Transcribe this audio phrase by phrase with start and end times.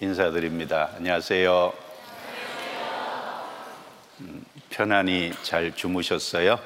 [0.00, 0.90] 인사드립니다.
[0.96, 1.72] 안녕하세요.
[4.20, 6.58] 음, 편안히 잘 주무셨어요?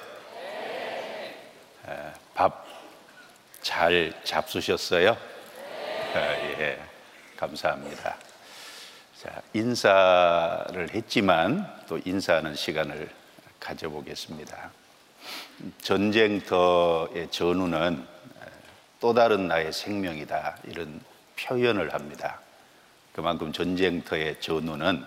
[3.62, 5.10] 밥잘 잡수셨어요?
[6.14, 6.18] 아,
[6.60, 6.80] 예,
[7.36, 8.16] 감사합니다.
[9.20, 13.10] 자, 인사를 했지만 또 인사하는 시간을
[13.58, 14.70] 가져보겠습니다.
[15.82, 18.06] 전쟁터의 전우는
[19.00, 21.00] 또 다른 나의 생명이다 이런
[21.38, 22.40] 표현을 합니다.
[23.12, 25.04] 그만큼 전쟁터의 전우는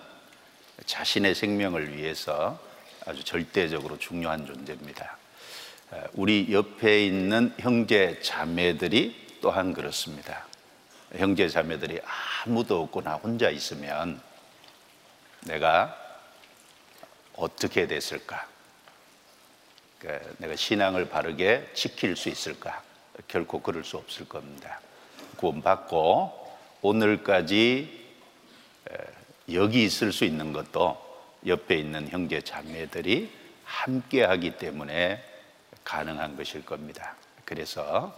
[0.85, 2.59] 자신의 생명을 위해서
[3.05, 5.17] 아주 절대적으로 중요한 존재입니다.
[6.13, 10.45] 우리 옆에 있는 형제 자매들이 또한 그렇습니다.
[11.17, 11.99] 형제 자매들이
[12.45, 14.21] 아무도 없고 나 혼자 있으면
[15.41, 15.98] 내가
[17.35, 18.48] 어떻게 됐을까?
[20.38, 22.82] 내가 신앙을 바르게 지킬 수 있을까?
[23.27, 24.79] 결코 그럴 수 없을 겁니다.
[25.42, 28.00] 구원받고 오늘까지
[29.54, 30.98] 여기 있을 수 있는 것도
[31.46, 33.32] 옆에 있는 형제 자매들이
[33.66, 35.24] 함께 하기 때문에
[35.84, 37.16] 가능한 것일 겁니다.
[37.44, 38.18] 그래서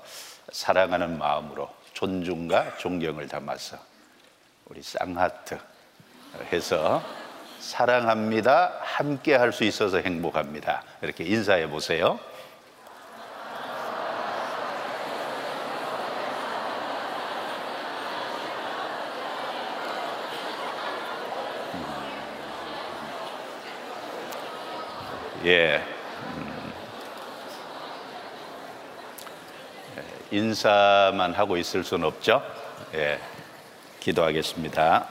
[0.52, 3.78] 사랑하는 마음으로 존중과 존경을 담아서
[4.66, 5.58] 우리 쌍하트
[6.52, 7.02] 해서
[7.60, 8.80] 사랑합니다.
[8.82, 10.84] 함께 할 수 있어서 행복합니다.
[11.02, 12.20] 이렇게 인사해 보세요.
[25.46, 25.84] 예.
[26.38, 26.74] 음.
[30.32, 32.42] 인사만 하고 있을 수는 없죠.
[32.94, 33.20] 예.
[34.00, 35.10] 기도하겠습니다.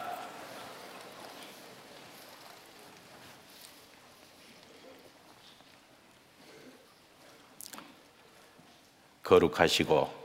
[9.22, 10.22] 거룩하시고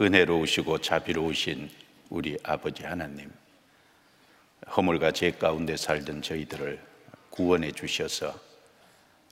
[0.00, 1.70] 은혜로우시고 자비로우신
[2.10, 3.32] 우리 아버지 하나님,
[4.76, 6.80] 허물과 죄 가운데 살던 저희들을
[7.30, 8.51] 구원해 주셔서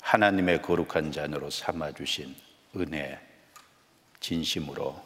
[0.00, 2.34] 하나님의 거룩한 잔으로 삼아 주신
[2.76, 3.18] 은혜
[4.20, 5.02] 진심으로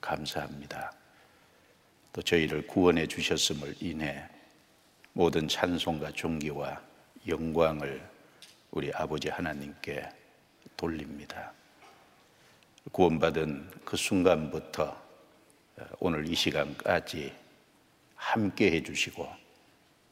[0.00, 0.92] 감사합니다.
[2.12, 4.28] 또 저희를 구원해 주셨음을 인해
[5.12, 6.80] 모든 찬송과 존귀와
[7.26, 8.02] 영광을
[8.70, 10.08] 우리 아버지 하나님께
[10.76, 11.52] 돌립니다.
[12.92, 15.02] 구원받은 그 순간부터
[15.98, 17.32] 오늘 이 시간까지
[18.14, 19.28] 함께 해주시고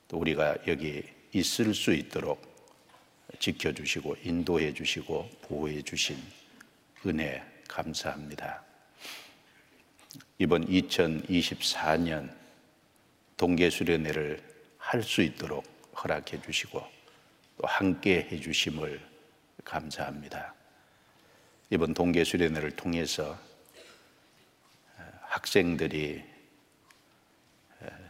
[0.09, 1.03] 또 우리가 여기
[1.33, 2.54] 있을 수 있도록
[3.39, 6.17] 지켜주시고 인도해 주시고 보호해 주신
[7.07, 8.63] 은혜 감사합니다.
[10.39, 12.35] 이번 2024년
[13.37, 15.65] 동계 수련회를 할 수 있도록
[15.97, 16.79] 허락해 주시고
[17.57, 19.01] 또 함께 해 주심을
[19.65, 20.55] 감사합니다.
[21.71, 23.39] 이번 동계 수련회를 통해서
[25.23, 26.23] 학생들이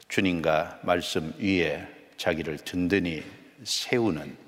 [0.09, 1.87] 주님과 말씀 위에
[2.17, 3.23] 자기를 든든히
[3.63, 4.44] 세우는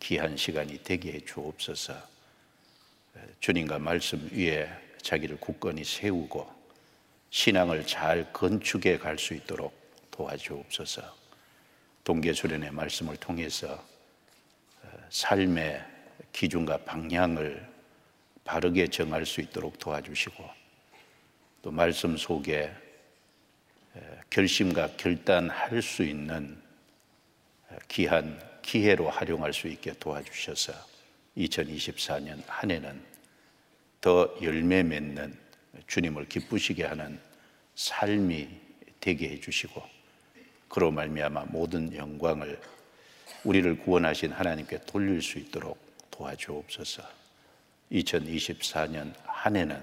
[0.00, 1.94] 귀한 시간이 되게 해 주옵소서.
[3.40, 4.68] 주님과 말씀 위에
[5.02, 6.48] 자기를 굳건히 세우고
[7.30, 9.76] 신앙을 잘 건축해 갈 수 있도록
[10.10, 11.02] 도와주옵소서.
[12.04, 13.84] 동계수련의 말씀을 통해서
[15.10, 15.84] 삶의
[16.32, 17.68] 기준과 방향을
[18.44, 20.48] 바르게 정할 수 있도록 도와주시고
[21.62, 22.72] 또 말씀 속에
[24.30, 26.60] 결심과 결단할 수 있는
[27.88, 30.74] 귀한 기회로 활용할 수 있게 도와주셔서
[31.38, 33.02] 2024년 한 해는
[34.02, 35.34] 더 열매 맺는
[35.86, 37.18] 주님을 기쁘시게 하는
[37.76, 38.46] 삶이
[39.00, 39.82] 되게 해주시고
[40.68, 42.60] 그로 말미암아 모든 영광을
[43.42, 45.78] 우리를 구원하신 하나님께 돌릴 수 있도록
[46.10, 47.02] 도와주옵소서.
[47.90, 49.82] 2024년 한 해는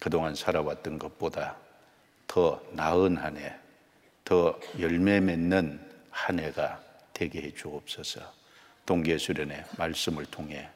[0.00, 1.58] 그동안 살아왔던 것보다
[2.26, 3.54] 더 나은 한 해,
[4.24, 5.78] 더 열매 맺는
[6.10, 6.81] 한 해가
[7.22, 8.20] 되게 해 주옵소서.
[8.84, 10.68] 동계수련의 말씀을 통해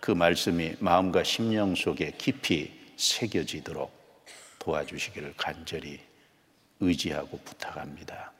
[0.00, 4.26] 그 말씀이 마음과 심령 속에 깊이 새겨지도록
[4.58, 6.00] 도와주시기를 간절히
[6.80, 8.32] 의지하고 부탁합니다.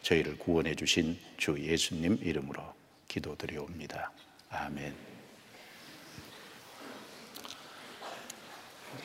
[0.00, 2.62] 저희를 구원해 주신 주 예수님 이름으로
[3.06, 4.10] 기도드리옵니다.
[4.48, 4.96] 아멘.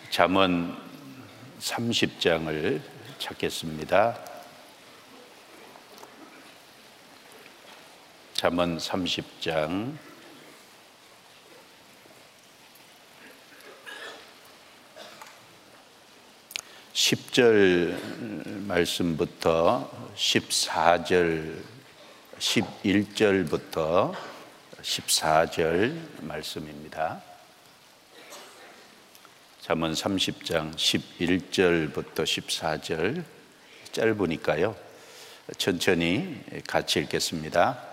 [0.09, 0.77] 잠언
[1.59, 2.81] 30장을
[3.19, 4.32] 찾겠습니다.
[8.43, 9.95] 잠언 30장
[16.93, 17.95] 10절
[18.67, 21.63] 말씀부터 14절
[22.37, 24.13] 11절부터
[24.81, 27.21] 14절 말씀입니다.
[29.61, 33.23] 잠언 30장 11절부터 14절
[33.93, 34.75] 짧으니까요.
[35.57, 37.92] 천천히 같이 읽겠습니다.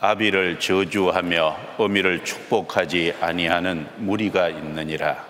[0.00, 5.24] 아비를 저주하며 어미를 축복하지 아니하는 무리가 있느니라.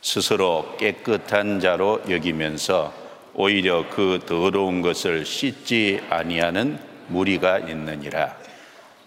[0.00, 2.94] 스스로 깨끗한 자로 여기면서
[3.34, 8.36] 오히려 그 더러운 것을 씻지 아니하는 무리가 있느니라.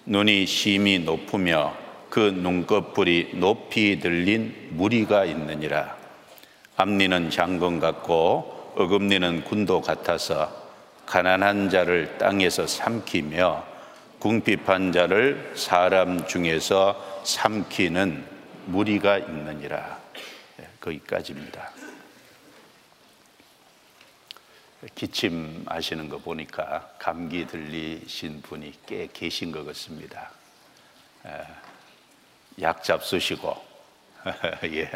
[0.06, 1.75] 눈이 심히 높으며
[2.10, 5.98] 그 눈꺼풀이 높이 들린 무리가 있느니라.
[6.78, 10.51] 앞니는 장건 같고 어금니는 군도 같아서
[11.07, 13.73] 가난한 자를 땅에서 삼키며
[14.24, 18.25] 궁핍한 자를 사람 중에서 삼키는
[18.68, 20.00] 무리가 있느니라.
[20.62, 21.70] 예, 거기까지입니다.
[24.96, 30.31] 기침하시는 거 보니까 감기 들리신 분이 꽤 계신 것 같습니다.
[31.25, 31.46] 예,
[32.62, 33.62] 약 잡수시고
[34.72, 34.90] 예.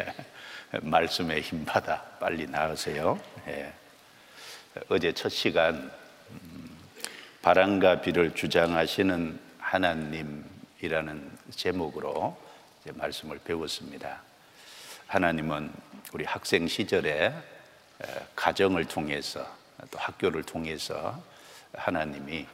[0.80, 3.20] 말씀에 힘받아 빨리 나으세요.
[3.46, 3.74] 예.
[4.88, 5.92] 어제 첫 시간
[6.30, 6.67] 음,
[7.42, 12.36] 바람과 비를 주장하시는 하나님이라는 제목으로
[12.94, 14.22] 말씀을 배웠습니다.
[15.06, 15.72] 하나님은
[16.12, 17.32] 우리 학생 시절에
[18.34, 19.46] 가정을 통해서
[19.90, 21.22] 또 학교를 통해서
[21.72, 22.46] 하나님이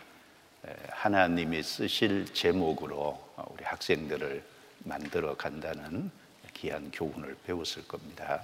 [0.91, 4.43] 하나님이 쓰실 제목으로 우리 학생들을
[4.81, 6.11] 만들어 간다는
[6.55, 8.43] 귀한 교훈을 배웠을 겁니다.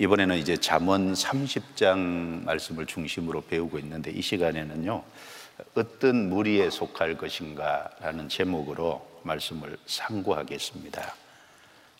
[0.00, 5.04] 이번에는 이제 잠언 30장 말씀을 중심으로 배우고 있는데 이 시간에는요.
[5.74, 11.14] 어떤 무리에 속할 것인가라는 제목으로 말씀을 상고하겠습니다.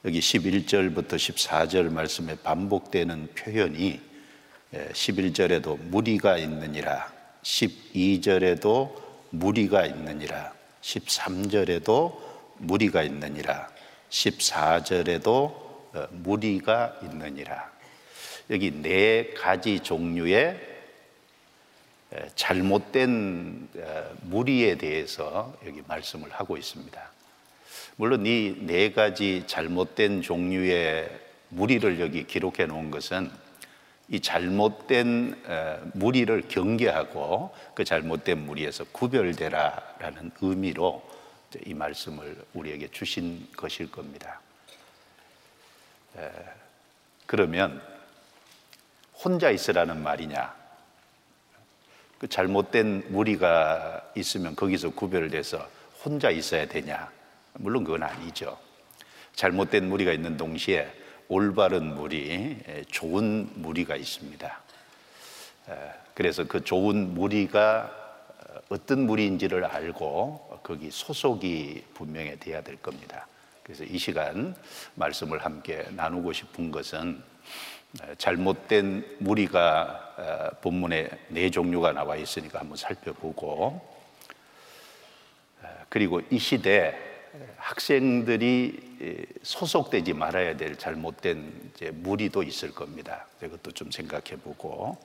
[0.06, 4.00] 여기 11절부터 14절 말씀에 반복되는 표현이
[4.72, 7.12] 11절에도 무리가 있느니라
[7.42, 8.96] 12절에도
[9.28, 12.16] 무리가 있느니라 13절에도
[12.56, 13.68] 무리가 있느니라
[14.08, 15.28] 14절에도
[15.92, 17.79] 어, 무리가 있느니라.
[18.50, 20.68] 여기 네 가지 종류의
[22.34, 27.10] 잘못된 어, 무리에 대해서 여기 말씀을 하고 있습니다.
[27.94, 31.08] 물론 이 네 가지 잘못된 종류의
[31.50, 33.30] 무리를 여기 기록해 놓은 것은
[34.08, 41.08] 이 잘못된 어, 무리를 경계하고 그 잘못된 무리에서 구별되라라는 의미로
[41.64, 44.40] 이 말씀을 우리에게 주신 것일 겁니다.
[47.26, 47.82] 그러면
[49.22, 50.54] 혼자 있으라는 말이냐?
[52.18, 55.68] 그 잘못된 무리가 있으면 거기서 구별돼서
[56.04, 57.10] 혼자 있어야 되냐?
[57.54, 58.58] 물론 그건 아니죠.
[59.34, 60.90] 잘못된 무리가 있는 동시에
[61.28, 62.58] 올바른 무리,
[62.90, 64.60] 좋은 무리가 있습니다.
[66.14, 67.96] 그래서 그 좋은 무리가
[68.68, 73.26] 어떤 무리인지를 알고 거기 소속이 분명히 돼야 될 겁니다.
[73.62, 74.54] 그래서 이 시간
[74.94, 77.22] 말씀을 함께 나누고 싶은 것은
[78.18, 83.80] 잘못된 무리가 본문에 네 종류가 나와 있으니까 한번 살펴보고
[85.88, 86.96] 그리고 이 시대
[87.56, 93.26] 학생들이 소속되지 말아야 될 잘못된 무리도 있을 겁니다.
[93.42, 94.98] 이것도 좀 생각해 보고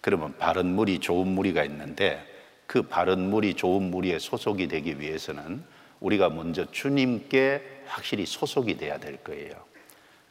[0.00, 2.24] 그러면 바른 무리, 좋은 무리가 있는데
[2.66, 5.62] 그 바른 무리, 좋은 무리에 소속이 되기 위해서는
[6.00, 9.69] 우리가 먼저 주님께 확실히 소속이 돼야 될 거예요.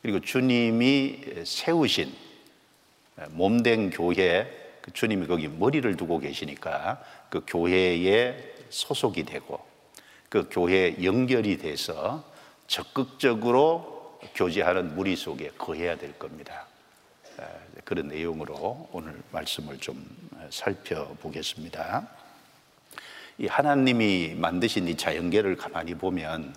[0.01, 2.13] 그리고 주님이 세우신
[3.32, 4.48] 몸된 교회,
[4.82, 9.60] 그 주님이 거기 머리를 두고 계시니까 그 교회에 소속이 되고
[10.29, 12.24] 그 교회에 연결이 돼서
[12.68, 16.68] 적극적으로 교제하는 무리 속에 거해야 될 겁니다.
[17.84, 20.06] 그런 내용으로 오늘 말씀을 좀
[20.50, 22.08] 살펴보겠습니다.
[23.38, 26.53] 이 하나님이 만드신 이 자연계를 가만히 보면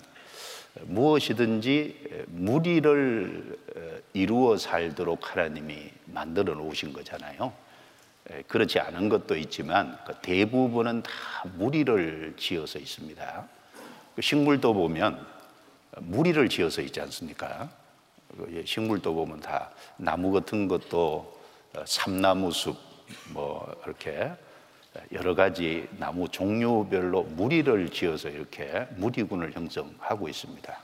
[0.81, 3.57] 무엇이든지 무리를
[4.13, 7.53] 이루어 살도록 하나님이 만들어 놓으신 거잖아요.
[8.47, 11.11] 그렇지 않은 것도 있지만 그 대부분은 다
[11.55, 13.47] 무리를 지어서 있습니다.
[14.15, 15.25] 그 식물도 보면
[15.99, 17.69] 무리를 지어서 있지 않습니까?
[18.37, 21.41] 그 식물도 보면 다 나무 같은 것도
[21.75, 22.77] 어, 삼나무 숲,
[23.31, 24.31] 뭐 이렇게
[25.11, 30.79] 여러 가지 나무 종류별로 무리를 지어서 이렇게 무리군을 형성하고 있습니다.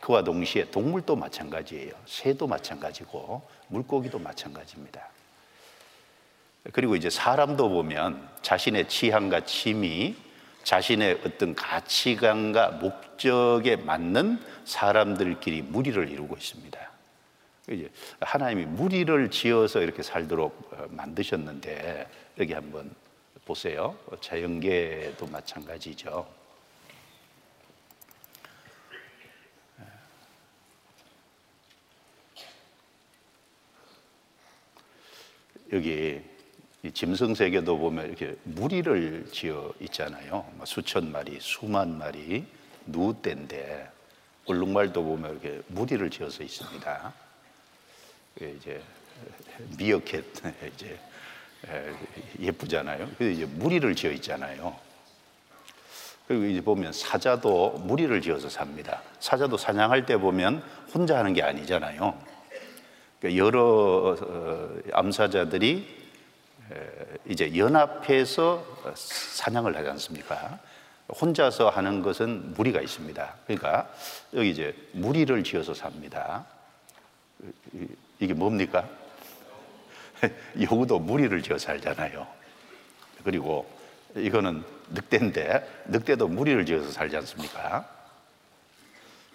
[0.00, 1.92] 그와 동시에 동물도 마찬가지예요.
[2.04, 5.08] 새도 마찬가지고 물고기도 마찬가지입니다.
[6.72, 10.14] 그리고 이제 사람도 보면 자신의 취향과 취미,
[10.62, 16.90] 자신의 어떤 가치관과 목적에 맞는 사람들끼리 무리를 이루고 있습니다.
[18.20, 22.06] 하나님이 무리를 지어서 이렇게 살도록 어, 만드셨는데
[22.38, 22.92] 여기 한번
[23.44, 23.96] 보세요.
[24.20, 26.26] 자연계도 마찬가지죠.
[35.72, 36.22] 여기
[36.92, 40.46] 짐승 세계도 보면 이렇게 무리를 지어 있잖아요.
[40.64, 42.44] 수천 마리, 수만 마리
[42.86, 43.90] 누대인데
[44.46, 47.14] 울릉말도 보면 이렇게 무리를 지어서 있습니다.
[48.40, 48.82] 이제
[49.78, 50.24] 미어캣
[50.74, 50.98] 이제
[52.40, 53.08] 예쁘잖아요.
[53.16, 54.76] 그래서 이제 무리를 지어 있잖아요.
[56.26, 59.02] 그리고 이제 보면 사자도 무리를 지어서 삽니다.
[59.20, 62.18] 사자도 사냥할 때 보면 혼자 하는 게 아니잖아요.
[63.20, 66.04] 그러니까 여러 어, 암사자들이
[67.26, 70.58] 이제 연합해서 사냥을 하지 않습니까?
[71.08, 73.34] 혼자서 하는 것은 무리가 있습니다.
[73.46, 73.90] 그러니까
[74.32, 76.46] 여기 이제 무리를 지어서 삽니다.
[78.18, 78.88] 이게 뭡니까?
[80.60, 82.26] 여우도 무리를 지어 살잖아요.
[83.24, 83.66] 그리고
[84.16, 87.88] 이거는 늑대인데 늑대도 무리를 지어서 살지 않습니까?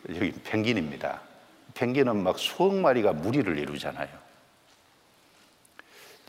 [0.10, 1.22] 여기 펭귄입니다.
[1.74, 4.08] 펭귄은 막 수억 마리가 무리를 이루잖아요.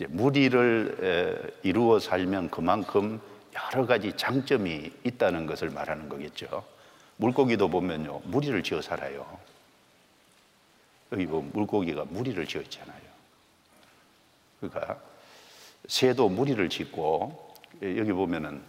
[0.09, 3.21] 무리를 이루어 살면 그만큼
[3.55, 6.65] 여러 가지 장점이 있다는 것을 말하는 거겠죠.
[7.17, 9.39] 물고기도 보면요, 무리를 지어 살아요.
[11.13, 13.10] 여기 뭐 물고기가 무리를 지어 있잖아요.
[14.61, 14.99] 그러니까
[15.89, 18.63] 새도 무리를 짓고 여기 보면은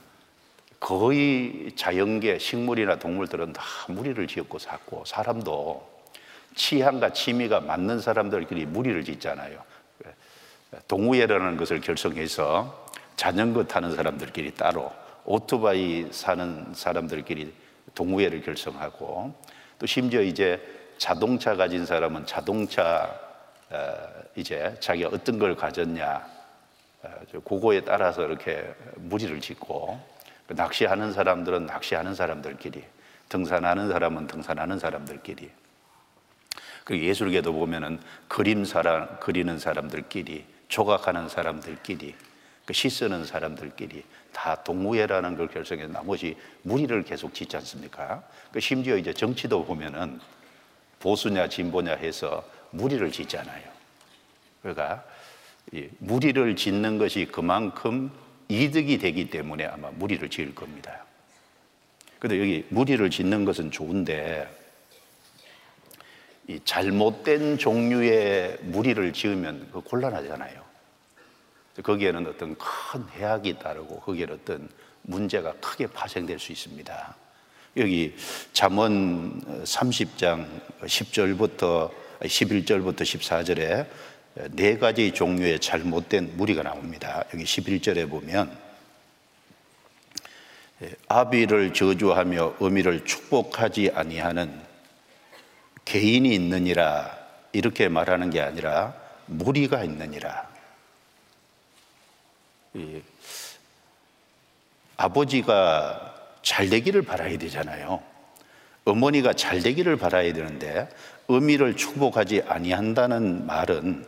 [0.80, 5.90] 거의 자연계 식물이나 동물들은 다 무리를 지었고 살고 사람도
[6.56, 9.62] 취향과 취미가 맞는 사람들끼리 무리를 짓잖아요.
[10.88, 14.92] 동우회라는 것을 결성해서 자전거 타는 사람들끼리 따로
[15.26, 17.54] 오토바이 사는 사람들끼리
[17.94, 19.36] 동우회를 결성하고
[19.78, 20.60] 또 심지어 이제
[20.98, 23.31] 자동차 가진 사람은 자동차 어,
[24.36, 26.26] 이제 자기가 어떤 걸 가졌냐
[27.04, 27.10] 어,
[27.44, 30.00] 그거에 따라서 이렇게 무리를 짓고
[30.48, 32.84] 그 낚시하는 사람들은 낚시하는 사람들끼리
[33.30, 35.50] 등산하는 사람은 등산하는 사람들끼리
[36.84, 42.16] 그 예술계도 보면은 그림 사람 그리는 사람들끼리 조각하는 사람들끼리
[42.66, 48.24] 그시 쓰는 사람들끼리 다 동무회라는 걸 결성해서 나머지 무리를 계속 짓지 않습니까?
[48.52, 50.20] 그 심지어 이제 정치도 보면은
[51.00, 53.64] 보수냐 진보냐 해서 무리를 짓잖아요.
[54.62, 55.04] 그러니까
[56.00, 58.12] 무리를 짓는 것이 그만큼
[58.48, 61.06] 이득이 되기 때문에 아마 무리를 지을 겁니다.
[62.20, 64.48] 근데 여기 무리를 짓는 것은 좋은데
[66.48, 70.62] 이 잘못된 종류의 무리를 지으면 그 곤란하잖아요.
[71.82, 74.70] 거기에는 어떤 큰 해악이 따르고 거기에는 어떤
[75.04, 77.16] 문제가 크게 파생될 수 있습니다.
[77.78, 78.16] 여기
[78.52, 80.46] 잠언 30장
[80.82, 81.90] 10절부터
[82.22, 83.88] 11절부터 14절에
[84.52, 87.24] 네 가지 종류의 잘못된 무리가 나옵니다.
[87.34, 88.56] 여기 11절에 보면
[91.08, 94.62] 아비를 저주하며 어미를 축복하지 아니하는
[95.86, 97.18] 개인이 있느니라
[97.52, 100.50] 이렇게 말하는 게 아니라 무리가 있느니라.
[104.98, 108.02] 아버지가 잘 되기를 바라야 되잖아요.
[108.86, 110.90] 어머니가 잘 되기를 바라야 되는데
[111.36, 114.06] 어미를 축복하지 아니한다는 말은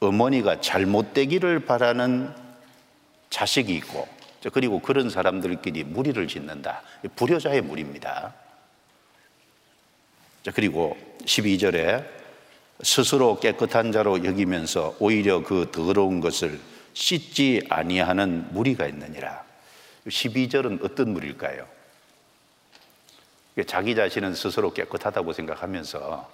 [0.00, 2.30] 어머니가 잘못되기를 바라는
[3.30, 4.06] 자식이 있고
[4.52, 6.82] 그리고 그런 사람들끼리 무리를 짓는다.
[7.16, 8.34] 불효자의 무리입니다.
[10.54, 12.06] 그리고 12절에
[12.82, 16.60] 스스로 깨끗한 자로 여기면서 오히려 그 더러운 것을
[16.92, 19.44] 씻지 아니하는 무리가 있느니라.
[20.06, 21.75] 12절은 어떤 무리일까요?
[23.64, 26.30] 자기 자신은 스스로 깨끗하다고 생각하면서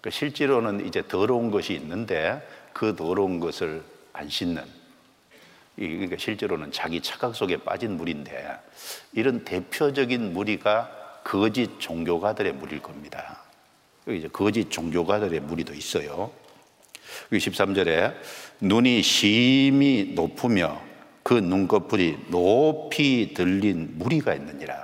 [0.00, 4.62] 그 실제로는 이제 더러운 것이 있는데 그 더러운 것을 안 씻는
[5.76, 8.58] 그러니까 실제로는 자기 착각 속에 빠진 무리인데
[9.12, 13.40] 이런 대표적인 무리가 거짓 종교가들의 무리일 겁니다.
[14.08, 16.30] 이제 거짓 종교가들의 무리도 있어요.
[17.30, 18.14] 13절에
[18.60, 20.80] 눈이 심히 높으며
[21.22, 24.83] 그 눈꺼풀이 높이 들린 무리가 있느니라.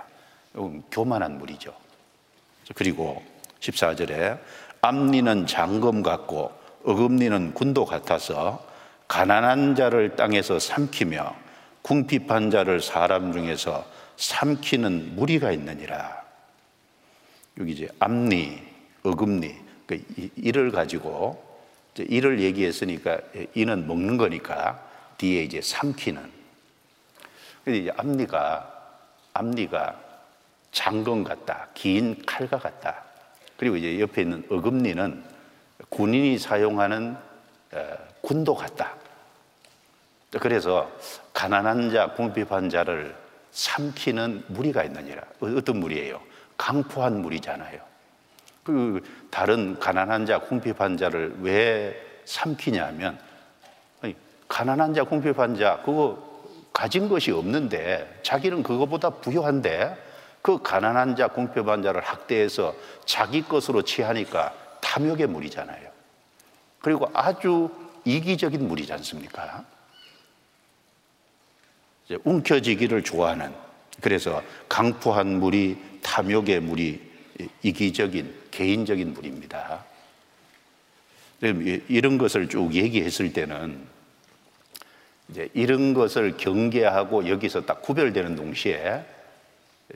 [0.90, 1.74] 교만한 무리죠.
[2.74, 3.22] 그리고
[3.60, 4.38] 14절에
[4.80, 6.52] 앞니는 장검 같고
[6.84, 8.64] 어금니는 군도 같아서
[9.08, 11.34] 가난한 자를 땅에서 삼키며
[11.82, 13.84] 궁핍한 자를 사람 중에서
[14.16, 16.22] 삼키는 무리가 있느니라.
[17.58, 18.62] 여기 이제 앞니,
[19.02, 19.54] 어금니,
[19.86, 20.02] 그
[20.36, 21.44] 이를 가지고
[21.98, 23.18] 이를 얘기했으니까
[23.54, 24.82] 이는 먹는 거니까
[25.18, 26.30] 뒤에 이제 삼키는.
[27.64, 28.72] 근데 이제 앞니가
[29.34, 30.09] 앞니가
[30.72, 33.04] 장검 같다, 긴 칼과 같다.
[33.56, 35.22] 그리고 이제 옆에 있는 어금니는
[35.88, 37.16] 군인이 사용하는
[37.72, 38.94] 어, 군도 같다.
[40.40, 40.90] 그래서
[41.32, 43.14] 가난한 자, 궁핍한 자를
[43.50, 45.22] 삼키는 무리가 있느니라.
[45.40, 46.20] 어, 어떤 무리예요?
[46.56, 47.80] 강포한 무리잖아요.
[48.62, 53.18] 그 다른 가난한 자, 궁핍한 자를 왜 삼키냐면
[54.50, 56.28] 가난한 자, 궁핍한 자, 그거
[56.72, 60.09] 가진 것이 없는데 자기는 그거보다 부유한데
[60.42, 65.90] 그 가난한 자, 궁핍한 자를 학대해서 자기 것으로 취하니까 탐욕의 물이잖아요.
[66.80, 67.70] 그리고 아주
[68.04, 69.64] 이기적인 물이지 않습니까?
[72.24, 73.54] 움켜쥐기를 좋아하는
[74.00, 77.10] 그래서 강포한 물이 탐욕의 물이
[77.62, 79.84] 이기적인 개인적인 물입니다.
[81.40, 83.86] 이런 것을 쭉 얘기했을 때는
[85.28, 89.04] 이제 이런 것을 경계하고 여기서 딱 구별되는 동시에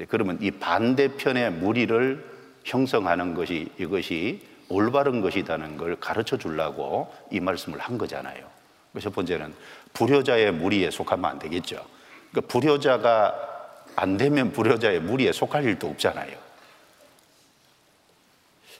[0.08, 2.24] 그러면 이 반대편의 무리를
[2.64, 8.48] 형성하는 것이 이것이 올바른 것이라는 걸 가르쳐 주려고 이 말씀을 한 거잖아요.
[9.00, 9.54] 첫 번째는
[9.92, 11.84] 불효자의 무리에 속하면 안 되겠죠.
[12.30, 13.34] 그러니까 불효자가
[13.96, 16.36] 안 되면 불효자의 무리에 속할 일도 없잖아요.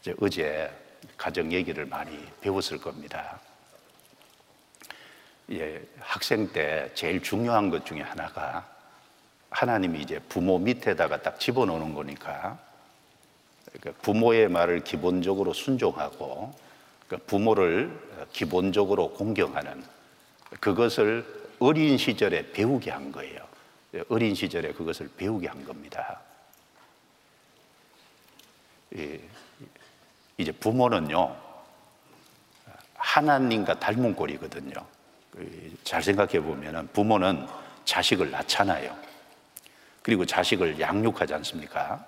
[0.00, 0.70] 이제 어제
[1.16, 3.38] 가정 얘기를 많이 배웠을 겁니다.
[5.52, 8.73] 예, 학생 때 제일 중요한 것 중에 하나가
[9.54, 12.58] 하나님이 이제 부모 밑에다가 딱 집어넣는 거니까
[13.72, 16.52] 그러니까 부모의 말을 기본적으로 순종하고
[17.06, 17.96] 그러니까 부모를
[18.32, 19.84] 기본적으로 공경하는
[20.58, 21.24] 그것을
[21.60, 23.44] 어린 시절에 배우게 한 거예요.
[24.08, 26.20] 어린 시절에 그것을 배우게 한 겁니다.
[30.36, 31.36] 이제 부모는요,
[32.94, 34.74] 하나님과 닮은 꼴이거든요.
[35.84, 37.46] 잘 생각해 보면 부모는
[37.84, 39.13] 자식을 낳잖아요.
[40.04, 42.04] 그리고 자식을 양육하지 않습니까?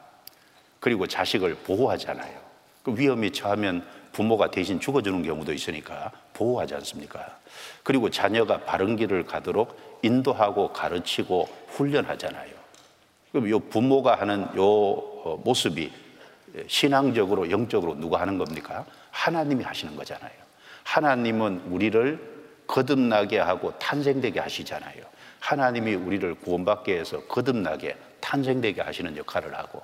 [0.81, 2.39] 그리고 자식을 보호하잖아요.
[2.83, 7.39] 그 위험에 처하면 부모가 대신 죽어주는 경우도 있으니까 보호하지 않습니까?
[7.83, 12.53] 그리고 자녀가 바른 길을 가도록 인도하고 가르치고 훈련하잖아요.
[13.33, 15.91] 그럼 요 부모가 하는 요 어, 모습이
[16.67, 18.85] 신앙적으로 영적으로 누가 하는 겁니까?
[19.11, 20.33] 하나님이 하시는 거잖아요.
[20.85, 25.16] 하나님은 우리를 거듭나게 하고 탄생되게 하시잖아요.
[25.41, 29.83] 하나님이 우리를 구원받게 해서 거듭나게 탄생되게 하시는 역할을 하고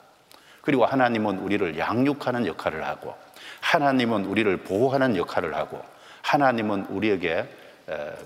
[0.63, 3.15] 그리고 하나님은 우리를 양육하는 역할을 하고
[3.61, 5.83] 하나님은 우리를 보호하는 역할을 하고
[6.23, 7.49] 하나님은 우리에게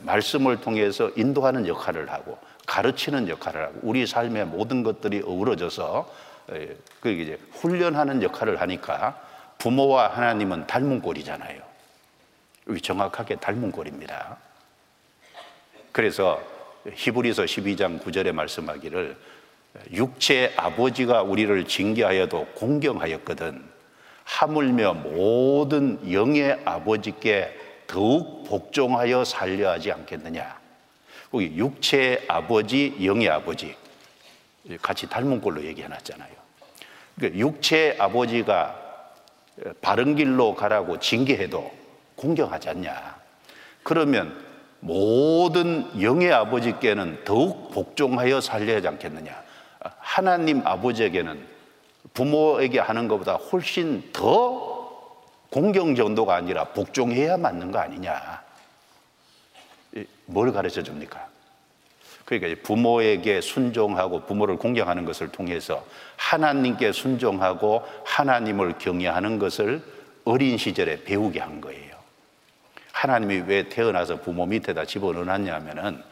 [0.03, 6.11] 말씀을 통해서 인도하는 역할을 하고 가르치는 역할을 하고 우리 삶의 모든 것들이 어우러져서
[7.01, 9.21] 그 이제 훈련하는 역할을 하니까
[9.59, 11.63] 부모와 하나님은 닮은 꼴이잖아요.
[12.83, 14.37] 정확하게 닮은 꼴입니다.
[15.93, 16.43] 그래서
[16.95, 19.17] 히브리서 12장 9절에 말씀하기를
[19.93, 23.63] 육체 아버지가 우리를 징계하여도 공경하였거든
[24.25, 30.59] 하물며 모든 영의 아버지께 더욱 복종하여 살려 하지 않겠느냐.
[31.31, 33.77] 거기 육체 아버지, 영의 아버지
[34.83, 36.31] 같이 닮은 꼴로 얘기해 놨잖아요.
[37.15, 38.83] 그러니까 육체 아버지가
[39.81, 41.73] 바른 길로 가라고 징계해도
[42.17, 43.17] 공경하지 않냐.
[43.83, 44.46] 그러면
[44.81, 49.43] 모든 영의 아버지께는 더욱 복종하여 살려야 하지 않겠느냐.
[49.99, 51.47] 하나님 아버지에게는
[52.15, 54.77] 부모에게 하는 것보다 훨씬 더
[55.51, 58.43] 공경 정도가 아니라 복종해야 맞는 거 아니냐.
[60.27, 61.29] 뭘 가르쳐 줍니까?
[62.25, 65.85] 그러니까 부모에게 순종하고 부모를 공경하는 것을 통해서
[66.17, 69.83] 하나님께 순종하고 하나님을 경외하는 것을
[70.25, 71.86] 어린 시절에 배우게 한 거예요.
[72.97, 76.03] 하나님이 왜 태어나서 부모 밑에다 집어넣었냐면은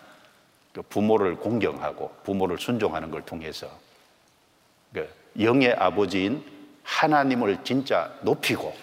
[0.75, 3.71] 그 부모를 공경하고 부모를 순종하는 걸 통해서
[4.93, 5.09] 그
[5.41, 6.45] 영의 아버지인
[6.83, 8.77] 하나님을 진짜 높이고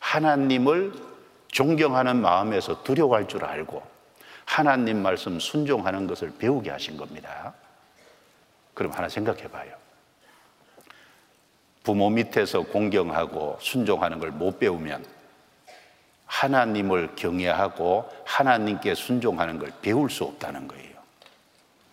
[0.00, 0.92] 하나님을
[1.52, 3.80] 존경하는 마음에서 두려워할 줄 알고
[4.44, 7.54] 하나님 말씀 순종하는 것을 배우게 하신 겁니다.
[8.74, 9.72] 그럼 하나 생각해 봐요.
[11.84, 15.19] 부모 밑에서 공경하고 순종하는 걸 못 배우면
[16.30, 20.90] 하나님을 경외하고 하나님께 순종하는 걸 배울 수 없다는 거예요.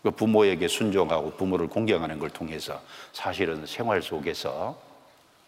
[0.04, 2.80] 그 부모에게 순종하고 부모를 공경하는 걸 통해서
[3.14, 4.80] 사실은 생활 속에서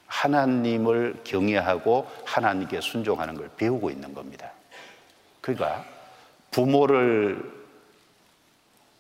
[0.08, 4.52] 하나님을 경외하고 하나님께 순종하는 걸 배우고 있는 겁니다.
[5.40, 5.86] 그러니까
[6.50, 7.44] 부모를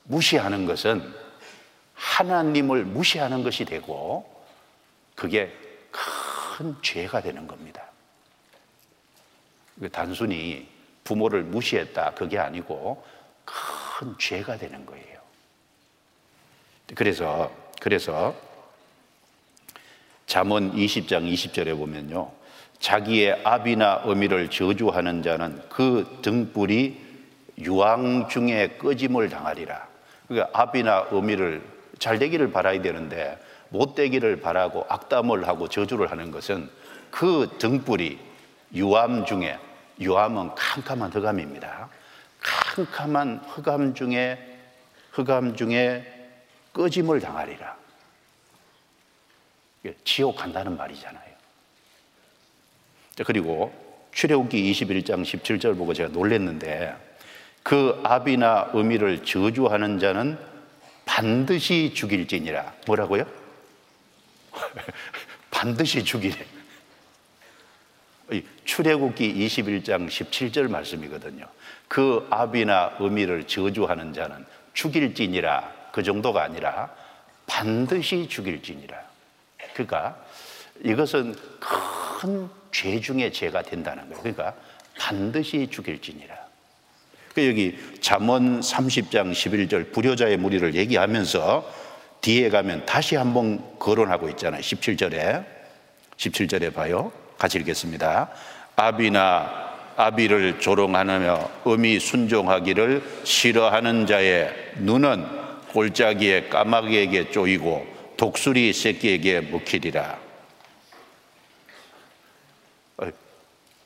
[0.04, 1.14] 무시하는 것은
[1.96, 4.32] 하나님을 무시하는 것이 되고
[5.16, 5.52] 그게
[5.92, 7.89] 큰 죄가 되는 겁니다.
[9.92, 10.68] 단순히
[11.04, 13.04] 부모를 무시했다 그게 아니고
[13.46, 15.20] 큰 죄가 되는 거예요.
[16.96, 18.36] 그래서 그래서
[20.26, 22.32] 잠언 20장 20절에 보면요.
[22.80, 27.10] 자기의 아비나 어미를 저주하는 자는 그 등불이
[27.60, 29.88] 유황 중에 꺼짐을 당하리라.
[30.28, 31.62] 그러니까 아비나 어미를
[31.98, 33.38] 잘 되기를 바라야 되는데
[33.70, 36.70] 못 되기를 바라고 악담을 하고 저주를 하는 것은
[37.12, 38.20] 그 등불이
[38.74, 39.58] 유암 중에
[40.00, 41.90] 유암은 캄캄한 흑암입니다.
[42.40, 44.60] 캄캄한 흑암 중에
[45.12, 46.32] 흑암 중에
[46.74, 47.78] 꺼짐을 당하리라.
[50.04, 51.30] 지옥 간다는 말이잖아요.
[53.26, 53.74] 그리고
[54.14, 56.96] 출애굽기 21장 17절 보고 제가 놀랐는데
[57.64, 60.38] 그 아비나 의미를 저주하는 자는
[61.06, 62.74] 반드시 죽일지니라.
[62.88, 63.26] 뭐라고요?
[65.52, 66.59] 반드시 죽이래.
[68.66, 71.46] 출애굽기 21장 17절 말씀이거든요.
[71.88, 75.90] 그 아비나 의미를 저주하는 자는 죽일지니라.
[75.92, 76.94] 그 정도가 아니라
[77.48, 78.98] 반드시 죽일지니라.
[79.74, 80.18] 그러니까
[80.84, 84.22] 이것은 큰 죄 중에 죄가 된다는 거예요.
[84.22, 84.54] 그러니까
[84.98, 86.36] 반드시 죽일지니라.
[87.34, 91.90] 그 여기 잠언 30장 11절 불효자의 무리를 얘기하면서
[92.22, 94.62] 뒤에 가면 다시 한번 거론하고 있잖아요.
[94.62, 95.46] 17절에
[96.18, 97.12] 17절에 봐요.
[97.40, 98.30] 같이 읽겠습니다.
[98.76, 105.26] 아비나 아비를 조롱하며 음이 순종하기를 싫어하는 자의 눈은
[105.72, 110.18] 골짜기에 까마귀에게 쪼이고 독수리 새끼에게 먹히리라.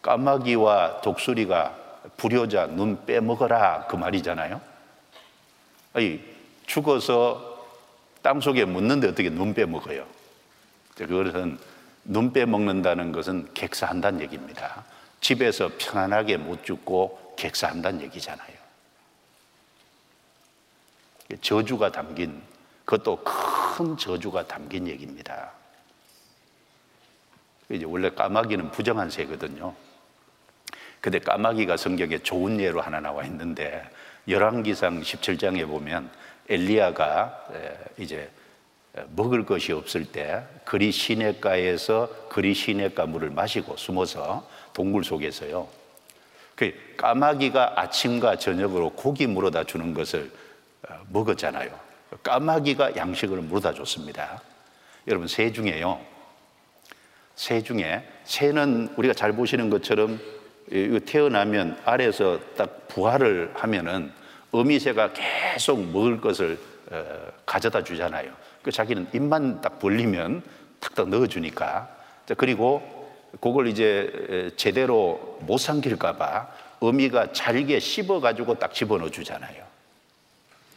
[0.01, 1.75] 까마귀와 독수리가
[2.17, 4.59] 불효자 눈 빼먹어라 그 말이잖아요.
[5.93, 6.19] 아니,
[6.65, 7.65] 죽어서
[8.21, 10.05] 땅 속에 묻는데 어떻게 눈 빼먹어요?
[10.95, 11.57] 그것은
[12.05, 14.83] 눈 빼먹는다는 것은 객사한다는 얘기입니다.
[15.21, 18.63] 집에서 편안하게 못 죽고 객사한다는 얘기잖아요.
[21.41, 22.41] 저주가 담긴,
[22.85, 25.51] 그것도 큰 저주가 담긴 얘기입니다.
[27.69, 29.73] 이제 원래 까마귀는 부정한 새거든요.
[30.99, 33.89] 근데 까마귀가 성경에 좋은 예로 하나 나와 있는데
[34.27, 36.11] 열왕기상 17장에 보면
[36.49, 37.47] 엘리야가
[37.97, 38.29] 이제
[39.09, 45.67] 먹을 것이 없을 때 그리 시냇가에서 그리 시냇가 물을 마시고 숨어서 동굴 속에서요.
[46.55, 50.31] 그 까마귀가 아침과 저녁으로 고기 물어다 주는 것을
[50.87, 51.71] 어, 먹었잖아요.
[52.21, 54.41] 까마귀가 양식을 물어다 줬습니다.
[55.07, 55.99] 여러분 새 중에요.
[57.35, 60.19] 새 중에 새는 우리가 잘 보시는 것처럼
[61.05, 64.11] 태어나면 아래에서 딱 부활을 하면은
[64.51, 66.59] 어미새가 계속 먹을 것을
[66.91, 68.42] 어, 가져다 주잖아요.
[68.63, 70.41] 그 자기는 입만 딱 벌리면
[70.79, 71.89] 탁탁 넣어주니까.
[72.37, 72.81] 그리고
[73.41, 76.47] 그걸 이제 제대로 못 삼킬까봐
[76.79, 79.63] 어미가 잘게 씹어가지고 딱 집어넣어 주잖아요.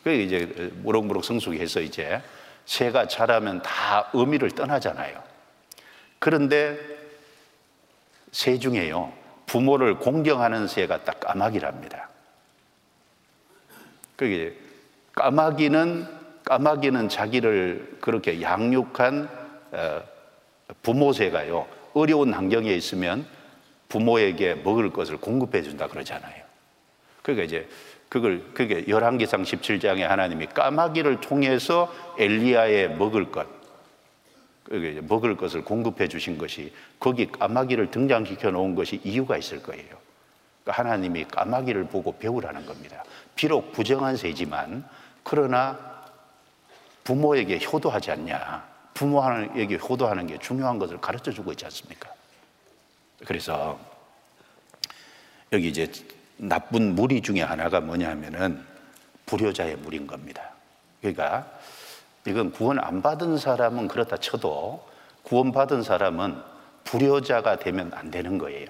[0.04, 2.20] 그 이제 무럭무럭 성숙해서 이제
[2.64, 5.22] 새가 자라면 다 어미를 떠나잖아요.
[6.18, 6.78] 그런데
[8.32, 9.12] 새 중에요.
[9.46, 12.08] 부모를 공경하는 새가 딱 까마귀랍니다.
[14.16, 14.56] 그게
[15.14, 16.15] 까마귀는
[16.46, 19.28] 까마귀는 자기를 그렇게 양육한
[19.72, 20.02] 어,
[20.82, 23.26] 부모새가요 어려운 환경에 있으면
[23.88, 26.44] 부모에게 먹을 것을 공급해 준다 그러잖아요.
[27.22, 27.68] 그러니까 이제
[28.08, 33.48] 그걸 그게 열왕기상 17장에 하나님이 까마귀를 통해서 엘리야의 먹을 것
[35.02, 39.96] 먹을 것을 공급해 주신 것이 거기 까마귀를 등장시켜 놓은 것이 이유가 있을 거예요.
[40.62, 43.02] 그러니까 하나님이 까마귀를 보고 배우라는 겁니다.
[43.34, 44.84] 비록 부정한 새지만
[45.24, 45.95] 그러나
[47.06, 48.66] 부모에게 효도하지 않냐.
[48.94, 52.10] 부모에게 효도하는 게 중요한 것을 가르쳐 주고 있지 않습니까?
[53.24, 53.78] 그래서
[55.52, 55.90] 여기 이제
[56.36, 58.60] 나쁜 무리 중에 하나가 뭐냐면은
[59.26, 60.50] 불효자의 무리인 겁니다.
[61.00, 61.48] 그러니까
[62.26, 64.84] 이건 구원 안 받은 사람은 그렇다 쳐도
[65.22, 66.42] 구원 받은 사람은
[66.82, 68.66] 불효자가 되면 안 되는 거예요.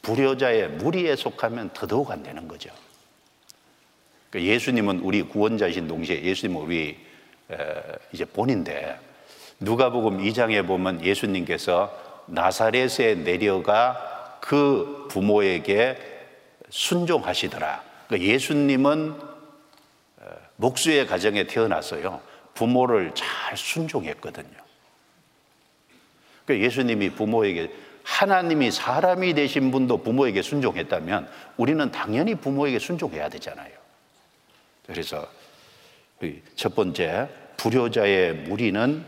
[0.00, 2.70] 불효자의 무리에 속하면 더더욱 안 되는 거죠.
[4.30, 7.11] 그러니까 예수님은 우리 구원자이신 동시에 예수님은 우리
[8.12, 8.98] 이제 본인데
[9.60, 15.98] 누가복음 2장에 보면 예수님께서 나사렛에 내려가 그 부모에게
[16.68, 17.82] 순종하시더라.
[18.08, 19.14] 그러니까 예수님은
[20.56, 22.20] 목수의 가정에 태어났어요.
[22.54, 24.62] 부모를 잘 순종했거든요.
[26.44, 27.70] 그러니까 예수님이 부모에게
[28.04, 33.70] 하나님이 사람이 되신 분도 부모에게 순종했다면 우리는 당연히 부모에게 순종해야 되잖아요.
[34.86, 35.26] 그래서
[36.56, 39.04] 첫 번째 불효자의 무리는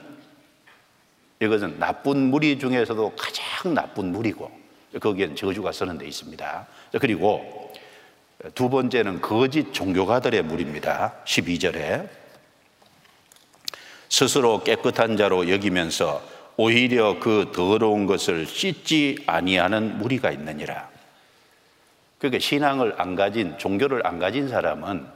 [1.41, 4.51] 이것은 나쁜 무리 중에서도 가장 나쁜 무리고
[5.01, 6.67] 거기엔 저주가 쓰는 데 있습니다.
[7.01, 7.73] 그리고
[8.55, 11.15] 두 번째는 거짓 종교가들의 무리입니다.
[11.25, 12.09] 12절에
[14.09, 16.23] 스스로 깨끗한 자로 여기면서
[16.57, 20.89] 오히려 그 더러운 것을 씻지 아니하는 무리가 있느니라.
[22.19, 25.07] 그러니까 신앙을 안 가진 종교를 안 가진 사람은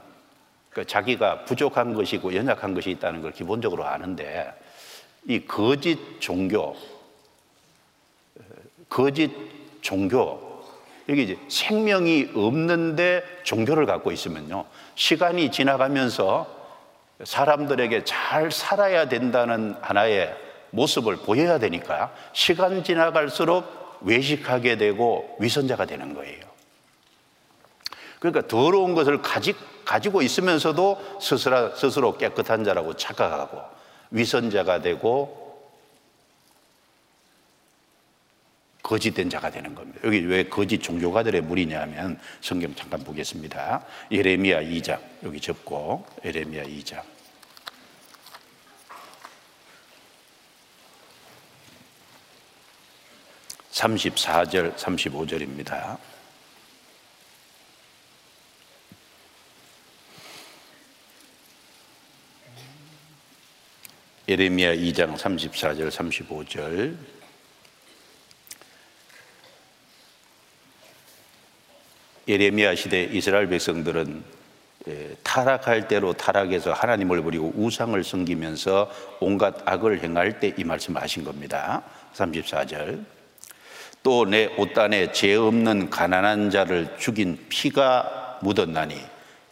[0.69, 4.53] 그 자기가 부족한 것이고 연약한 것이 있다는 걸 기본적으로 아는데
[5.27, 6.75] 이 거짓 종교,
[8.87, 9.31] 거짓
[9.81, 10.49] 종교
[11.09, 14.65] 여기 이제 생명이 없는데 종교를 갖고 있으면요.
[14.95, 16.47] 시간이 지나가면서
[17.23, 20.35] 사람들에게 잘 살아야 된다는 하나의
[20.69, 26.47] 모습을 보여야 되니까 시간 지나갈수록 외식하게 되고 위선자가 되는 거예요.
[28.19, 29.55] 그러니까 더러운 것을 가지,
[29.89, 33.59] 가지고 있으면서도 스스로, 스스로 깨끗한 자라고 착각하고
[34.11, 35.49] 위선자가 되고
[38.83, 39.99] 거짓된 자가 되는 겁니다.
[40.03, 43.83] 여기 왜 거짓 종교가들의 무리냐면 성경 잠깐 보겠습니다.
[44.11, 47.01] 예레미야 2장 여기 접고 예레미야 2장
[53.71, 56.08] 34절 35절입니다.
[64.29, 66.95] 예레미야 2장 34절 35절
[72.27, 74.23] 예레미야 시대 이스라엘 백성들은
[74.87, 81.23] 예, 타락할 대로 타락해서 하나님을 버리고 우상을 섬기면서 온갖 악을 행할 때 이 말씀을 하신
[81.23, 81.81] 겁니다.
[82.13, 83.03] 34절.
[84.03, 88.95] 또 내 옷단에 죄 없는 가난한 자를 죽인 피가 묻었나니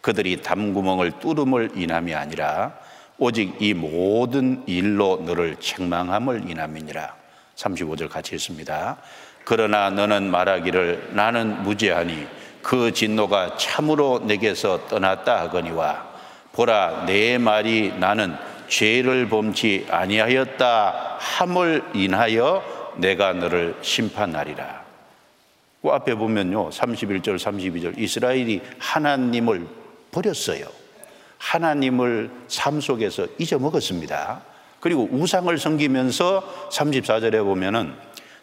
[0.02, 2.87] 그들이 담구멍을 뚫음을 인함이 아니라
[3.20, 7.16] 오직 이 모든 일로 너를 책망함을 인함이니라.
[7.56, 8.98] 35절 같이 했습니다.
[9.44, 12.28] 그러나 너는 말하기를 나는 무죄하니
[12.62, 16.06] 그 진노가 참으로 내게서 떠났다 하거니와
[16.52, 18.36] 보라 내 말이 나는
[18.68, 22.64] 죄를 범치 아니하였다 함을 인하여
[22.98, 24.86] 내가 너를 심판하리라.
[25.82, 26.70] 그 앞에 보면요.
[26.70, 29.68] 31절 32절 이스라엘이 하나님을
[30.12, 30.66] 버렸어요.
[31.38, 34.42] 하나님을 삶 속에서 잊어먹었습니다.
[34.80, 37.94] 그리고 우상을 섬기면서 34절에 보면은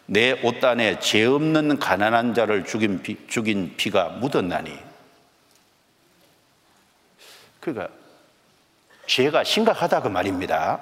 [0.05, 4.71] 내 옷단에 죄 없는 가난한 자를 죽인, 피, 죽인 피가 묻었나니.
[7.59, 7.89] 그러니까
[9.07, 10.79] 죄가 심각하다 그 말입니다.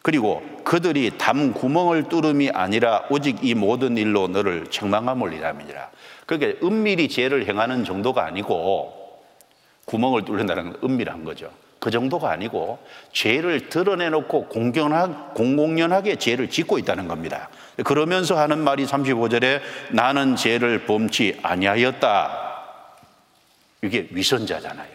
[0.00, 5.90] 그리고 그들이 담 구멍을 뚫음이 아니라 오직 이 모든 일로 너를 책망함을 이람이니라.
[6.26, 9.03] 그러니까 은밀히 죄를 행하는 정도가 아니고
[9.84, 11.50] 구멍을 뚫는다는 건 은밀한 거죠.
[11.78, 12.78] 그 정도가 아니고
[13.12, 17.50] 죄를 드러내놓고 공견하, 공공연하게 죄를 짓고 있다는 겁니다.
[17.84, 22.44] 그러면서 하는 말이 35절에 나는 죄를 범치 아니하였다.
[23.82, 24.94] 이게 위선자잖아요.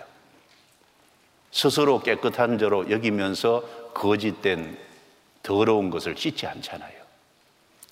[1.52, 3.62] 스스로 깨끗한 자로 여기면서
[3.93, 4.75] 거짓된
[5.43, 6.99] 더러운 것을 씻지 않잖아요.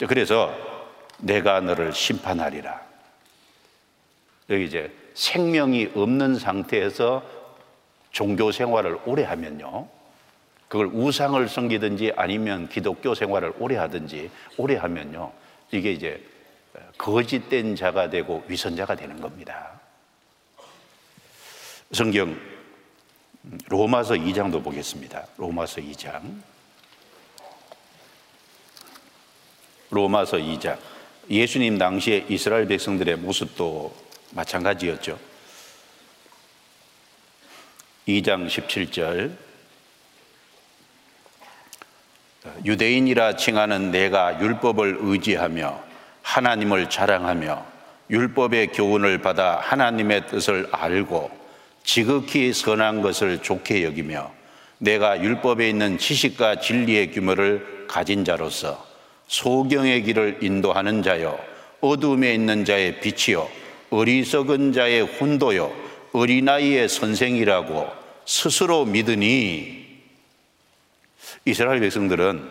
[0.07, 0.51] 그래서
[1.19, 2.81] 내가 너를 심판하리라.
[4.49, 7.23] 여기 이제 생명이 없는 상태에서
[8.11, 9.87] 종교 생활을 오래 하면요.
[10.67, 15.31] 그걸 우상을 섬기든지 아니면 기독교 생활을 오래 하든지 오래 하면요.
[15.71, 16.23] 이게 이제
[16.99, 19.79] 거짓된 자가 되고 위선자가 되는 겁니다.
[21.91, 22.39] 성경
[23.69, 25.25] 로마서 2장도 보겠습니다.
[25.37, 26.43] 로마서 2장.
[29.89, 30.77] 로마서 2장.
[31.27, 34.06] 예수님 당시에 이스라엘 백성들의 모습도
[34.37, 35.19] 마찬가지였죠.
[38.07, 39.31] 2장 17절
[42.63, 45.83] 유대인이라 칭하는 내가 율법을 의지하며
[46.21, 47.65] 하나님을 자랑하며
[48.09, 51.29] 율법의 교훈을 받아 하나님의 뜻을 알고
[51.83, 54.31] 지극히 선한 것을 좋게 여기며
[54.77, 58.85] 내가 율법에 있는 지식과 진리의 규모를 가진 자로서
[59.27, 61.37] 소경의 길을 인도하는 자요
[61.81, 65.73] 어둠에 있는 자의 빛이요 어리석은 자의 혼도요
[66.13, 67.87] 어린아이의 선생이라고
[68.25, 69.85] 스스로 믿으니
[71.45, 72.49] 이스라엘 백성들은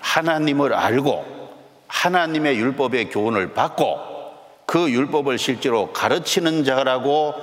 [0.00, 1.42] 하나님을 알고
[1.86, 4.12] 하나님의 율법의 교훈을 받고
[4.66, 7.34] 그 율법을 실제로 가르치는 자라고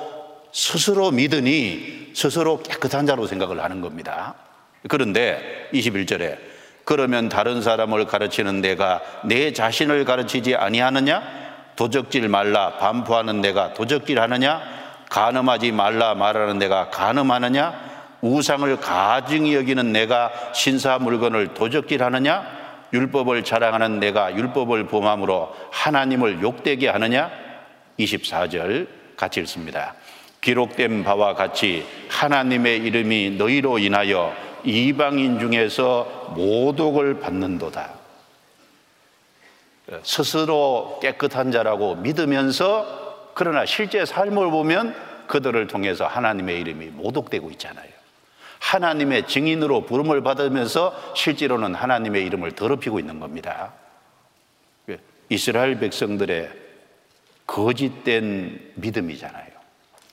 [0.52, 4.36] 스스로 믿으니 스스로 깨끗한 자로 생각을 하는 겁니다.
[4.88, 6.38] 그런데 21절에
[6.84, 11.49] 그러면 다른 사람을 가르치는 내가 내 자신을 가르치지 아니하느냐?
[11.80, 14.62] 도적질 말라 반포하는 내가 도적질 하느냐?
[15.10, 18.18] 간음하지 말라 말하는 내가 간음하느냐?
[18.20, 22.46] 우상을 가증히 여기는 내가 신사 물건을 도적질 하느냐?
[22.92, 27.32] 율법을 자랑하는 내가 율법을 범함으로 하나님을 욕되게 하느냐?
[27.98, 29.96] 24절 같이 읽습니다.
[30.42, 34.34] 기록된 바와 같이 하나님의 이름이 너희로 인하여
[34.66, 37.99] 이방인 중에서 모독을 받는도다.
[40.04, 44.96] 스스로 깨끗한 자라고 믿으면서 그러나 실제 삶을 보면
[45.28, 47.90] 그들을 통해서 하나님의 이름이 모독되고 있잖아요.
[48.60, 53.74] 하나님의 증인으로 부름을 받으면서 실제로는 하나님의 이름을 더럽히고 있는 겁니다.
[55.30, 56.50] 이스라엘 백성들의
[57.46, 59.48] 거짓된 믿음이잖아요.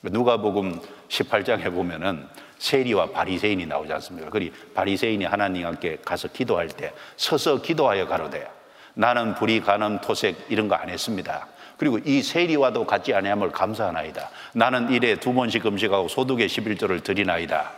[0.03, 2.27] 누가복음 18장에 보면은
[2.59, 4.31] 세리와 바리새인이 나오지 않습니까?
[4.31, 8.56] 그리 바리새인이 하나님께 가서 기도할 때 서서 기도하여 가로되
[8.99, 11.47] 나는 불이 간음 토색 이런 거 안 했습니다.
[11.77, 14.31] 그리고 이 세리와도 같지 아니함을 감사하나이다.
[14.55, 17.73] 나는 일에 두 번씩 음식하고 소득의 11조를 드리나이다.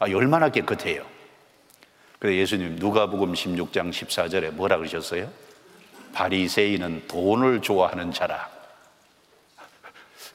[0.00, 1.04] 아, 얼마나 깨끗해요.
[2.18, 5.30] 그래 예수님 누가복음 16장 14절에 뭐라 그러셨어요?
[6.12, 8.48] 바리새인은 돈을 좋아하는 자라.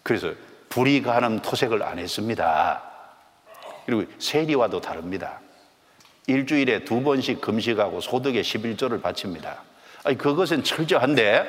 [0.04, 0.34] 그래서
[0.70, 2.82] 불이 가는 토색을 안 했습니다.
[3.86, 5.42] 그리고 세리와도 다릅니다.
[6.28, 9.69] 일주일에 두 번씩 금식하고 소득의 11조를 바칩니다.
[10.04, 11.46] 아니, 그것은 철저한데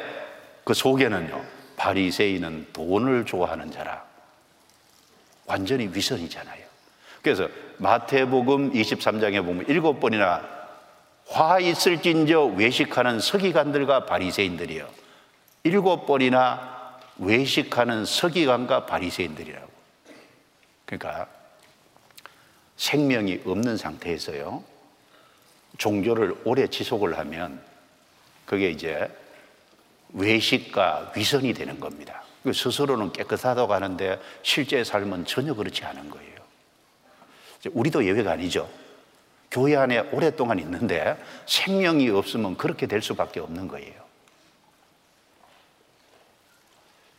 [0.65, 1.45] 그 속에는요,
[1.77, 4.05] 바리새인은 돈을 좋아하는 자라.
[5.47, 6.65] 완전히 위선이잖아요.
[7.23, 10.43] 그래서 마태복음 23장에 보면 일곱 번이나
[11.27, 14.89] 화 있을진저 외식하는 서기관들과 바리새인들이요.
[15.65, 19.71] 일곱 번이나 외식하는 서기관과 바리새인들이라고.
[20.87, 21.29] 그러니까
[22.77, 24.65] 생명이 없는 상태에서요.
[25.79, 27.61] 종교를 오래 지속을 하면
[28.51, 29.09] 그게 이제
[30.09, 32.25] 외식과 위선이 되는 겁니다.
[32.43, 36.35] 그 스스로는 깨끗하다고 하는데 실제 삶은 전혀 그렇지 않은 거예요.
[37.71, 38.69] 우리도 예외가 아니죠.
[39.53, 43.95] 교회 안에 오랫동안 있는데 생명이 없으면 그렇게 될 수밖에 없는 거예요.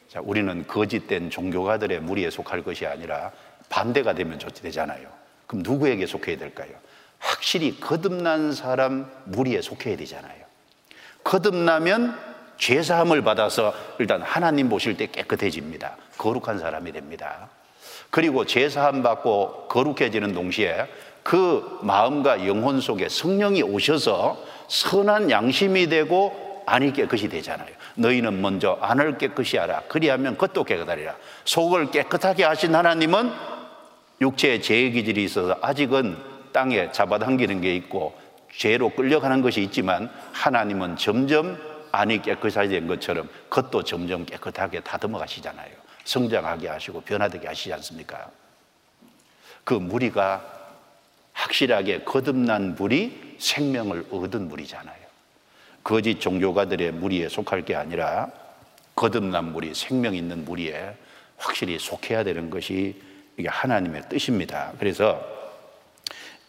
[0.10, 3.32] 자, 우리는 거짓된 종교가들의 무리에 속할 것이 아니라
[3.70, 5.08] 반대가 되면 좋지 되잖아요.
[5.48, 6.72] 그럼 누구에게 속해야 될까요?
[7.20, 10.41] 확실히 거듭난 사람 무리에 속해야 되잖아요.
[11.24, 12.18] 거듭나면
[12.58, 15.98] 죄사함을 받아서 일단 하나님 보실 때 깨끗해집니다.
[16.18, 17.50] 거룩한 사람이 됩니다.
[18.12, 20.88] 그리고 죄사함 받고 거룩해지는 동시에
[21.24, 27.70] 그 마음과 영혼 속에 성령이 오셔서 선한 양심이 되고 안이 깨끗이 되잖아요.
[27.96, 29.84] 너희는 먼저 안을 깨끗이 하라.
[29.88, 31.16] 그리하면 겉도 깨끗하리라.
[31.46, 33.32] 속을 깨끗하게 하신 하나님은
[34.22, 36.18] 육체의 죄의 기질이 있어서 아직은
[36.52, 38.14] 땅에 잡아당기는 게 있고
[38.56, 41.58] 죄로 끌려가는 것이 있지만 하나님은 점점
[41.92, 45.70] 안이 깨끗해진 것처럼 겉도 점점 깨끗하게 다듬어 가시잖아요.
[46.06, 48.30] 성장하게 하시고 변화되게 하시지 않습니까?
[49.64, 50.44] 그 무리가
[51.34, 55.02] 확실하게 거듭난 무리, 생명을 얻은 무리잖아요.
[55.84, 58.30] 거짓 종교가들의 무리에 속할 게 아니라
[58.96, 60.96] 거듭난 무리, 생명 있는 무리에
[61.38, 63.02] 확실히 속해야 되는 것이
[63.38, 64.74] 이게 하나님의 뜻입니다.
[64.78, 65.41] 그래서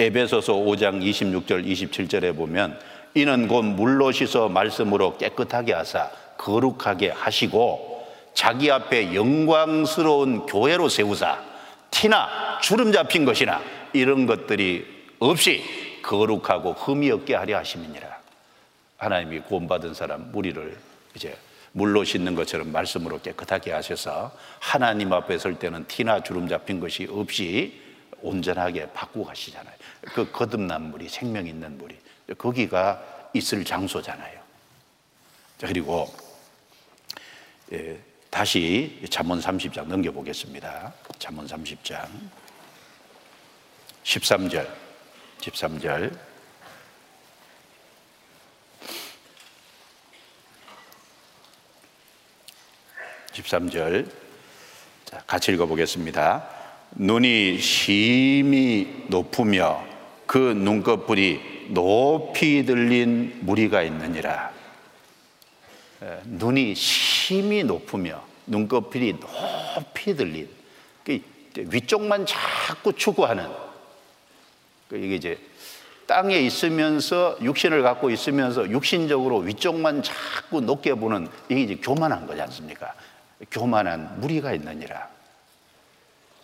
[0.03, 2.77] 에베소서 5장 26절 27절에 보면
[3.15, 11.39] 이는 곧 물로 씻어 말씀으로 깨끗하게 하사 거룩하게 하시고 자기 앞에 영광스러운 교회로 세우사
[11.91, 13.63] 티나 주름 잡힌 것이나
[13.93, 14.85] 이런 것들이
[15.21, 15.63] 없이
[16.03, 18.09] 거룩하고 흠이 없게 하려 하심이니라.
[18.97, 20.77] 하나님이 구원받은 사람 무리를
[21.15, 21.37] 이제
[21.71, 27.81] 물로 씻는 것처럼 말씀으로 깨끗하게 하셔서 하나님 앞에 설 때는 티나 주름 잡힌 것이 없이
[28.21, 29.72] 온전하게 바꾸고 가시잖아요.
[30.03, 31.97] 그 거듭난 물이 생명 있는 물이
[32.37, 34.41] 거기가 있을 장소잖아요.
[35.61, 36.13] 그리고
[37.73, 37.99] 예,
[38.31, 40.93] 다시 잠언 30장 넘겨 보겠습니다.
[41.19, 42.09] 잠언 30장
[44.05, 44.69] 13절
[45.41, 46.19] 13절
[53.33, 54.11] 13절
[55.27, 56.49] 같이 읽어보겠습니다.
[56.93, 59.92] 눈이 심히 높으며
[60.33, 64.51] 그 눈꺼풀이 높이 들린 무리가 있느니라.
[66.25, 70.49] 눈이 심히 높으며 눈꺼풀이 높이 들린
[71.05, 71.21] 그
[71.55, 73.47] 위쪽만 자꾸 추구하는
[74.89, 75.39] 그 이게 이제
[76.07, 82.95] 땅에 있으면서 육신을 갖고 있으면서 육신적으로 위쪽만 자꾸 높게 보는 이게 이제 교만한 거지 않습니까?
[83.51, 85.11] 교만한 무리가 있느니라.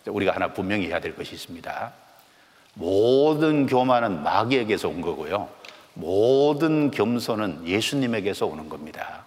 [0.05, 2.08] 우리가 하나 분명히 해야 될 것이 있습니다.
[2.79, 5.49] 모든 교만은 마귀에게서 온 거고요.
[5.95, 9.25] 모든 겸손은 예수님에게서 오는 겁니다.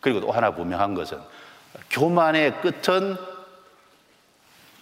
[0.00, 1.18] 그리고 또 하나 분명한 것은
[1.90, 3.16] 교만의 끝은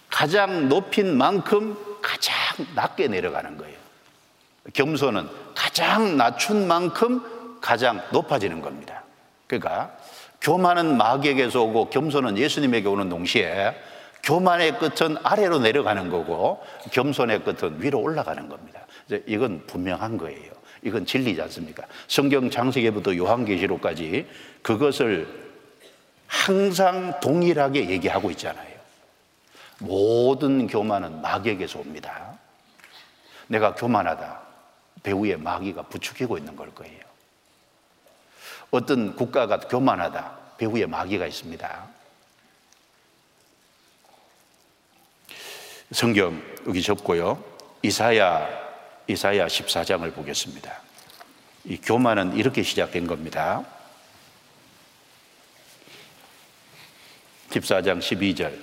[0.08, 2.34] 가장 높인 만큼 가장
[2.76, 3.76] 낮게 내려가는 거예요.
[4.74, 9.02] 겸손은 가장 낮춘 만큼 가장 높아지는 겁니다.
[9.48, 9.90] 그러니까
[10.40, 13.74] 교만은 마귀에게서 오고 겸손은 예수님에게 오는 동시에
[14.22, 16.62] 교만의 끝은 아래로 내려가는 거고
[16.92, 18.80] 겸손의 끝은 위로 올라가는 겁니다.
[19.26, 20.52] 이건 분명한 거예요.
[20.82, 21.84] 이건 진리지 않습니까?
[22.08, 24.26] 성경 창세기부터 요한계시록까지
[24.62, 25.42] 그것을
[26.26, 28.72] 항상 동일하게 얘기하고 있잖아요.
[29.80, 32.38] 모든 교만은 마귀에게서 옵니다.
[33.48, 34.40] 내가 교만하다.
[35.02, 37.00] 배우에 마귀가 부추기고 있는 걸 거예요.
[38.70, 40.38] 어떤 국가가 교만하다.
[40.58, 41.91] 배후에 마귀가 있습니다.
[45.92, 47.42] 성경 여기 접고요.
[47.82, 48.48] 이사야
[49.08, 50.80] 이사야 14장을 보겠습니다.
[51.64, 53.62] 이 교만은 이렇게 시작된 겁니다.
[57.50, 58.54] 14장 12절.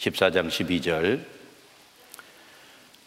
[0.00, 1.24] 14장 12절.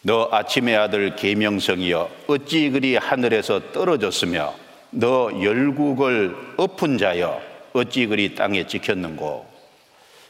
[0.03, 4.55] 너 아침의 아들 계명성이여 어찌 그리 하늘에서 떨어졌으며
[4.91, 7.41] 너 열국을 엎은 자여
[7.73, 9.56] 어찌 그리 땅에 찍혔는고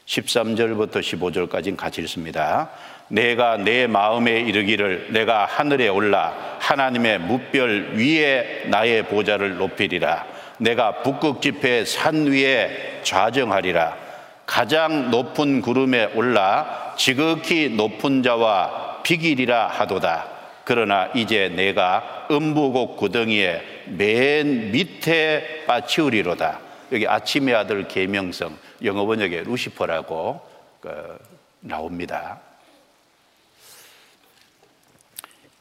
[0.08, 2.70] 13절부터 15절까지는 같이 읽습니다.
[3.10, 10.26] 내가 내 마음에 이르기를 내가 하늘에 올라 하나님의 무별 위에 나의 보좌를 높이리라.
[10.60, 13.96] 내가 북극 지폐 산 위에 좌정하리라.
[14.46, 20.28] 가장 높은 구름에 올라 지극히 높은 자와 비길이라 하도다.
[20.64, 26.60] 그러나 이제 내가 음부곡 구덩이에 맨 밑에 빠치우리로다.
[26.94, 30.42] 여기 아침의 아들 계명성 영어 번역에 루시퍼라고
[30.82, 31.20] 그
[31.60, 32.40] 나옵니다.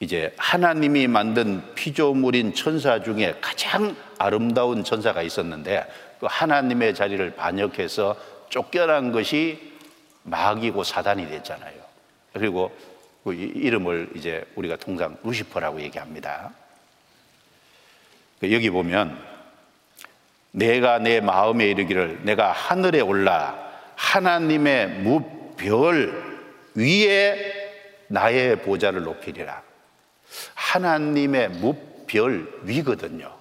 [0.01, 5.87] 이제 하나님이 만든 피조물인 천사 중에 가장 아름다운 천사가 있었는데
[6.21, 8.17] 그 하나님의 자리를 반역해서
[8.51, 9.73] 쫓겨난 것이
[10.25, 11.75] 마귀고 사단이 됐잖아요.
[12.33, 12.77] 그리고
[13.25, 16.53] 그 이름을 이제 우리가 통상 루시퍼라고 얘기합니다.
[18.41, 19.36] 그 여기 보면
[20.57, 23.55] 내가 내 마음에 이르기를 내가 하늘에 올라
[23.95, 26.41] 하나님의 무별
[26.75, 27.69] 위에
[28.09, 29.63] 나의 보좌를 높이리라.
[30.55, 33.35] 하나님의 무별 위거든요.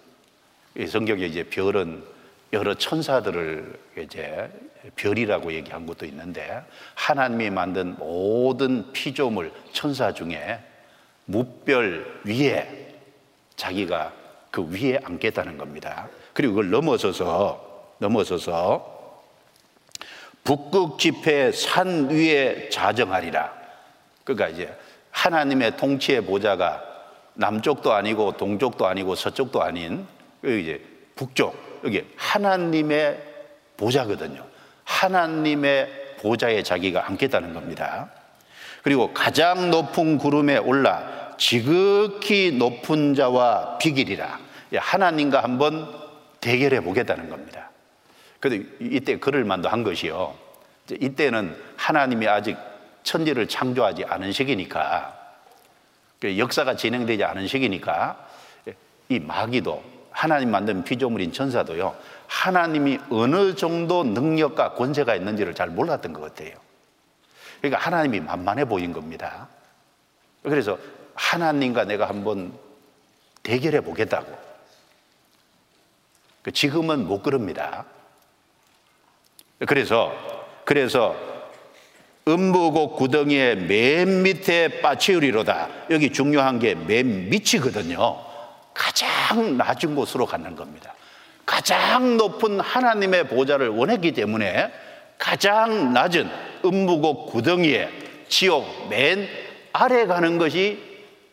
[0.89, 2.03] 성경에 이제 별은
[2.51, 4.49] 여러 천사들을 이제
[4.97, 6.61] 별이라고 얘기한 것도 있는데
[6.95, 10.59] 하나님이 만든 모든 피조물 천사 중에
[11.26, 12.93] 무별 위에
[13.55, 14.13] 자기가
[14.51, 16.09] 그 위에 앉겠다는 겁니다.
[16.36, 18.94] 그리고 그걸 넘어서서 넘어서서
[20.44, 23.54] 북극 지폐 산 위에 자정하리라.
[24.26, 24.78] 그러니까 이제
[25.12, 26.84] 하나님의 통치의 보좌가
[27.36, 30.06] 남쪽도 아니고 동쪽도 아니고 서쪽도 아닌
[30.44, 30.84] 이제
[31.16, 31.56] 북쪽
[31.86, 33.18] 여기 하나님의
[33.78, 34.46] 보좌거든요.
[34.84, 38.12] 하나님의 보좌에 자기가 앉겠다는 겁니다.
[38.84, 44.40] 그리고 가장 높은 구름에 올라 지극히 높은 자와 비길이라.
[44.76, 46.05] 하나님과 한번
[46.46, 47.72] 대결해 보겠다는 겁니다.
[48.39, 50.36] 그런데 이때 그럴 만도 한 것이요.
[50.91, 52.56] 이때는 하나님이 아직
[53.02, 55.12] 천지를 창조하지 않은 시기니까
[56.22, 58.28] 그 역사가 진행되지 않은 시기니까
[59.10, 61.96] 이 마귀도 하나님 만든 피조물인 천사도요
[62.28, 66.54] 하나님이 어느 정도 능력과 권세가 있는지를 잘 몰랐던 것 같아요.
[67.60, 69.48] 그러니까 하나님이 만만해 보인 겁니다.
[70.43, 70.78] 그래서
[71.16, 72.54] 하나님과 내가 한번
[73.41, 74.45] 대결해 보겠다고 그
[76.52, 77.86] 지금은 못 그럽니다.
[79.66, 80.14] 그래서
[80.66, 81.16] 그래서
[82.28, 85.70] 음부곡 구덩이의 맨 밑에 빠치우리로다.
[85.91, 88.18] 여기 중요한 게 맨 밑이거든요.
[88.74, 90.93] 가장 낮은 곳으로 가는 겁니다.
[91.46, 94.72] 가장 높은 하나님의 보좌를 원했기 때문에
[95.18, 96.30] 가장 낮은
[96.66, 97.89] 음부곡 구덩이에
[98.28, 99.30] 지옥 맨
[99.72, 100.80] 아래 가는 것이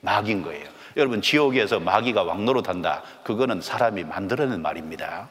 [0.01, 0.72] 막인 거예요.
[0.97, 3.03] 여러분 지옥에서 마귀가 왕노릇한다.
[3.25, 5.29] 그거는 사람이 만들어낸 말입니다.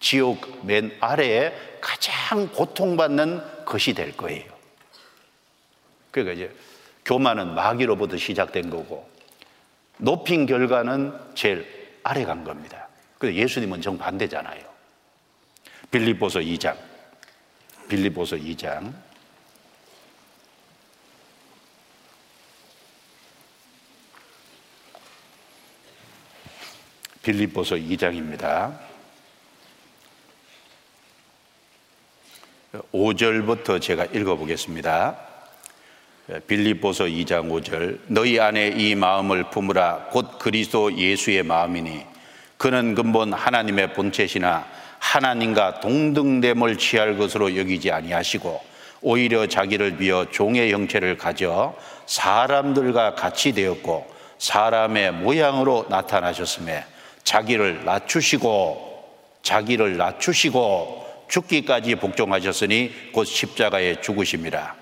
[0.00, 4.50] 지옥 맨 아래에 가장 고통받는 것이 될 거예요.
[6.10, 6.54] 그러니까 이제
[7.04, 9.08] 교만은 마귀로부터 시작된 거고
[9.98, 11.66] 높인 결과는 제일
[12.02, 12.88] 아래 간 겁니다.
[13.18, 14.60] 근데 예수님은 정반대잖아요.
[15.90, 16.76] 빌립보서 2장.
[17.88, 18.92] 빌립보서 2장.
[27.22, 28.72] 빌립보서 2장입니다.
[32.92, 35.16] 5절부터 제가 읽어보겠습니다.
[36.46, 42.04] 빌립보서 2장 5절 너희 안에 이 마음을 품으라 곧 그리스도 예수의 마음이니
[42.56, 44.66] 그는 근본 하나님의 본체시나
[44.98, 48.62] 하나님과 동등됨을 취할 것으로 여기지 아니하시고
[49.02, 56.84] 오히려 자기를 비어 종의 형체를 가져 사람들과 같이 되었고 사람의 모양으로 나타나셨음에
[57.24, 58.92] 자기를 낮추시고
[59.42, 64.76] 자기를 낮추시고 죽기까지 복종하셨으니 곧 십자가에 죽으십니다.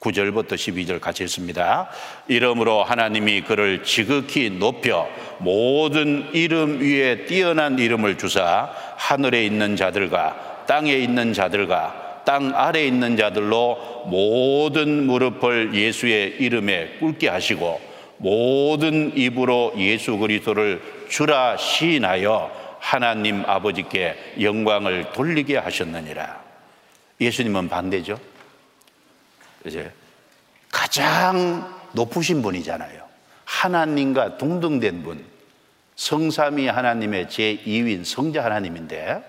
[0.00, 1.88] 9절부터 12절 같이 읽습니다.
[2.28, 5.08] 이름으로 하나님이 그를 지극히 높여
[5.38, 13.16] 모든 이름 위에 뛰어난 이름을 주사 하늘에 있는 자들과 땅에 있는 자들과 땅 아래 있는
[13.16, 17.80] 자들로 모든 무릎을 예수의 이름에 꿇게 하시고
[18.18, 20.80] 모든 입으로 예수 그리스도를
[21.14, 22.50] 주라 시인하여
[22.80, 26.42] 하나님 아버지께 영광을 돌리게 하셨느니라.
[27.20, 28.18] 예수님은 반대죠.
[29.64, 29.92] 이제
[30.72, 33.00] 가장 높으신 분이잖아요.
[33.44, 35.24] 하나님과 동등된 분.
[35.94, 39.22] 성삼위 하나님의 제2위인 성자 하나님인데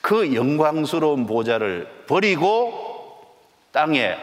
[0.00, 3.26] 그 영광스러운 보좌를 버리고
[3.72, 4.16] 땅에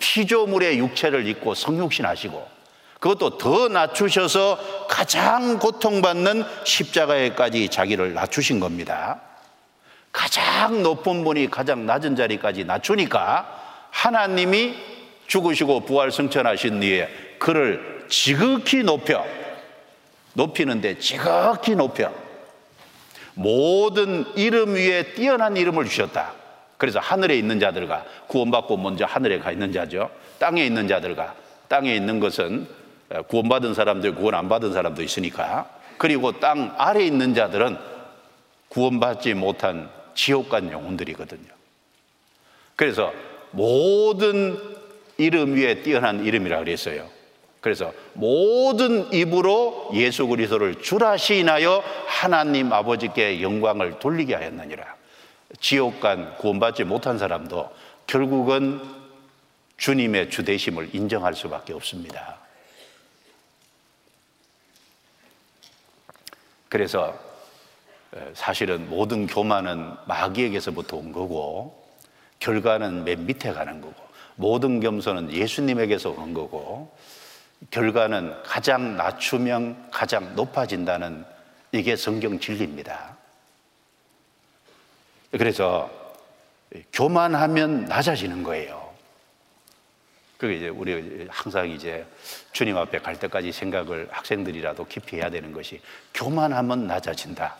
[0.00, 2.59] 피조물의 육체를 입고 성육신 하시고
[3.00, 9.20] 그것도 더 낮추셔서 가장 고통받는 십자가에까지 자기를 낮추신 겁니다.
[10.12, 14.74] 가장 높은 분이 가장 낮은 자리까지 낮추니까 하나님이
[15.26, 19.24] 죽으시고 부활 승천하신 뒤에 그를 지극히 높여
[20.34, 22.12] 높이는데 지극히 높여
[23.34, 26.32] 모든 이름 위에 뛰어난 이름을 주셨다.
[26.76, 30.10] 그래서 하늘에 있는 자들과 구원받고 먼저 하늘에 가 있는 자죠.
[30.38, 31.34] 땅에 있는 자들과
[31.68, 32.79] 땅에 있는 것은
[33.28, 35.68] 구원받은 사람들, 구원 안 받은 사람도 있으니까.
[35.98, 37.76] 그리고 땅 아래 있는 자들은
[38.68, 41.48] 구원받지 못한 지옥 간 영혼들이거든요.
[42.76, 43.12] 그래서
[43.50, 44.58] 모든
[45.18, 47.08] 이름 위에 뛰어난 이름이라 그랬어요.
[47.60, 54.96] 그래서 모든 입으로 예수 그리스도를 주라 시인하여 하나님 아버지께 영광을 돌리게 하였느니라.
[55.58, 57.70] 지옥 간 구원받지 못한 사람도
[58.06, 58.80] 결국은
[59.76, 62.39] 주님의 주대심을 인정할 수밖에 없습니다.
[66.70, 67.18] 그래서
[68.32, 71.84] 사실은 모든 교만은 마귀에게서부터 온 거고
[72.38, 73.94] 결과는 맨 밑에 가는 거고
[74.36, 76.96] 모든 겸손은 예수님에게서 온 거고
[77.70, 81.24] 결과는 가장 낮추면 가장 높아진다는
[81.72, 83.16] 이게 성경 진리입니다.
[85.32, 85.90] 그래서
[86.92, 88.79] 교만하면 낮아지는 거예요.
[90.40, 92.06] 그게 이제 우리 항상 이제
[92.52, 95.82] 주님 앞에 갈 때까지 생각을 학생들이라도 깊이 해야 되는 것이
[96.14, 97.56] 교만하면 낮아진다.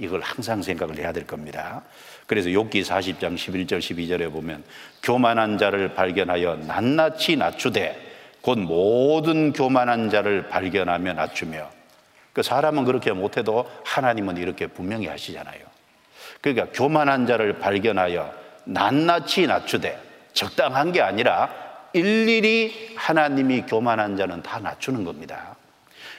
[0.00, 1.82] 이걸 항상 생각을 해야 될 겁니다.
[2.26, 4.64] 그래서 욥기 40장 11절 12절에 보면
[5.00, 7.96] 교만한 자를 발견하여 낱낱이 낮추되
[8.40, 11.70] 곧 모든 교만한 자를 발견하며 낮추며
[12.32, 15.60] 그 사람은 그렇게 못해도 하나님은 이렇게 분명히 하시잖아요.
[16.40, 18.34] 그러니까 교만한 자를 발견하여
[18.64, 20.00] 낱낱이 낮추되
[20.32, 21.62] 적당한 게 아니라
[21.92, 25.56] 일일이 하나님이 교만한 자는 다 낮추는 겁니다.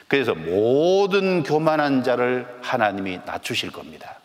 [0.08, 4.18] 그래서 모든 교만한 자를 하나님이 낮추실 겁니다.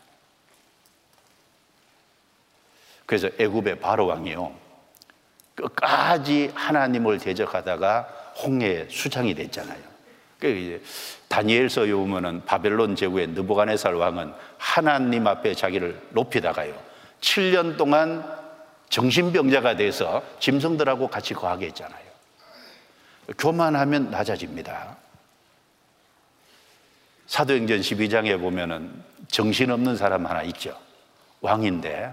[3.06, 4.54] 그래서 애굽의 바로 왕이요.
[5.56, 8.02] 끝까지 하나님을 대적하다가
[8.44, 9.80] 홍해의 수장이 됐잖아요.
[10.40, 10.82] 그
[11.28, 16.74] 다니엘서에 보면은 바벨론 제국의 느부갓네살 왕은 하나님 앞에 자기를 높이다가요.
[17.20, 18.39] 7년 동안
[18.90, 22.10] 정신병자가 돼서 짐승들하고 같이 거하게 했잖아요.
[23.38, 24.98] 교만하면 낮아집니다.
[27.28, 30.76] 사도행전 12장에 보면은 정신없는 사람 하나 있죠.
[31.42, 32.12] 왕인데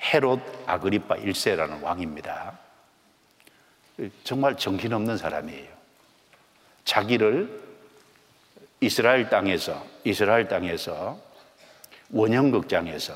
[0.00, 2.58] 헤롯 아그리파 1세라는 왕입니다.
[4.24, 5.68] 정말 정신없는 사람이에요.
[6.84, 7.62] 자기를
[8.80, 11.18] 이스라엘 땅에서 이스라엘 땅에서
[12.10, 13.14] 원형 극장에서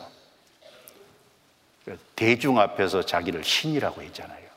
[2.17, 4.49] 대중 앞에서 자기를 신이라고 했잖아요.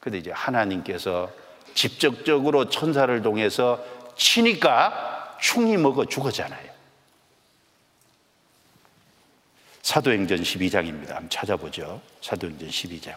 [0.00, 1.30] 근데 이제 하나님께서
[1.74, 3.84] 직접적으로 천사를 통해서
[4.16, 6.70] 치니까 충이 먹어 죽었잖아요.
[9.82, 11.08] 사도행전 12장입니다.
[11.08, 12.00] 한번 찾아보죠.
[12.22, 13.16] 사도행전 12장.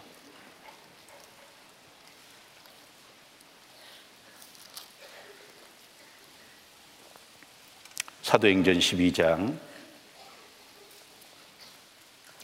[8.23, 9.55] 사도행전 12장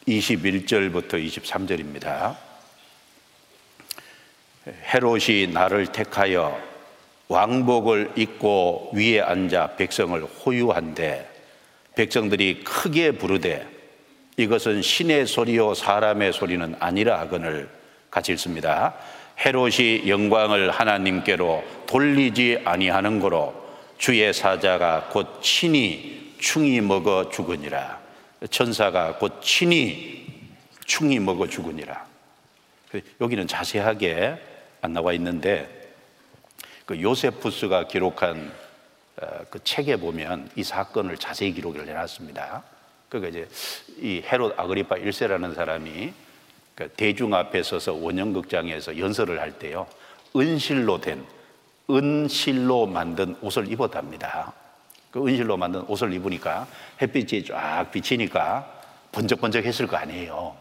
[0.10, 2.36] 21절부터 23절입니다.
[4.94, 6.60] 헤롯이 나를 택하여
[7.28, 11.30] 왕복을 입고 위에 앉아 백성을 호유한데
[11.96, 13.68] 백성들이 크게 부르되
[14.38, 17.70] 이것은 신의 소리요 사람의 소리는 아니라 하거늘
[18.10, 18.96] 같이 읽습니다.
[19.46, 23.54] 헤롯이 영광을 하나님께로 돌리지 아니하는 거로
[23.98, 27.99] 주의 사자가 곧 친히 충이 먹어 죽으니라.
[28.50, 30.26] 천사가 곧 친히
[30.86, 32.08] 충이 먹어 죽으니라.
[33.22, 34.38] 여기는 자세하게
[34.82, 35.94] 안 나와 있는데
[36.86, 38.52] 그 요세푸스가 기록한
[39.22, 42.64] 어, 그 책에 보면 이 사건을 자세히 기록을 해놨습니다.
[43.10, 43.50] 그러니까 이제
[44.00, 46.14] 이 헤롯 아그리파 1세라는 사람이
[46.76, 49.88] 그 대중 앞에 서서 원형극장에서 연설을 할 때요
[50.36, 51.26] 은실로 된
[51.90, 54.54] 은실로 만든 옷을 입었답니다.
[55.12, 56.68] 그 은실로 만든 옷을 입으니까
[57.02, 58.80] 햇빛이 쫙 비치니까
[59.12, 60.56] 번쩍번쩍 했을 거 아니에요.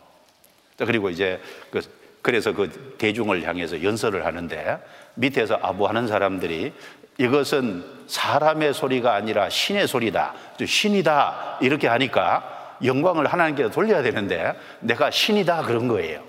[0.78, 1.80] 그리고 이제 그
[2.22, 4.78] 그래서 그 대중을 향해서 연설을 하는데
[5.14, 6.72] 밑에서 아부하는 사람들이
[7.18, 10.34] 이것은 사람의 소리가 아니라 신의 소리다.
[10.64, 11.58] 신이다.
[11.60, 16.22] 이렇게 하니까 영광을 하나님께 돌려야 되는데 내가 신이다 그런 거예요.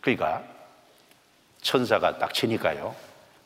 [0.00, 0.42] 그러니까
[1.62, 2.94] 천사가 딱 치니까요.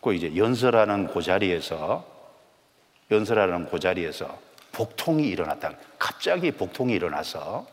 [0.01, 2.05] 그 이제 연설하는 그 자리에서
[3.11, 4.39] 연설하는 그 자리에서
[4.73, 5.73] 복통이 일어났다.
[5.99, 7.67] 갑자기 복통이 일어나서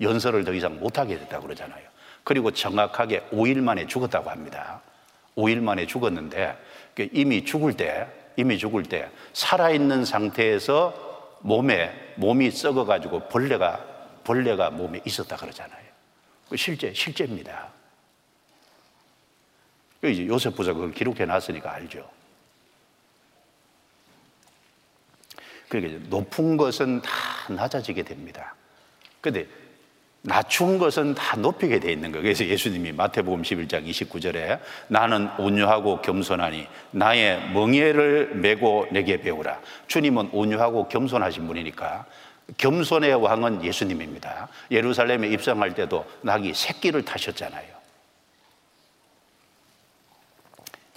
[0.00, 1.82] 연설을 더 이상 못하게 됐다고 그러잖아요.
[2.24, 4.80] 그리고 정확하게 5일 만에 죽었다고 합니다.
[5.36, 6.56] 5일 만에 죽었는데
[6.94, 13.84] 그 이미 죽을 때, 이미 죽을 때 살아있는 상태에서 몸에, 몸이 썩어가지고 벌레가,
[14.24, 15.82] 벌레가 몸에 있었다 그러잖아요.
[16.48, 17.68] 그 실제, 실제입니다.
[20.00, 22.08] 그 이제 요셉부서 그걸 기록해 놨으니까 알죠.
[25.72, 27.10] 그러니까 높은 것은 다
[27.48, 28.54] 낮아지게 됩니다.
[29.22, 29.46] 근데
[30.20, 32.22] 낮춘 것은 다 높이게 돼 있는 거예요.
[32.22, 39.62] 그래서 예수님이 마태복음 11장 29절에 나는 온유하고 겸손하니 나의 멍에를 메고 내게 배우라.
[39.86, 42.04] 주님은 온유하고 겸손하신 분이니까
[42.58, 44.48] 겸손의 왕은 예수님입니다.
[44.70, 47.72] 예루살렘에 입성할 때도 낙이 새끼를 타셨잖아요.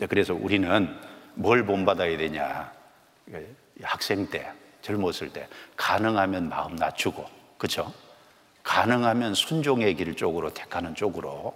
[0.09, 0.93] 그래서 우리는
[1.35, 2.73] 뭘 본받아야 되냐.
[3.81, 4.51] 학생 때,
[4.85, 7.25] 젊었을 때 가능하면 마음 낮추고,
[7.57, 7.91] 그렇죠?
[8.63, 11.53] 가능하면 순종의 길 쪽으로 택하는 쪽으로.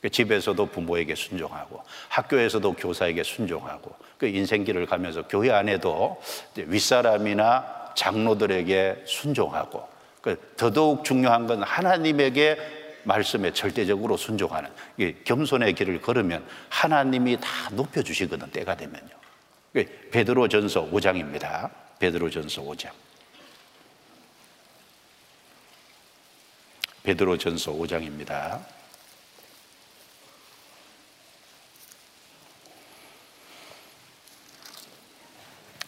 [0.00, 6.22] 그 집에서도 부모에게 순종하고 학교에서도 교사에게 순종하고 그 인생길을 가면서 교회 안에도
[6.54, 9.88] 윗사람이나 장로들에게 순종하고
[10.22, 14.70] 그 더더욱 중요한 건 하나님에게 말씀에 절대적으로 순종하는
[15.24, 19.10] 겸손의 길을 걸으면 하나님이 다 높여주시거든 때가 되면요.
[19.72, 22.92] 그 베드로전서 5장입니다 베드로전서 5장
[27.02, 28.64] 베드로전서 5장입니다.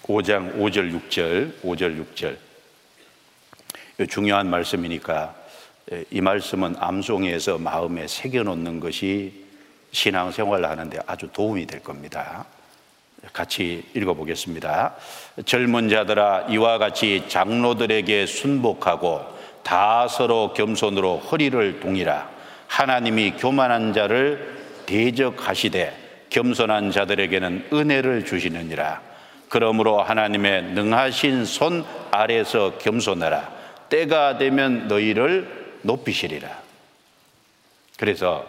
[0.02, 2.36] 5장5절6절5절6절
[4.08, 5.36] 중요한 말씀이니까
[6.10, 9.44] 이 말씀은 암송에서 마음에 새겨놓는 것이
[9.92, 12.46] 신앙생활을 하는데 아주 도움이 될 겁니다.
[13.32, 14.94] 같이 읽어보겠습니다.
[15.44, 19.24] 젊은 자들아 이와 같이 장로들에게 순복하고
[19.62, 22.30] 다 서로 겸손으로 허리를 동이라.
[22.66, 29.02] 하나님이 교만한 자를 대적하시되 겸손한 자들에게는 은혜를 주시느니라.
[29.48, 33.60] 그러므로 하나님의 능하신 손 아래서 겸손하라.
[33.88, 36.48] 때가 되면 너희를 높이시리라.
[37.98, 38.46] 그래서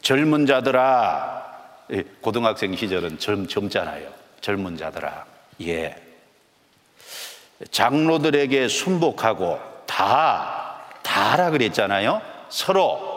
[0.00, 1.49] 젊은 자들아
[2.20, 4.08] 고등학생 시절은 젊, 젊잖아요
[4.40, 5.26] 젊은 자들아
[5.62, 6.10] 예
[7.70, 12.22] 장로들에게 순복하고 다, 다라 그랬잖아요.
[12.48, 13.10] 서로.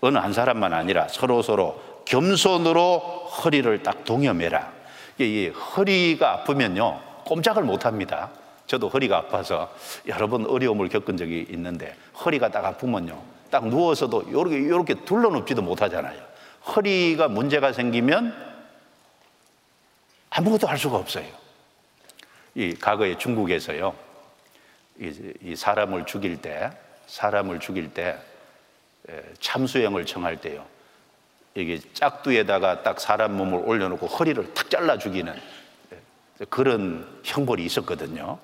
[0.00, 4.72] 어느 한 사람만 아니라 서로 서로 겸손으로 허리를 딱 동여매라.
[5.20, 7.00] 이 허리가 아프면요.
[7.24, 8.30] 꼼짝을 못 합니다.
[8.66, 9.72] 저도 허리가 아파서
[10.06, 13.33] 여러 번 어려움을 겪은 적이 있는데 허리가 딱 아프면요.
[13.54, 16.20] 딱 누워서도 이렇게, 이렇게 둘러눕지도 못하잖아요.
[16.66, 18.34] 허리가 문제가 생기면
[20.28, 21.24] 아무것도 할 수가 없어요.
[22.56, 23.94] 이 과거에 중국에서요,
[24.98, 26.72] 이, 사람을 죽일 때,
[27.06, 28.18] 사람을 죽일 때
[29.38, 30.66] 참수형을 청할 때요,
[31.54, 35.32] 이게 짝두에다가 딱 사람 몸을 올려놓고 허리를 탁 잘라 죽이는
[36.50, 38.40] 그런 형벌이 있었거든요.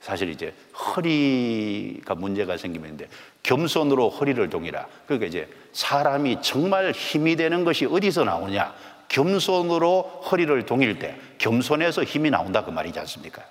[0.00, 2.98] 사실 이제 허리가 문제가 생기면
[3.42, 4.86] 겸손으로 허리를 동이라.
[5.06, 8.74] 그러니까 이제 사람이 정말 힘이 되는 것이 어디서 나오냐?
[9.08, 13.42] 겸손으로 허리를 동일 때 겸손해서 힘이 나온다 그 말이지 않습니까?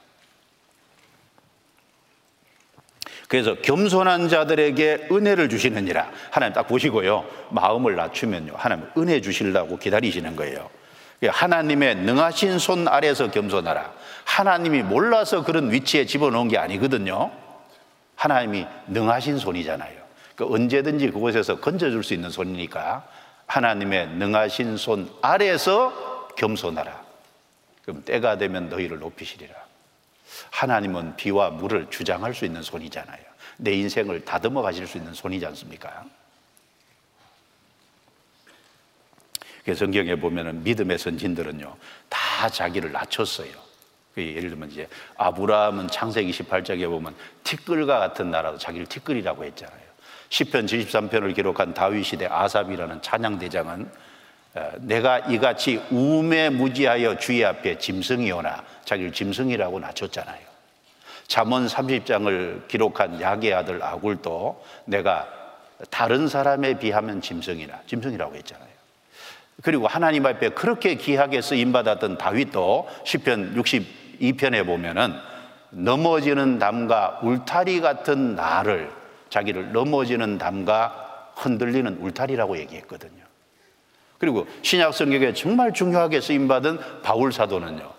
[3.28, 10.69] 그래서 겸손한 자들에게 은혜를 주시느니라 하나님 딱 보시고요 마음을 낮추면요 하나님 은혜 주시려고 기다리시는 거예요
[11.24, 13.93] 하나님의 능하신 손 아래서 겸손하라
[14.26, 17.32] 하나님이 몰라서 그런 위치에 집어넣은 게 아니거든요
[18.15, 20.01] 하나님이 능하신 손이잖아요
[20.36, 23.05] 그 언제든지 그곳에서 건져줄 수 있는 손이니까
[23.51, 27.03] 하나님의 능하신 손 아래서 겸손하라.
[27.84, 29.53] 그럼 때가 되면 너희를 높이시리라.
[30.49, 33.19] 하나님은 비와 물을 주장할 수 있는 손이잖아요.
[33.57, 36.05] 내 인생을 다듬어 가실 수 있는 손이지 않습니까?
[39.76, 41.76] 성경에 보면은 믿음의 선진들은요,
[42.09, 43.51] 다 자기를 낮췄어요.
[44.14, 44.88] 그 예를 들면 이제
[45.18, 49.80] 아브라함은 창세기 28장에 보면 티끌과 같은 나라도 자기를 티끌이라고 했잖아요.
[50.30, 53.89] 시편 73편을 기록한 다윗 시대 아삽이라는 찬양 대장은
[54.53, 60.51] 어, 내가 이같이 우매 무지하여 주의 앞에 짐승이오나 자기를 짐승이라고 낮췄잖아요.
[61.28, 65.28] 잠언 30장을 기록한 야게 아들 아굴도 내가
[65.89, 68.68] 다른 사람에 비하면 짐승이나 짐승이라고 했잖아요.
[69.62, 73.53] 그리고 하나님 앞에 그렇게 귀하게 쓰임 받았던 다윗도 시편
[74.22, 75.13] 62편에 보면은
[75.72, 78.91] 넘어지는 담과 울타리 같은 나를
[79.30, 83.22] 자기를 넘어지는 담과 흔들리는 울타리라고 얘기했거든요.
[84.17, 87.89] 그리고 신약 성경에 정말 중요하게 쓰임 받은 바울 사도는요.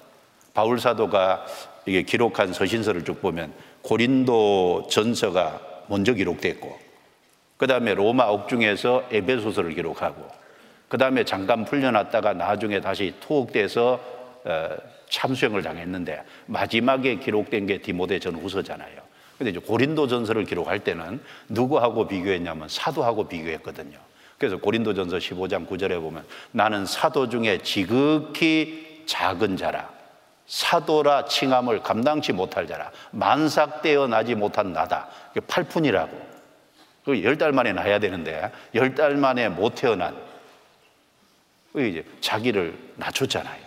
[0.54, 1.44] 바울 사도가
[1.86, 3.52] 이게 기록한 서신서를 쭉 보면
[3.82, 6.78] 고린도 전서가 먼저 기록됐고
[7.56, 10.28] 그 다음에 로마 옥중에서 에베소서를 기록하고
[10.88, 13.98] 그 다음에 잠깐 풀려났다가 나중에 다시 투옥돼서
[14.44, 14.68] 어,
[15.12, 19.02] 참수형을 당했는데 마지막에 기록된 게 디모데 전후서잖아요.
[19.36, 23.98] 근데 이제 고린도 전서를 기록할 때는 누구하고 비교했냐면 사도하고 비교했거든요.
[24.38, 29.90] 그래서 고린도 전서 15장 9절에 보면 나는 사도 중에 지극히 작은 자라.
[30.46, 32.90] 사도라 칭함을 감당치 못할 자라.
[33.12, 35.08] 만삭되어 나지 못한 나다.
[35.46, 36.32] 팔푼이라고.
[37.04, 40.16] 그 열 달 만에 나야 되는데 열 달 만에 못 태어난
[41.76, 43.61] 이제 자기를 낮췄잖아요.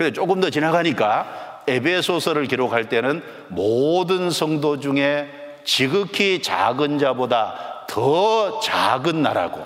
[0.00, 5.28] 근데 조금 더 지나가니까 에베소서를 기록할 때는 모든 성도 중에
[5.64, 9.62] 지극히 작은 자보다 더 작은 나라고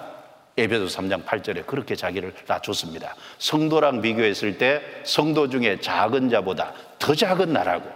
[0.56, 3.14] 에베소 3장 8절에 그렇게 자기를 낮췄습니다.
[3.38, 7.88] 성도랑 비교했을 때 성도 중에 작은 자보다 더 작은 나라고.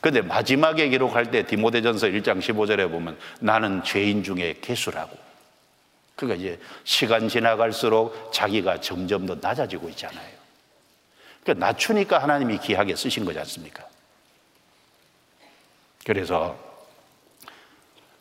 [0.00, 5.16] 근데 마지막에 기록할 때 디모데전서 1장 15절에 보면 나는 죄인 중에 개수라고.
[6.16, 10.35] 그러니까 이제 시간 지나갈수록 자기가 점점 더 낮아지고 있잖아요.
[11.46, 13.86] 그러니까 낮추니까 하나님이 귀하게 쓰신 거지 않습니까?
[16.04, 16.58] 그래서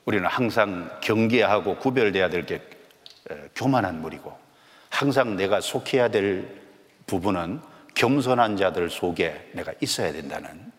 [0.05, 2.61] 우리는 항상 경계하고 구별돼야 될 게
[3.55, 4.37] 교만한 무리고
[4.89, 6.47] 항상 내가 속해야 될
[7.07, 7.59] 부분은
[7.95, 10.71] 겸손한 자들 속에 내가 있어야 된다는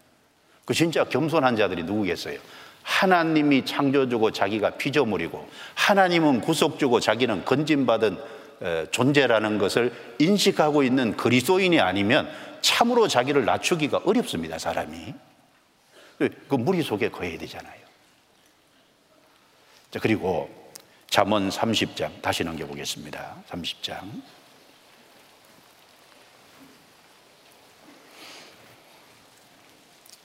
[0.65, 2.39] 그 진짜 겸손한 자들이 누구겠어요?
[2.85, 8.36] 하나님이 창조주고 자기가 피조물이고 하나님은 구속주고 자기는 건진받은
[8.91, 12.31] 존재라는 것을 인식하고 있는 그리스도인이 아니면
[12.61, 15.15] 참으로 자기를 낮추기가 어렵습니다, 사람이.
[16.19, 17.87] 그 무리 속에 거해야 되잖아요.
[19.91, 20.51] 자, 그리고
[21.09, 23.37] 잠언 30장 다시 넘겨 보겠습니다.
[23.49, 24.23] 30장.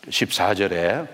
[0.08, 1.08] 14절에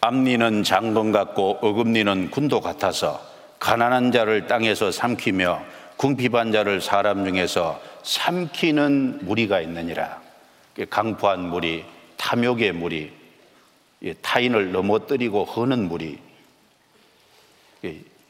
[0.00, 3.20] 앞니는 장건 같고 어금니는 군도 같아서
[3.58, 5.64] 가난한 자를 땅에서 삼키며
[5.96, 10.20] 궁핍한 자를 사람 중에서 삼키는 무리가 있느니라.
[10.90, 11.84] 강포한 무리,
[12.16, 13.12] 탐욕의 무리,
[14.22, 16.18] 타인을 넘어뜨리고 허는 무리.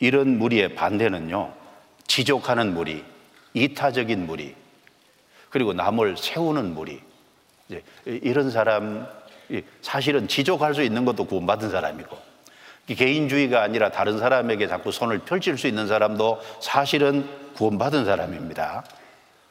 [0.00, 1.52] 이런 무리의 반대는요,
[2.06, 3.04] 지족하는 무리,
[3.52, 4.54] 이타적인 무리,
[5.50, 7.00] 그리고 남을 세우는 무리.
[8.06, 9.06] 이런 사람
[9.82, 12.27] 사실은 지족할 수 있는 것도 구원받은 사람이고
[12.94, 18.84] 개인주의가 아니라 다른 사람에게 자꾸 손을 펼칠 수 있는 사람도 사실은 구원받은 사람입니다.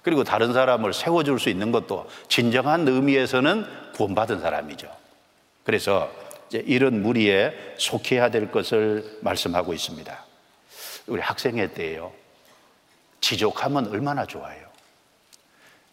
[0.01, 3.65] 그리고 다른 사람을 세워줄 수 있는 것도 진정한 의미에서는
[3.95, 4.87] 구원받은 사람이죠.
[5.63, 6.09] 그래서
[6.51, 10.25] 이런 무리에 속해야 될 것을 말씀하고 있습니다.
[11.07, 12.13] 우리 학생회 때에요.
[13.19, 14.65] 지족하면 얼마나 좋아요.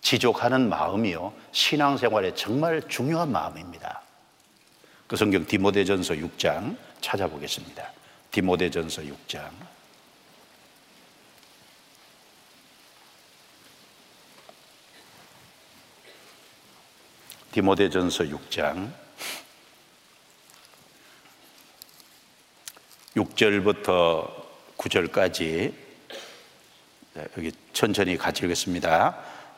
[0.00, 1.32] 지족하는 마음이요.
[1.52, 4.02] 신앙생활에 정말 중요한 마음입니다.
[5.06, 7.92] 그 성경 디모데전서 6장 찾아보겠습니다.
[8.30, 9.50] 디모데전서 6장.
[17.52, 18.90] 디모데전서 6장
[23.14, 24.44] 6절부터
[24.76, 25.72] 9절까지
[27.38, 29.16] 여기 천천히 같이 읽겠습니다.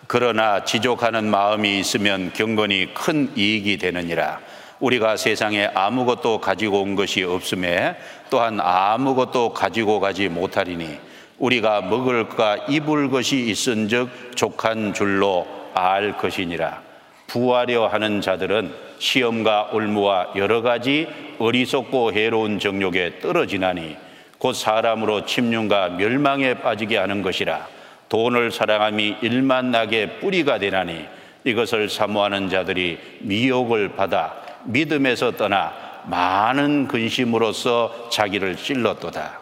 [0.08, 4.42] 그러나 지족하는 마음이 있으면 경건이 큰 이익이 되느니라.
[4.80, 7.96] 우리가 세상에 아무것도 가지고 온 것이 없음에
[8.30, 10.98] 또한 아무것도 가지고 가지 못하리니
[11.38, 16.82] 우리가 먹을까 입을 것이 있은즉 족한 줄로 알 것이니라.
[17.26, 21.06] 부하려 하는 자들은 시험과 올무와 여러 가지
[21.38, 23.96] 어리석고 해로운 정욕에 떨어지나니
[24.38, 27.66] 곧 사람으로 침륜과 멸망에 빠지게 하는 것이라.
[28.08, 31.04] 돈을 사랑함이 일만 나게 뿌리가 되나니
[31.44, 39.40] 이것을 사모하는 자들이 미혹을 받아 믿음에서 떠나 많은 근심으로써 자기를 찔렀도다.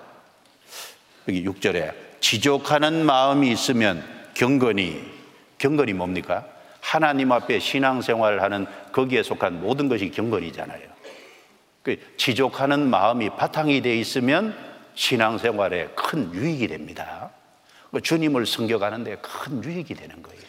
[1.29, 4.05] 여기 6절에 지족하는 마음이 있으면
[4.35, 5.13] 경건이
[5.59, 6.47] 경건이 뭡니까?
[6.81, 10.83] 하나님 앞에 신앙생활을 하는 거기에 속한 모든 것이 경건이잖아요.
[11.83, 14.57] 그 지족하는 마음이 바탕이 돼 있으면
[14.95, 17.31] 신앙생활에 큰 유익이 됩니다.
[17.91, 20.43] 그 주님을 섬겨가는데 큰 유익이 되는 거예요.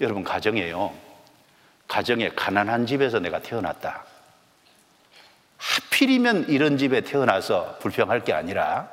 [0.00, 1.09] 여러분, 가정에요.
[1.90, 4.04] 가정에 가난한 집에서 내가 태어났다.
[5.56, 8.88] 하필이면 이런 집에 태어나서 불평할 게 아니라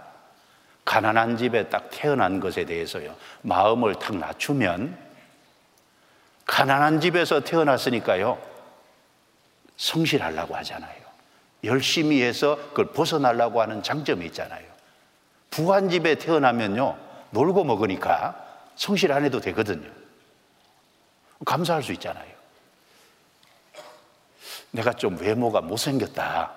[0.84, 3.16] 가난한 집에 딱 태어난 것에 대해서요.
[3.44, 4.98] 마음을 탁 낮추면
[6.48, 8.42] 가난한 집에서 태어났으니까요.
[9.76, 10.98] 성실하려고 하잖아요.
[11.66, 14.66] 열심히 해서 그걸 벗어나려고 하는 장점이 있잖아요.
[15.52, 16.98] 부한 집에 태어나면요.
[17.30, 18.44] 놀고 먹으니까
[18.76, 19.88] 성실 안 해도 되거든요.
[21.46, 22.37] 감사할 수 있잖아요.
[24.78, 26.52] 내가 좀 외모가 못생겼다.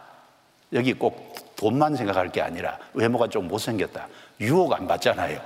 [0.74, 4.06] 여기 꼭 돈만 생각할 게 아니라 외모가 좀 못생겼다.
[4.40, 5.40] 유혹 안 받잖아요.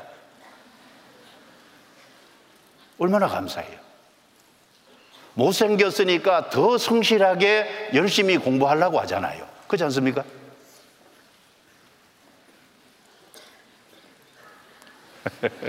[2.98, 3.78] 얼마나 감사해요.
[5.34, 9.46] 못생겼으니까 더 성실하게 열심히 공부하려고 하잖아요.
[9.68, 10.24] 그렇지 않습니까?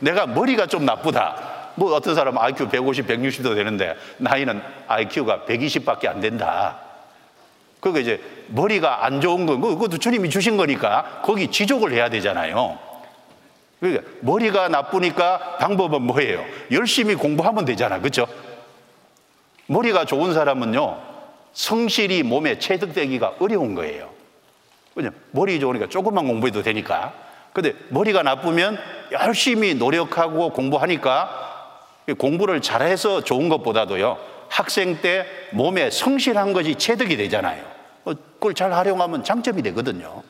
[0.00, 1.61] 내가 머리가 좀 나쁘다.
[1.74, 6.78] 뭐 어떤 사람은 IQ 150, 160도 되는데 나이는 IQ가 120밖에 안 된다.
[7.80, 12.78] 그거 이제 머리가 안 좋은 건 그것도 주님이 주신 거니까 거기 지족을 해야 되잖아요.
[13.80, 16.44] 그러니까 머리가 나쁘니까 방법은 뭐예요?
[16.70, 17.98] 열심히 공부하면 되잖아.
[17.98, 18.26] 그렇죠?
[19.66, 20.98] 머리가 좋은 사람은요.
[21.52, 24.10] 성실히 몸에 체득되기가 어려운 거예요.
[24.94, 25.10] 그죠?
[25.32, 27.12] 머리 좋으니까 조금만 공부해도 되니까.
[27.52, 28.78] 근데 머리가 나쁘면
[29.10, 31.51] 열심히 노력하고 공부하니까
[32.18, 37.64] 공부를 잘해서 좋은 것보다도요, 학생 때 몸에 성실한 것이 체득이 되잖아요.
[38.04, 40.22] 어, 그걸 잘 활용하면 장점이 되거든요.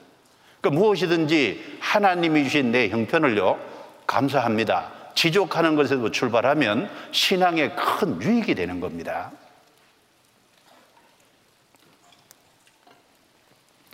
[0.61, 3.59] 그러니까 무엇이든지 하나님이 주신 내 형편을요,
[4.07, 4.93] 감사합니다.
[5.15, 9.33] 지족하는 것에서 출발하면 신앙에 큰 유익이 되는 겁니다.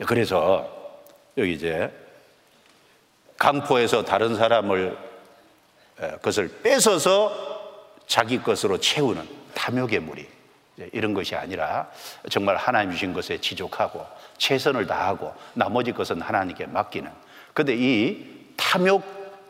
[0.06, 0.68] 그래서
[1.36, 1.92] 여기 이제
[3.36, 4.96] 강포에서 다른 사람을
[5.96, 7.57] 그것을 뺏어서
[8.08, 9.22] 자기 것으로 채우는
[9.54, 10.26] 탐욕의 무리
[10.92, 11.88] 이런 것이 아니라
[12.30, 14.04] 정말 하나님 주신 것에 지족하고
[14.38, 17.10] 최선을 다하고 나머지 것은 하나님께 맡기는.
[17.52, 18.24] 근데 이
[18.56, 19.04] 탐욕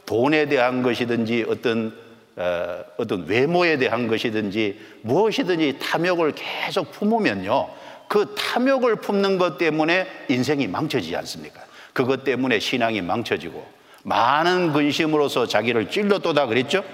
[0.05, 7.69] 돈에 대한 것이든지 어떤 어, 어떤 외모에 대한 것이든지 무엇이든지 탐욕을 계속 품으면요.
[8.07, 11.61] 그 탐욕을 품는 것 때문에 인생이 망쳐지지 않습니까?
[11.93, 13.67] 그것 때문에 신앙이 망쳐지고
[14.05, 16.85] 많은 근심으로서 자기를 찔러 또다 그랬죠?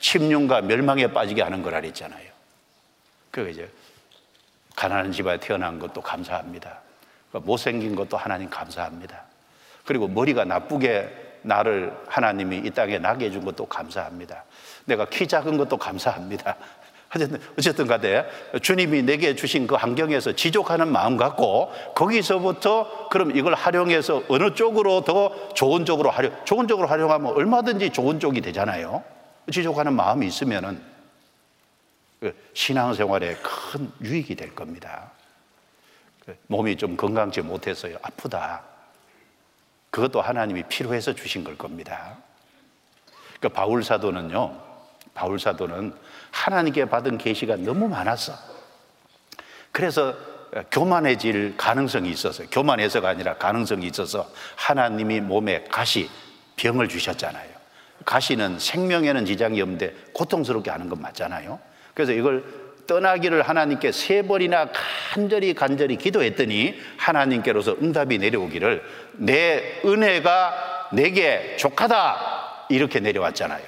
[0.00, 2.28] 침륜과 멸망에 빠지게 하는 거라 그랬잖아요.
[3.30, 3.68] 그 이제
[4.76, 6.78] 가난한 집안에 태어난 것도 감사합니다.
[7.30, 9.22] 그러니까 못생긴 것도 하나님 감사합니다.
[9.84, 14.44] 그리고 머리가 나쁘게 나를 하나님이 이 땅에 나게 해준 것도 감사합니다.
[14.84, 16.56] 내가 키 작은 것도 감사합니다.
[17.14, 18.24] 어쨌든, 어쨌든 간에
[18.60, 25.54] 주님이 내게 주신 그 환경에서 지족하는 마음 갖고 거기서부터 그럼 이걸 활용해서 어느 쪽으로 더
[25.54, 29.02] 좋은 쪽으로 활용, 좋은 쪽으로 활용하면 얼마든지 좋은 쪽이 되잖아요.
[29.50, 30.82] 지족하는 마음이 있으면은
[32.20, 35.12] 그 신앙생활에 큰 유익이 될 겁니다.
[36.24, 37.96] 그 몸이 좀 건강치 못해서요.
[38.02, 38.62] 아프다.
[39.90, 42.16] 그것도 하나님이 필요해서 주신 걸 겁니다.
[43.40, 44.68] 그 바울 사도는요.
[45.14, 45.94] 바울 사도는
[46.30, 48.34] 하나님께 받은 계시가 너무 많았어.
[49.72, 50.14] 그래서
[50.70, 56.10] 교만해질 가능성이 있어서 교만해서가 아니라 가능성이 있어서 하나님이 몸에 가시
[56.56, 57.57] 병을 주셨잖아요.
[58.08, 61.60] 가시는 생명에는 지장이 없는데 고통스럽게 하는 건 맞잖아요.
[61.92, 62.42] 그래서 이걸
[62.86, 64.70] 떠나기를 하나님께 세 번이나
[65.12, 68.82] 간절히 간절히 기도했더니 하나님께로서 응답이 내려오기를
[69.18, 73.62] 내 은혜가 내게 족하다 이렇게 내려왔잖아요.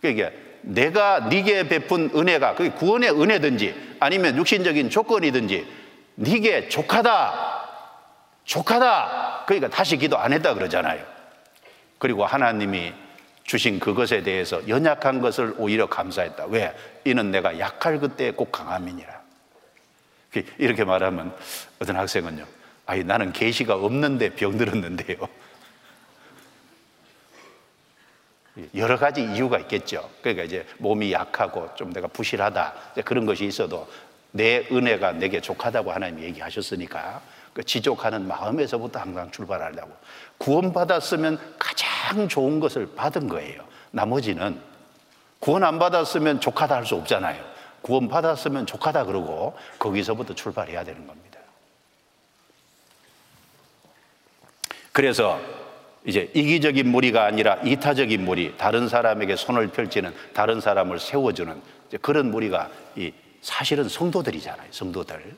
[0.00, 5.66] 그러니까 내가 네게 베푼 은혜가 그게 구원의 은혜든지 아니면 육신적인 조건이든지
[6.14, 7.64] 네게 족하다
[8.44, 11.04] 족하다 그러니까 다시 기도 안 했다 그러잖아요.
[11.98, 13.05] 그리고 하나님이
[13.46, 16.46] 주신 그것에 대해서 연약한 것을 오히려 감사했다.
[16.46, 16.74] 왜?
[17.04, 19.16] 이는 내가 약할 그때 꼭 강함이니라.
[20.58, 21.34] 이렇게 말하면
[21.78, 22.44] 어떤 학생은요.
[22.86, 25.16] 아니 나는 계시가 없는데 병들었는데요.
[28.74, 30.10] 여러 가지 이유가 있겠죠.
[30.22, 32.74] 그러니까 이제 몸이 약하고 좀 내가 부실하다
[33.04, 33.88] 그런 것이 있어도
[34.32, 37.22] 내 은혜가 내게 족하다고 하나님이 얘기하셨으니까
[37.52, 39.92] 그 지족하는 마음에서부터 항상 출발하려고
[40.38, 43.62] 구원받았으면 가장 좋은 것을 받은 거예요.
[43.90, 44.60] 나머지는
[45.40, 47.42] 구원 안 받았으면 족하다 할 수 없잖아요.
[47.82, 51.38] 구원 받았으면 족하다 그러고 거기서부터 출발해야 되는 겁니다.
[54.92, 55.38] 그래서
[56.04, 61.60] 이제 이기적인 무리가 아니라 이타적인 무리, 다른 사람에게 손을 펼치는 다른 사람을 세워주는
[62.00, 63.12] 그런 무리가 이
[63.42, 64.68] 사실은 성도들이잖아요.
[64.70, 65.36] 성도들.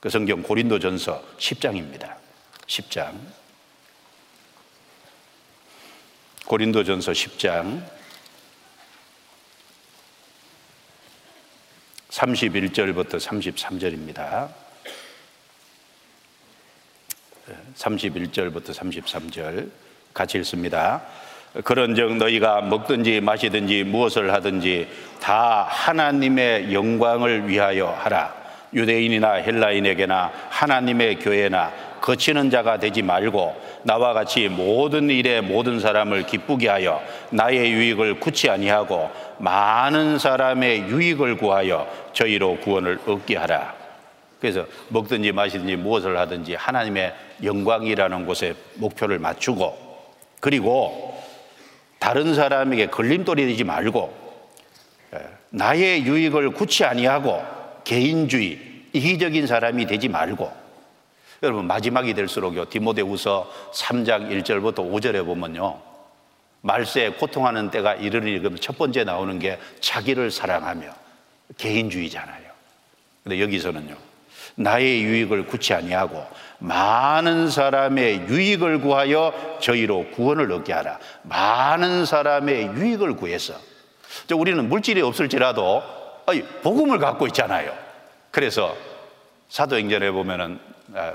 [0.00, 2.14] 그 성경 고린도전서 10장입니다.
[2.66, 3.12] 10장.
[6.50, 7.80] 고린도전서 10장
[12.08, 14.48] 31절부터 33절입니다.
[17.76, 19.70] 31절부터 33절
[20.12, 21.02] 같이 읽습니다.
[21.62, 24.88] 그런즉 너희가 먹든지 마시든지 무엇을 하든지
[25.20, 28.34] 다 하나님의 영광을 위하여 하라.
[28.74, 36.68] 유대인이나 헬라인에게나 하나님의 교회나 거치는 자가 되지 말고 나와 같이 모든 일에 모든 사람을 기쁘게
[36.68, 43.74] 하여 나의 유익을 굳이 아니하고 많은 사람의 유익을 구하여 저희로 구원을 얻게 하라.
[44.40, 49.90] 그래서 먹든지 마시든지 무엇을 하든지 하나님의 영광이라는 곳에 목표를 맞추고
[50.40, 51.20] 그리고
[51.98, 54.18] 다른 사람에게 걸림돌이 되지 말고
[55.14, 55.18] 예,
[55.50, 57.42] 나의 유익을 굳이 아니하고
[57.84, 58.58] 개인주의,
[58.92, 60.59] 이기적인 사람이 되지 말고
[61.42, 65.80] 여러분 마지막이 될수록요 디모데후서 3장 1절부터 5절에 보면요
[66.62, 70.92] 말세에 고통하는 때가 이르니 첫 번째 나오는 게 자기를 사랑하며
[71.56, 72.50] 개인주의잖아요.
[73.24, 73.96] 근데 여기서는요
[74.56, 76.26] 나의 유익을 굳이 아니하고
[76.58, 80.98] 많은 사람의 유익을 구하여 저희로 구원을 얻게 하라.
[81.22, 83.54] 많은 사람의 유익을 구해서
[84.34, 85.82] 우리는 물질이 없을지라도
[86.62, 87.72] 복음을 갖고 있잖아요.
[88.30, 88.76] 그래서
[89.48, 90.69] 사도행전에 보면은 아,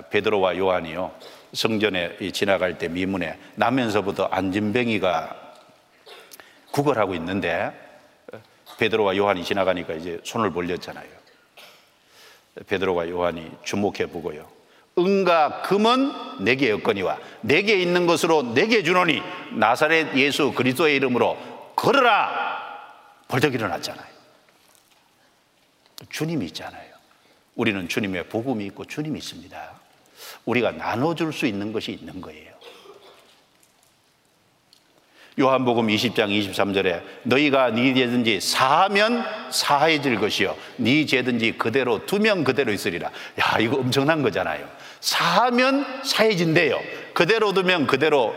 [0.10, 1.14] 베드로와 요한이요
[1.54, 5.54] 성전에 지나갈 때 미문에 나면서부터 안진뱅이가
[6.72, 7.72] 구걸하고 있는데
[8.78, 11.08] 베드로와 요한이 지나가니까 이제 손을 벌렸잖아요.
[12.68, 14.48] 베드로와 요한이 주목해 보고요.
[14.98, 19.22] 은과 금은 내게 없거니와 내게 있는 것으로 내게 주노니
[19.54, 21.38] 나사렛 예수 그리스도의 이름으로
[21.76, 22.56] 걸어라
[23.28, 24.16] 벌떡 일어났잖아요.
[26.10, 26.95] 주님이 있잖아요.
[27.56, 29.72] 우리는 주님의 복음이 있고 주님이 있습니다.
[30.45, 32.53] 우리가 나눠줄 수 있는 것이 있는 거예요.
[35.38, 43.10] 요한복음 20장 23절에 너희가 네 죄든지 사하면 사해질 것이요 네 죄든지 그대로 두면 그대로 있으리라.
[43.10, 44.66] 야 이거 엄청난 거잖아요.
[45.01, 46.80] 사하면 사해진대요.
[47.14, 48.34] 그대로 두면 그대로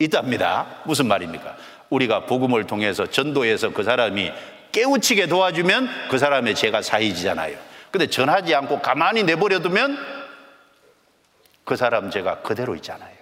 [0.00, 0.82] 있답니다.
[0.84, 1.56] 무슨 말입니까?
[1.90, 4.32] 우리가 복음을 통해서 전도해서 그 사람이
[4.72, 7.67] 깨우치게 도와주면 그 사람의 죄가 사해지잖아요.
[7.90, 9.98] 근데 전하지 않고 가만히 내버려 두면
[11.64, 13.16] 그 사람 죄가 그대로 있잖아요.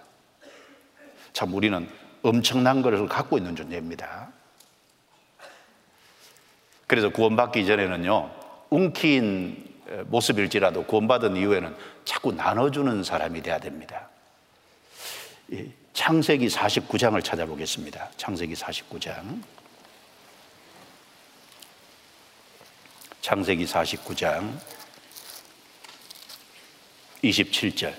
[1.32, 1.88] 참 우리는
[2.22, 4.28] 엄청난 것을 갖고 있는 존재입니다.
[6.86, 8.30] 그래서 구원받기 전에는요,
[8.70, 9.74] 웅킨
[10.06, 14.08] 모습일지라도 구원받은 이후에는 자꾸 나눠주는 사람이 돼야 됩니다.
[15.92, 18.10] 창세기 49장을 찾아보겠습니다.
[18.16, 19.42] 창세기 49장.
[23.26, 24.52] 창세기 49장
[27.24, 27.92] 27절.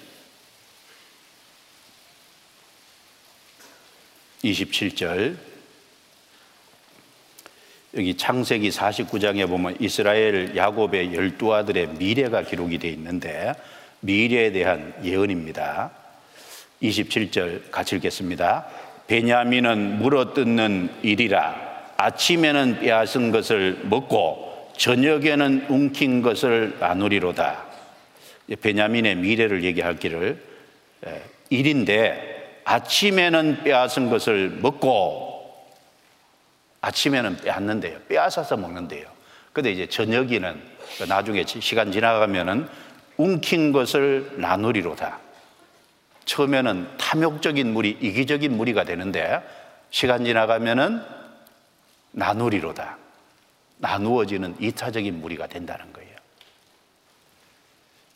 [4.42, 5.36] 27절
[7.98, 13.52] 여기 창세기 49장에 보면 이스라엘 야곱의 열두 아들의 미래가 기록이 되어 있는데
[14.00, 15.92] 미래에 대한 예언입니다.
[16.82, 18.66] 27절 같이 읽겠습니다.
[19.08, 24.47] 베냐민은 물어뜯는 일이라 아침에는 빼앗은 것을 먹고
[24.78, 27.66] 저녁에는 움킨 것을 나누리로다.
[28.62, 30.42] 베냐민의 미래를 얘기할 길을
[31.50, 35.68] 일인데 아침에는 빼앗은 것을 먹고
[36.82, 38.00] 아침에는 빼앗는데요.
[38.08, 39.08] 빼앗아서 먹는데요.
[39.52, 40.62] 근데 이제 저녁에는
[41.08, 42.68] 나중에 시간 지나가면은
[43.18, 45.20] 움킨 것을 나누리로다.
[46.26, 49.42] 처음에는 탐욕적인 무리, 이기적인 무리가 되는데
[49.90, 51.02] 시간 지나가면은
[52.12, 52.98] 나누리로다.
[53.78, 56.16] 나누어지는 이타적인 무리가 된다는 거예요.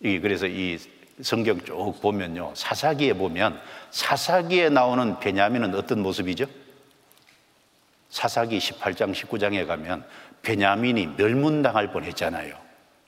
[0.02, 0.80] 이 그래서 이
[1.22, 2.54] 성경 쭉 보면요.
[2.56, 3.60] 사사기에 보면
[3.92, 6.46] 사사기에 나오는 베냐민은 어떤 모습이죠?
[8.10, 10.04] 사사기 18장 19장에 가면
[10.42, 12.56] 베냐민이 멸문당할 뻔했잖아요.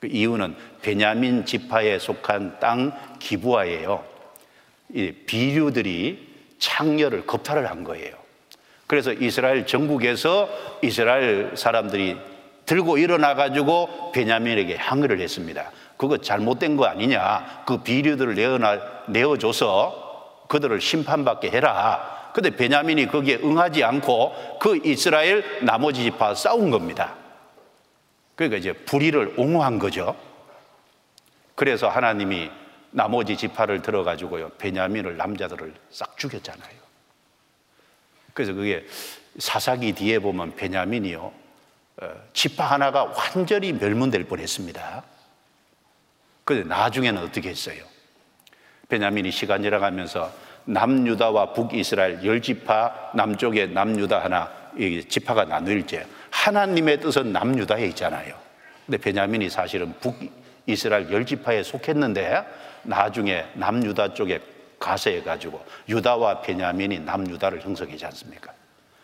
[0.00, 4.04] 그 이유는 베냐민 지파에 속한 땅 기부하예요.
[4.92, 8.14] 이 비류들이 창녀를 겁탈을 한 거예요.
[8.86, 10.48] 그래서 이스라엘 전국에서
[10.82, 12.16] 이스라엘 사람들이
[12.66, 15.70] 들고 일어나 가지고 베냐민에게 항의를 했습니다.
[15.96, 17.64] 그거 잘못된 거 아니냐.
[17.66, 22.30] 그 비류들을 내어나, 내어줘서 그들을 심판받게 해라.
[22.34, 27.14] 근데 베냐민이 거기에 응하지 않고 그 이스라엘 나머지 지파 싸운 겁니다.
[28.34, 30.16] 그러니까 이제 불의를 옹호한 거죠.
[31.54, 32.50] 그래서 하나님이
[32.90, 34.50] 나머지 지파를 들어가지고요.
[34.58, 36.84] 베냐민을 남자들을 싹 죽였잖아요.
[38.32, 38.84] 그래서 그게
[39.38, 41.43] 사사기 뒤에 보면 베냐민이요.
[41.96, 45.04] 어, 지파 하나가 완전히 멸문될 뻔했습니다.
[46.44, 47.84] 그런데 나중에는 어떻게 했어요?
[48.88, 50.32] 베냐민이 시간 지나가면서
[50.66, 54.50] 남유다와 북이스라엘 열 지파 남쪽에 남유다 하나
[55.08, 58.34] 지파가 나누일지 하나님의 뜻은 남유다에 있잖아요.
[58.84, 62.44] 근데 베냐민이 사실은 북이스라엘 열지파에 속했는데
[62.82, 64.40] 나중에 남유다 쪽에
[64.78, 68.52] 가세해 가지고 유다와 베냐민이 남유다를 형성하지 않습니까?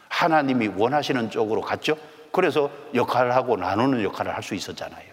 [0.08, 1.96] 하나님이 원하시는 쪽으로 갔죠.
[2.32, 5.10] 그래서 역할을 하고 나누는 역할을 할 수 있었잖아요.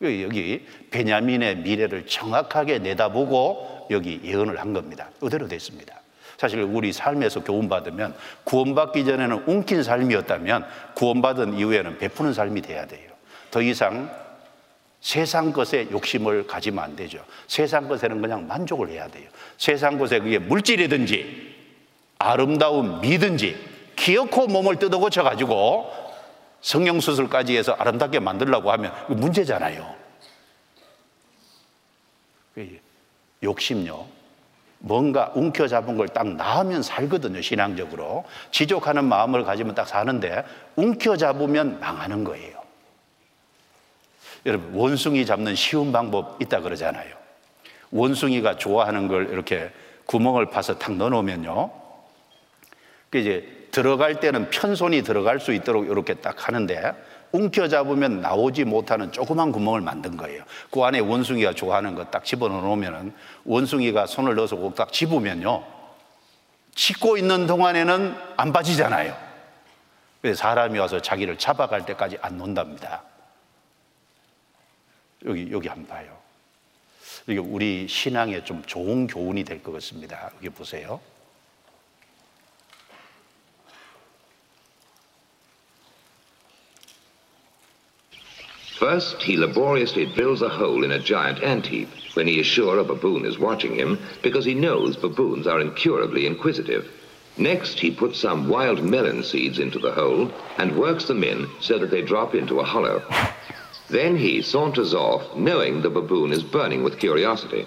[0.00, 5.08] 여기 베냐민의 미래를 정확하게 내다보고 여기 예언을 한 겁니다.
[5.20, 6.00] 그대로 됐습니다.
[6.36, 13.10] 사실 우리 삶에서 교훈받으면 구원받기 전에는 웅킨 삶이었다면 구원받은 이후에는 베푸는 삶이 돼야 돼요.
[13.50, 14.08] 더 이상
[15.00, 17.24] 세상 것에 욕심을 가지면 안 되죠.
[17.48, 19.28] 세상 것에는 그냥 만족을 해야 돼요.
[19.56, 21.56] 세상 것에 그게 물질이든지
[22.18, 23.56] 아름다운 미든지
[23.96, 25.90] 기어코 몸을 뜯어 고쳐 가지고
[26.60, 29.94] 성형 수술까지 해서 아름답게 만들려고 하면 문제잖아요.
[33.42, 34.06] 욕심요.
[34.80, 38.24] 뭔가 움켜잡은 걸딱 낳으면 살거든요, 신앙적으로.
[38.50, 40.44] 지족하는 마음을 가지면 딱 사는데,
[40.76, 42.62] 움켜잡으면 망하는 거예요.
[44.46, 47.16] 여러분, 원숭이 잡는 쉬운 방법 있다 그러잖아요.
[47.90, 49.70] 원숭이가 좋아하는 걸 이렇게
[50.06, 51.70] 구멍을 파서 탁 넣어놓으면요.
[53.10, 56.92] 그 이제 들어갈 때는 편손이 들어갈 수 있도록 이렇게 딱 하는데
[57.32, 60.42] 움켜잡으면 나오지 못하는 조그만 구멍을 만든 거예요.
[60.70, 63.14] 그 안에 원숭이가 좋아하는 거 딱 집어넣으면
[63.44, 65.62] 원숭이가 손을 넣어서 딱 집으면요.
[66.74, 69.14] 짚고 있는 동안에는 안 빠지잖아요.
[70.22, 73.02] 그래서 사람이 와서 자기를 잡아갈 때까지 안 논답니다.
[75.26, 76.16] 여기, 여기 한번 봐요.
[77.26, 80.30] 이게 우리 신앙에 좀 좋은 교훈이 될 것 같습니다.
[80.36, 81.00] 여기 보세요.
[88.78, 92.78] First, he laboriously drills a hole in a giant ant heap when he is sure
[92.78, 96.88] a baboon is watching him because he knows baboons are incurably inquisitive.
[97.36, 101.76] Next, he puts some wild melon seeds into the hole and works them in so
[101.76, 103.02] that they drop into a hollow.
[103.88, 107.66] Then he saunters off, knowing the baboon is burning with curiosity.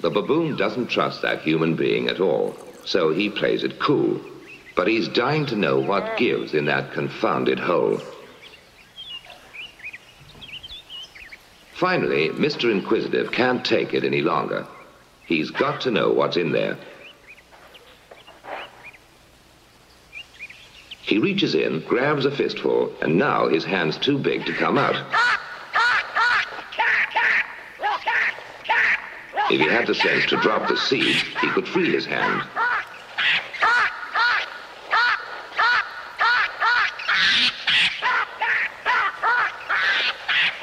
[0.00, 4.20] The baboon doesn't trust that human being at all, so he plays it cool
[4.80, 8.00] but he's dying to know what gives in that confounded hole.
[11.74, 12.72] Finally, Mr.
[12.72, 14.66] Inquisitive can't take it any longer.
[15.26, 16.78] He's got to know what's in there.
[21.02, 24.96] He reaches in, grabs a fistful, and now his hand's too big to come out.
[29.50, 32.69] If he had the sense to drop the seed, he could free his hand.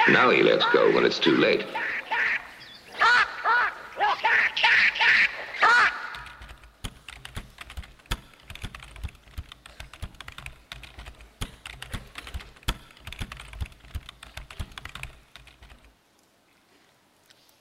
[0.10, 1.66] Now he lets go when it's too late.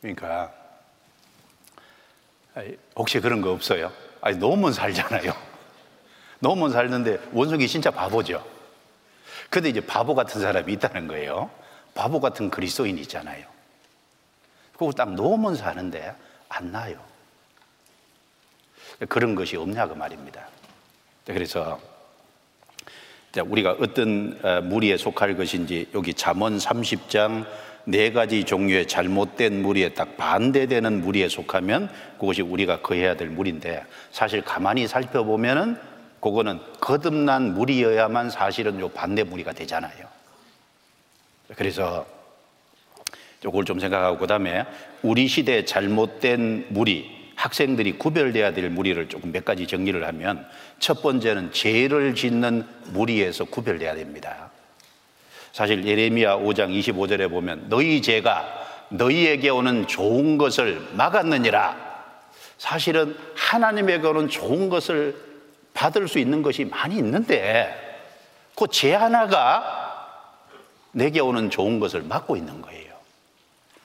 [0.01, 0.53] 그러니까
[2.94, 3.92] 혹시 그런 거 없어요?
[4.20, 5.32] 아니 너무 살잖아요.
[6.38, 8.44] 너무 살는데 원숭이 진짜 바보죠.
[9.51, 11.51] 근데 이제 바보 같은 사람이 있다는 거예요.
[11.97, 13.44] 바보 같은 그리스도인이 있잖아요.
[14.74, 16.14] 그거 딱 놓으면 사는데
[16.49, 17.01] 안 나요.
[19.09, 20.47] 그런 것이 없냐고 그 말입니다.
[21.24, 21.81] 그래서
[23.36, 27.47] 우리가 어떤 어, 무리에 속할 것인지 여기 잠언 30장
[27.85, 34.43] 네 가지 종류의 잘못된 무리에 딱 반대되는 무리에 속하면 그것이 우리가 거해야 될 무리인데 사실
[34.43, 35.78] 가만히 살펴보면은
[36.20, 40.15] 그거는 거듭난 무리여야만 사실은 요 반대 무리가 되잖아요.
[41.55, 42.06] 그래서
[43.44, 44.64] 이걸 좀 생각하고 그다음에
[45.02, 50.47] 우리 시대 잘못된 무리 학생들이 구별돼야 될 무리를 조금 몇 가지 정리를 하면
[50.81, 54.51] 첫 번째는 죄를 짓는 무리에서 구별돼야 됩니다.
[55.52, 61.86] 사실 예레미야 5장 25절에 보면 너희 죄가 너희에게 오는 좋은 것을 막았느니라.
[62.59, 65.14] 사실은 하나님에게 오는 좋은 것을
[65.74, 67.85] 받을 수 있는 것이 많이 있는데
[68.55, 69.85] 그 죄 하나가
[70.97, 72.94] 내게 오는 좋은 것을 막고 있는 거예요.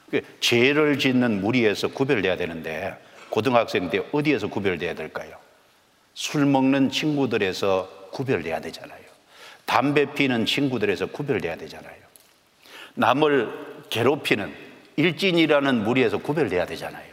[0.10, 2.96] 그 죄를 짓는 무리에서 구별돼야 되는데
[3.30, 5.36] 고등학생 때 어디에서 구별돼야 될까요?
[6.14, 9.02] 술 먹는 친구들에서 구별돼야 되잖아요.
[9.66, 11.96] 담배 피는 친구들에서 구별돼야 되잖아요.
[12.94, 13.50] 남을
[13.90, 14.54] 괴롭히는
[14.96, 17.12] 일진이라는 무리에서 구별돼야 되잖아요.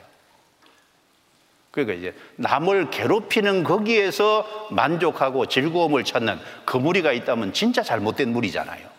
[1.72, 8.97] 그러니까 이제 남을 괴롭히는 거기에서 만족하고 즐거움을 찾는 그 무리가 있다면 진짜 잘못된 무리잖아요.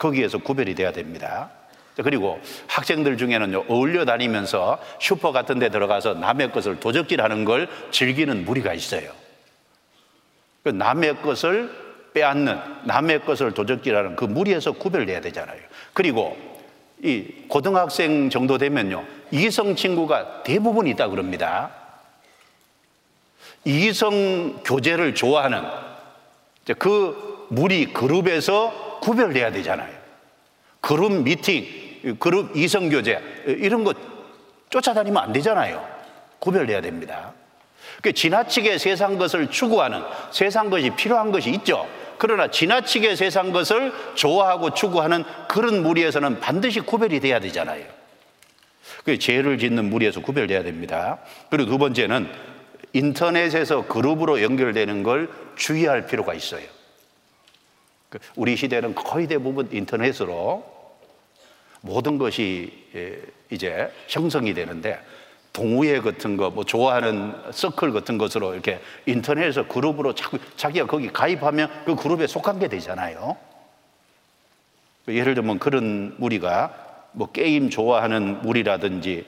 [0.00, 1.50] 거기에서 구별이 돼야 됩니다.
[2.02, 8.44] 그리고 학생들 중에는 어울려 다니면서 슈퍼 같은 데 들어가서 남의 것을 도적질 하는 걸 즐기는
[8.44, 9.12] 무리가 있어요.
[10.62, 11.70] 그 남의 것을
[12.14, 15.60] 빼앗는 남의 것을 도적질 하는 그 무리에서 구별돼야 되잖아요.
[15.92, 16.36] 그리고
[17.02, 21.70] 이 고등학생 정도 되면요 이성 친구가 대부분 있다 그럽니다.
[23.64, 25.62] 이성 교제를 좋아하는
[26.78, 29.90] 그 무리 그룹에서 구별돼야 되잖아요.
[30.80, 31.66] 그룹 미팅,
[32.18, 33.94] 그룹 이성 교제 이런 거
[34.70, 35.86] 쫓아다니면 안 되잖아요.
[36.38, 37.32] 구별돼야 됩니다.
[38.02, 41.86] 그 지나치게 세상 것을 추구하는 세상 것이 필요한 것이 있죠.
[42.18, 47.84] 그러나 지나치게 세상 것을 좋아하고 추구하는 그런 무리에서는 반드시 구별이 돼야 되잖아요.
[49.04, 51.18] 그 죄를 짓는 무리에서 구별돼야 됩니다.
[51.50, 52.30] 그리고 두 번째는
[52.92, 56.64] 인터넷에서 그룹으로 연결되는 걸 주의할 필요가 있어요.
[58.10, 60.64] 그 우리 시대는 거의 대부분 인터넷으로
[61.80, 63.18] 모든 것이 예,
[63.50, 65.00] 이제 형성이 되는데
[65.52, 71.70] 동호회 같은 거, 뭐 좋아하는 서클 같은 것으로 이렇게 인터넷에서 그룹으로 자꾸 자기가 거기 가입하면
[71.84, 73.36] 그 그룹에 속한 게 되잖아요.
[75.08, 79.24] 예를 들면 그런 무리가 뭐 게임 좋아하는 무리라든지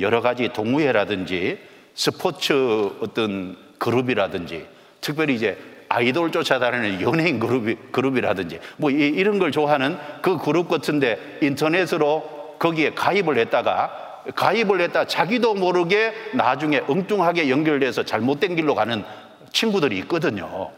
[0.00, 1.58] 여러 가지 동호회라든지
[1.94, 2.52] 스포츠
[3.00, 4.66] 어떤 그룹이라든지
[5.00, 12.56] 특별히 이제 아이돌 쫓아다니는 연예인 그룹이, 그룹이라든지 뭐 이, 런걸 좋아하는 그 그룹 같은데 인터넷으로
[12.58, 19.04] 거기에 가입을 했다가 가입을 했다 자기도 모르게 나중에 엉뚱하게 연결돼서 잘못된 길로 가는
[19.52, 20.72] 친구들이 있거든요.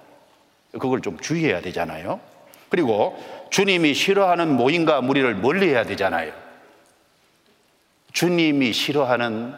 [0.73, 2.21] 그걸 좀 주의해야 되잖아요.
[2.69, 3.17] 그리고
[3.51, 6.33] 주님이 싫어하는 모임과 무리를 멀리 해야 되잖아요.
[8.13, 9.55] 주님이 싫어하는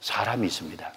[0.00, 0.92] 사람이 있습니다.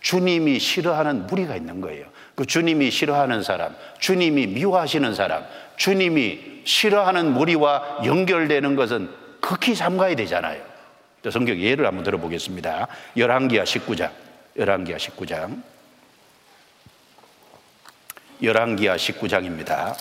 [0.00, 2.06] 주님이 싫어하는 무리가 있는 거예요.
[2.42, 5.46] 그 주님이 싫어하는 사람, 주님이 미워하시는 사람,
[5.76, 9.08] 주님이 싫어하는 무리와 연결되는 것은
[9.40, 10.60] 극히 삼가야 되잖아요.
[11.30, 12.88] 성경 예를 한번 들어보겠습니다.
[13.16, 14.10] 열왕기하 19장.
[14.56, 15.62] 열왕기하 19장.
[18.42, 19.96] 열왕기하 19장입니다.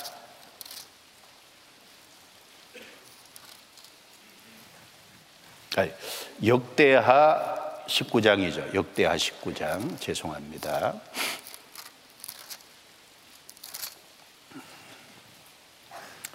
[6.44, 8.74] 역대하 19장이죠.
[8.74, 10.02] 역대하 19장.
[10.02, 10.96] 죄송합니다.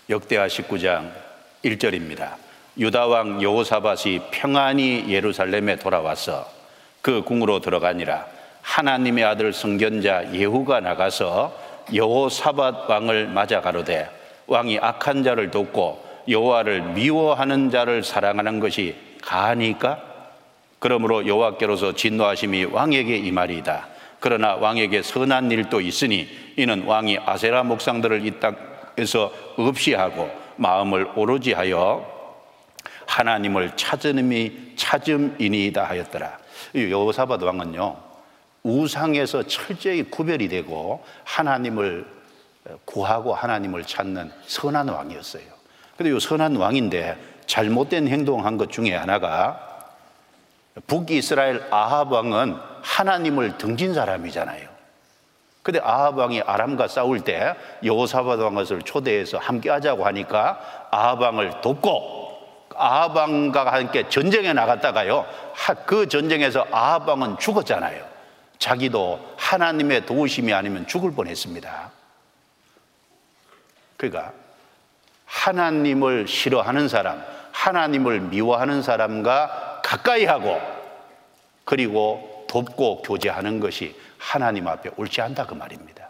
[0.09, 1.11] 역대하 19장
[1.65, 2.35] 1절입니다.
[2.79, 6.49] 유다 왕 여호사밧이 평안히 예루살렘에 돌아와서
[7.03, 8.25] 그 궁으로 들어가니라.
[8.63, 11.59] 하나님의 아들 성견자 예후가 나가서
[11.93, 14.09] 여호사밧 왕을 맞아 가로되
[14.47, 20.01] 왕이 악한 자를 돕고 여호와를 미워하는 자를 사랑하는 것이 가하니까?
[20.79, 23.89] 그러므로 여호와께로서 진노하심이 왕에게 이말이다.
[24.21, 28.66] 그러나 왕에게 선한 일도 있으니 이는 왕이 아세라 목상들을 이 땅
[28.99, 32.15] 에서 없이 하고 마음을 오로지 하여
[33.07, 36.39] 하나님을 찾음이 찾음이니이다 하였더라.
[36.75, 37.97] 여호사밧 왕은요
[38.63, 42.07] 우상에서 철저히 구별이 되고 하나님을
[42.85, 45.45] 구하고 하나님을 찾는 선한 왕이었어요.
[45.97, 47.17] 근데 이 선한 왕인데
[47.47, 49.95] 잘못된 행동한 것 중에 하나가
[50.87, 54.76] 북이스라엘 아합 왕은 하나님을 등진 사람이잖아요.
[55.67, 60.61] 근데 아합 왕이 아람과 싸울 때 여호사밧 왕을 초대해서 함께 하자고 하니까
[60.93, 65.27] 아합 왕을 돕고 아하방과 함께 전쟁에 나갔다가요.
[65.85, 68.05] 그 전쟁에서 아하방은 죽었잖아요.
[68.61, 71.91] 자기도 하나님의 도우심이 아니면 죽을 뻔했습니다.
[73.97, 74.33] 그러니까
[75.25, 80.61] 하나님을 싫어하는 사람, 하나님을 미워하는 사람과 가까이 하고
[81.65, 86.09] 그리고 돕고 교제하는 것이 하나님 앞에 옳지 않다 그 말입니다.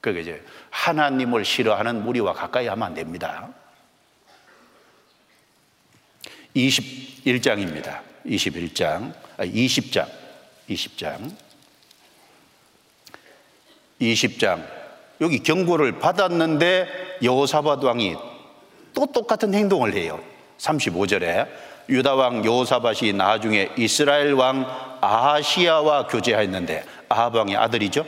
[0.00, 3.48] 그게 이제 하나님을 싫어하는 무리와 가까이 하면 안 됩니다.
[6.54, 8.00] 21장입니다.
[8.26, 10.08] 21장, 아, 20장,
[10.68, 11.32] 20장.
[14.00, 14.66] 20장.
[15.20, 18.16] 여기 경고를 받았는데 여호사밧 왕이
[18.94, 20.20] 또 똑같은 행동을 해요.
[20.58, 21.48] 35절에
[21.88, 24.66] 유다 왕 여호사밧이 나중에 이스라엘 왕
[25.00, 28.04] 아시아와 교제하였는데 아합 왕의 아들이죠.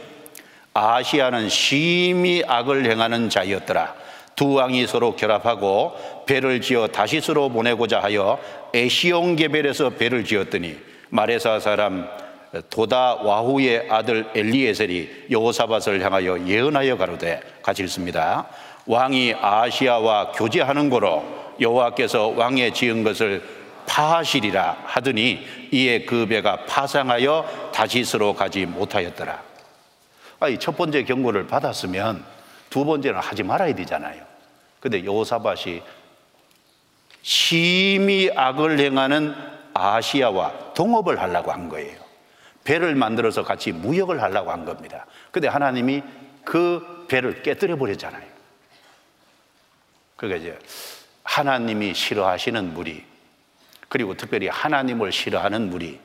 [0.74, 3.94] 아시아는 심히 악을 행하는 자였더라.
[4.36, 5.94] 두 왕이 서로 결합하고
[6.26, 8.38] 배를 지어 다시스로 보내고자 하여
[8.72, 10.78] 에시온 게벨에서 배를 지었더니
[11.10, 12.08] 마레사 사람
[12.70, 18.46] 도다 와후의 아들 엘리에셀이 여호사밧을 향하여 예언하여 가로되 같이 읽습니다.
[18.86, 21.22] 왕이 아시아와 교제하는 거로
[21.60, 29.43] 여호와께서 왕의 지은 것을 파하시리라 하더니 이에 그 배가 파상하여 다시스로 가지 못하였더라.
[30.40, 32.24] 아니 첫 번째 경고를 받았으면
[32.70, 34.24] 두 번째는 하지 말아야 되잖아요.
[34.81, 35.82] 근데 여호사밧이
[37.23, 39.35] 심히 악을 행하는
[39.74, 42.01] 아시아와 동업을 하려고 한 거예요.
[42.65, 45.07] 배를 만들어서 같이 무역을 하려고 한 겁니다.
[45.31, 46.02] 근데 하나님이
[46.44, 48.24] 그 배를 깨뜨려 버렸잖아요.
[50.16, 50.59] 그러니까 이제
[51.24, 53.05] 하나님이 싫어하시는 무리,
[53.90, 55.98] 그리고 특별히 하나님을 싫어하는 무리,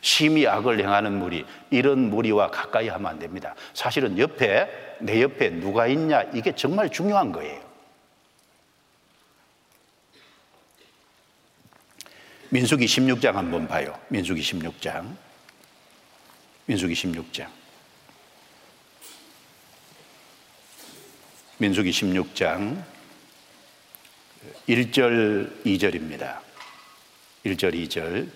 [0.00, 3.54] 심히 악을 행하는 무리, 이런 무리와 가까이 하면 안 됩니다.
[3.74, 7.62] 사실은 옆에, 내 옆에 누가 있냐, 이게 정말 중요한 거예요.
[12.48, 13.98] 민수기 16장 한번 봐요.
[14.08, 15.14] 민수기 16장.
[16.64, 17.46] 민수기 16장.
[21.58, 22.82] 민수기 16장
[24.66, 26.47] 1절 2절입니다.
[27.56, 28.26] 1절 2절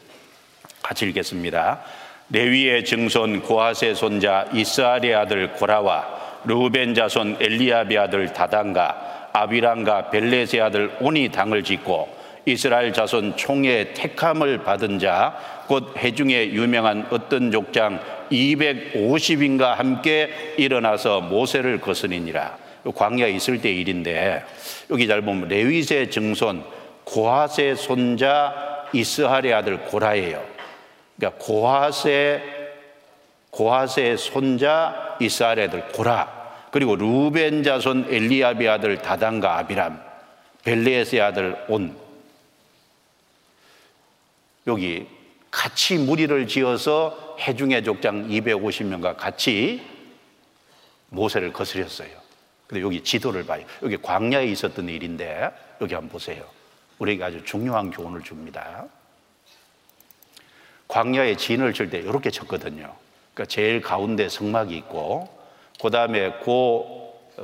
[0.83, 1.81] 같이 읽겠습니다.
[2.31, 10.91] 레위의 증손 고하세 손자 이스라엘의 아들 고라와 르우벤 자손 엘리야비 아들 다단과 아비랑과 벨레세 아들
[11.01, 17.99] 온이 당을 짓고 이스라엘 자손 총의 택함을 받은 자 곧 해중에 유명한 어떤 족장
[18.31, 20.29] 250인가 함께
[20.59, 22.59] 일어나서 모세를 거스니니라
[22.95, 24.45] 광야에 있을 때 일인데
[24.91, 26.63] 여기 잘 보면 레위세 증손
[27.05, 30.45] 고하세 손자 이스하의 아들 고라예요.
[31.17, 32.61] 그러니까 고하세
[33.51, 40.03] 고하세의 손자 이스하의 아들 고라 그리고 루벤 자손 엘리아비 아들 다단과 아비람
[40.65, 41.97] 벨레스의 아들 온
[44.67, 45.07] 여기
[45.51, 49.83] 같이 무리를 지어서 해중의 족장 250명과 같이
[51.11, 52.09] 모세를 거스렸어요.
[52.67, 53.65] 근데 여기 지도를 봐요.
[53.83, 55.51] 여기 광야에 있었던 일인데
[55.81, 56.45] 여기 한번 보세요.
[57.03, 58.85] 우리에게 아주 중요한 교훈을 줍니다.
[60.89, 62.95] 광야에 진을 칠때 이렇게 쳤거든요.
[63.35, 65.29] 그러니까 제일 가운데 성막이 있고
[65.81, 66.81] 그 다음에 그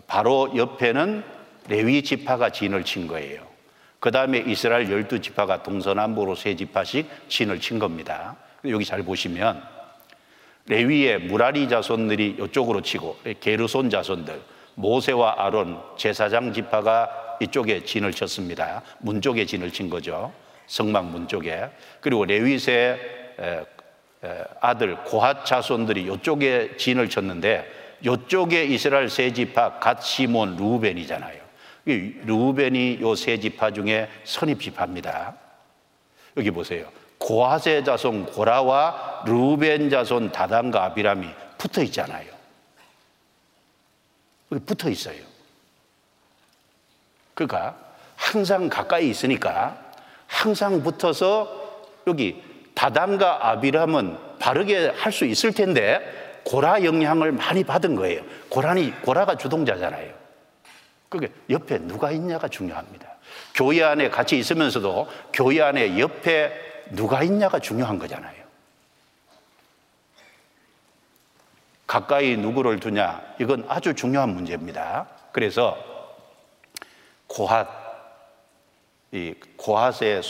[0.06, 1.24] 바로 옆에는
[1.68, 3.46] 레위 지파가 진을 친 거예요.
[4.00, 8.36] 그 다음에 이스라엘 열두 지파가 동서남북으로 세 지파씩 진을 친 겁니다.
[8.64, 9.62] 여기 잘 보시면
[10.66, 14.40] 레위의 무라리 자손들이 이쪽으로 치고 게르손 자손들
[14.74, 18.82] 모세와 아론 제사장 지파가 이쪽에 진을 쳤습니다.
[18.98, 20.32] 문 쪽에 진을 친 거죠.
[20.66, 21.68] 성막 문 쪽에.
[22.00, 22.98] 그리고 레위세
[24.60, 27.70] 아들 고핫 자손들이 이쪽에 진을 쳤는데
[28.02, 31.38] 이쪽에 이스라엘 세 지파 갓 시몬 루벤이잖아요.
[31.86, 35.34] 루벤이 요 세 지파 중에 선입 지파입니다.
[36.36, 36.86] 여기 보세요.
[37.18, 42.30] 고하세 자손 고라와 루벤 자손 다단과 아비람이 붙어 있잖아요.
[44.66, 45.27] 붙어 있어요.
[47.38, 47.76] 그러니까
[48.16, 49.78] 항상 가까이 있으니까
[50.26, 51.48] 항상 붙어서
[52.08, 52.42] 여기
[52.74, 58.22] 다단과 아비람은 바르게 할 수 있을 텐데 고라 영향을 많이 받은 거예요.
[58.48, 60.12] 고라니 고라가 주동자잖아요.
[61.08, 63.08] 그게 옆에 누가 있냐가 중요합니다.
[63.54, 66.52] 교회 안에 같이 있으면서도 교회 안에 옆에
[66.90, 68.34] 누가 있냐가 중요한 거잖아요.
[71.86, 75.06] 가까이 누구를 두냐 이건 아주 중요한 문제입니다.
[75.32, 75.87] 그래서
[77.28, 77.68] 고핫
[79.12, 80.22] 이 고핫의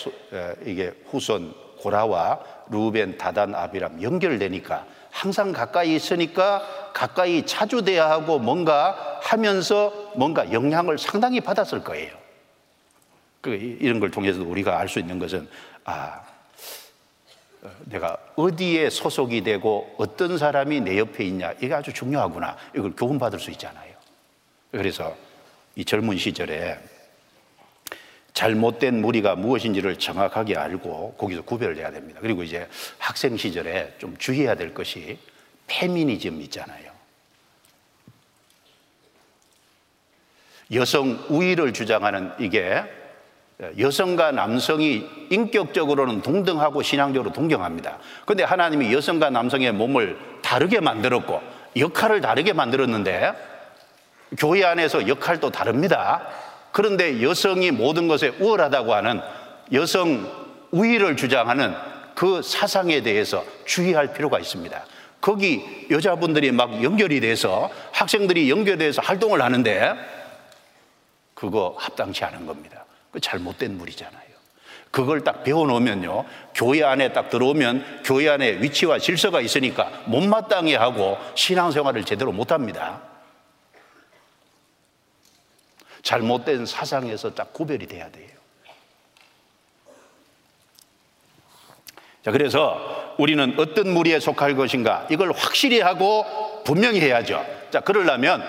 [0.67, 6.63] 이게 후손 고라와 루벤 다단 아비람 연결되니까 항상 가까이 있으니까
[6.93, 12.17] 가까이 차주돼야 하고 뭔가 하면서 뭔가 영향을 상당히 받았을 거예요.
[13.41, 15.49] 그 이런 걸 통해서 우리가 알 수 있는 것은
[15.85, 16.21] 아
[17.87, 23.41] 내가 어디에 소속이 되고 어떤 사람이 내 옆에 있냐 이게 아주 중요하구나 이걸 교훈 받을
[23.41, 23.95] 수 있잖아요.
[24.71, 25.17] 그래서
[25.79, 26.77] 이 젊은 시절에
[28.35, 32.19] 잘못된 무리가 무엇인지를 정확하게 알고 거기서 구별을 해야 됩니다.
[32.21, 32.67] 그리고 이제
[32.99, 35.19] 학생 시절에 좀 주의해야 될 것이
[35.69, 36.91] 페미니즘 있잖아요.
[40.73, 42.83] 여성 우위를 주장하는 이게
[43.79, 47.99] 여성과 남성이 인격적으로는 동등하고 신앙적으로 동경합니다.
[48.25, 51.41] 그런데 하나님이 여성과 남성의 몸을 다르게 만들었고
[51.77, 53.58] 역할을 다르게 만들었는데
[54.37, 56.27] 교회 안에서 역할도 다릅니다.
[56.73, 59.21] 그런데 여성이 모든 것에 우월하다고 하는
[59.73, 60.31] 여성
[60.71, 61.75] 우위를 주장하는
[62.15, 64.85] 그 사상에 대해서 주의할 필요가 있습니다.
[65.21, 69.95] 거기 여자분들이 막 연결이 돼서 학생들이 연결돼서 활동을 하는데
[71.35, 72.85] 그거 합당치 않은 겁니다.
[73.11, 74.29] 그 잘못된 물이잖아요.
[74.91, 76.25] 그걸 딱 배워놓으면요,
[76.55, 83.08] 교회 안에 딱 들어오면 교회 안에 위치와 질서가 있으니까 못마땅해 하고 신앙생활을 제대로 못합니다.
[86.09, 88.31] 잘못된 사상에서 딱 구별이 돼야 돼요.
[92.25, 96.25] 자, 그래서 우리는 어떤 무리에 속할 것인가 이걸 확실히 하고
[96.65, 97.45] 분명히 해야죠.
[97.71, 98.43] 자, 그러려면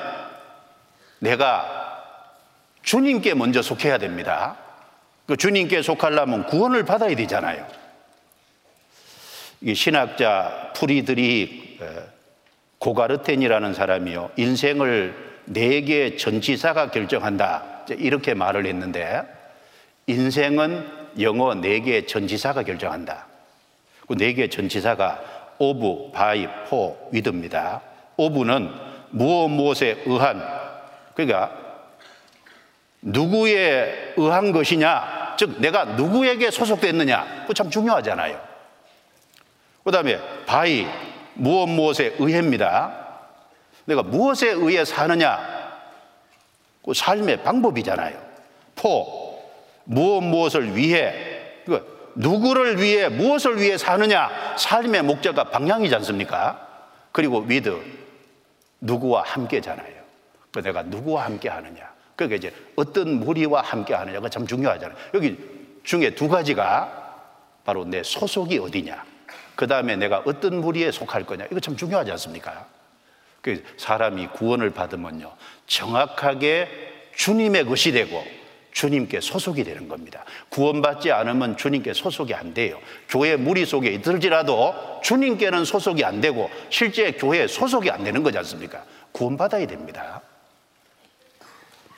[1.20, 2.02] 내가
[2.84, 4.56] 주님께 먼저 속해야 됩니다.
[5.28, 7.68] 그 주님께 속하려면 구원을 받아야 되잖아요.
[9.60, 11.78] 이 신학자 풀이들이
[12.78, 14.32] 고가르텐이라는 사람이요.
[14.38, 17.86] 인생을 네 개의 전치사가 결정한다.
[17.98, 19.24] 이렇게 말을 했는데
[20.06, 20.88] 인생은
[21.20, 23.26] 영어 네 개의 전치사가 결정한다.
[24.08, 27.82] 그 네 개의 전치사가 of, by, for, with입니다.
[28.18, 28.72] of는
[29.10, 30.42] 무엇 무엇에 의한
[31.16, 31.52] 그러니까
[33.02, 38.40] 누구에 의한 것이냐 즉 내가 누구에게 소속됐느냐 그 참 중요하잖아요.
[39.84, 40.86] 그 다음에 by
[41.34, 43.09] 무엇 무엇에 의해입니다.
[43.90, 45.40] 내가 무엇에 의해 사느냐?
[46.86, 48.22] 그 삶의 방법이잖아요.
[48.76, 49.42] for,
[49.84, 54.30] 무엇 무엇을 위해, 그 누구를 위해, 무엇을 위해 사느냐?
[54.58, 56.68] 삶의 목적과 방향이지 않습니까?
[57.12, 57.76] 그리고 with,
[58.80, 60.00] 누구와 함께잖아요.
[60.52, 61.90] 그 내가 누구와 함께 하느냐?
[62.16, 64.98] 그게 이제 어떤 무리와 함께 하느냐가 참 중요하잖아요.
[65.16, 65.36] 여기
[65.84, 67.24] 중에 두 가지가
[67.66, 69.04] 바로 내 소속이 어디냐?
[69.56, 71.46] 그 다음에 내가 어떤 무리에 속할 거냐.
[71.50, 72.66] 이거 참 중요하지 않습니까?
[73.42, 75.34] 그 사람이 구원을 받으면요.
[75.68, 76.68] 정확하게
[77.16, 78.24] 주님의 것이 되고
[78.72, 80.24] 주님께 소속이 되는 겁니다.
[80.50, 82.80] 구원받지 않으면 주님께 소속이 안 돼요.
[83.10, 88.84] 교회 무리 속에 있을지라도 주님께는 소속이 안 되고 실제 교회에 소속이 안 되는 거지 않습니까?
[89.12, 90.22] 구원받아야 됩니다.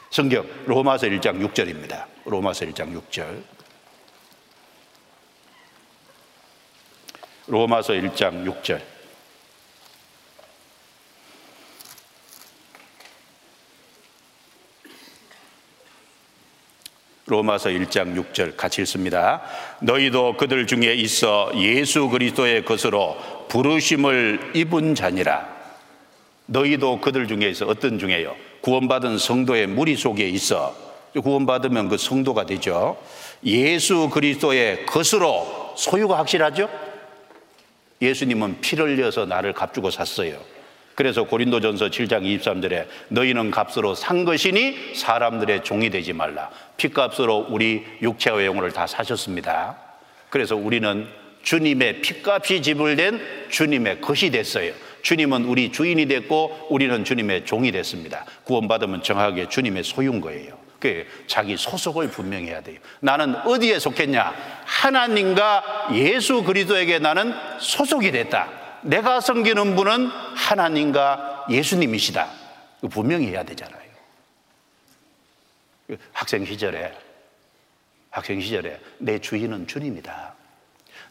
[0.09, 2.05] 성경 로마서 1장 6절입니다.
[2.25, 3.43] 로마서 1장 6절.
[7.47, 8.90] 로마서 1장 6절.
[17.25, 19.41] 로마서 1장 6절 같이 읽습니다.
[19.79, 23.17] 너희도 그들 중에 있어 예수 그리스도의 것으로
[23.47, 25.47] 부르심을 입은 자니라.
[26.47, 28.35] 너희도 그들 중에 있어 어떤 중에요?
[28.61, 30.75] 구원받은 성도의 무리 속에 있어.
[31.13, 32.97] 구원받으면 그 성도가 되죠.
[33.43, 36.69] 예수 그리스도의 것으로 소유가 확실하죠?
[38.01, 40.39] 예수님은 피를 흘려서 나를 값주고 샀어요.
[40.95, 46.49] 그래서 고린도전서 7장 23절에 너희는 값으로 산 것이니 사람들의 종이 되지 말라.
[46.81, 49.77] 피값으로 우리 육체와 영혼을 다 사셨습니다.
[50.29, 51.07] 그래서 우리는
[51.43, 54.73] 주님의 피값이 지불된 주님의 것이 됐어요.
[55.03, 58.25] 주님은 우리 주인이 됐고 우리는 주님의 종이 됐습니다.
[58.45, 60.57] 구원받으면 정확하게 주님의 소유인 거예요.
[60.79, 62.79] 그 자기 소속을 분명해야 돼요.
[62.99, 64.33] 나는 어디에 속했냐?
[64.65, 68.49] 하나님과 예수 그리스도에게 나는 소속이 됐다.
[68.81, 72.27] 내가 섬기는 분은 하나님과 예수님이시다.
[72.89, 73.80] 분명히 해야 되잖아요.
[76.13, 76.97] 학생 시절에
[78.09, 80.33] 학생 시절에 내 주인은 주님이다.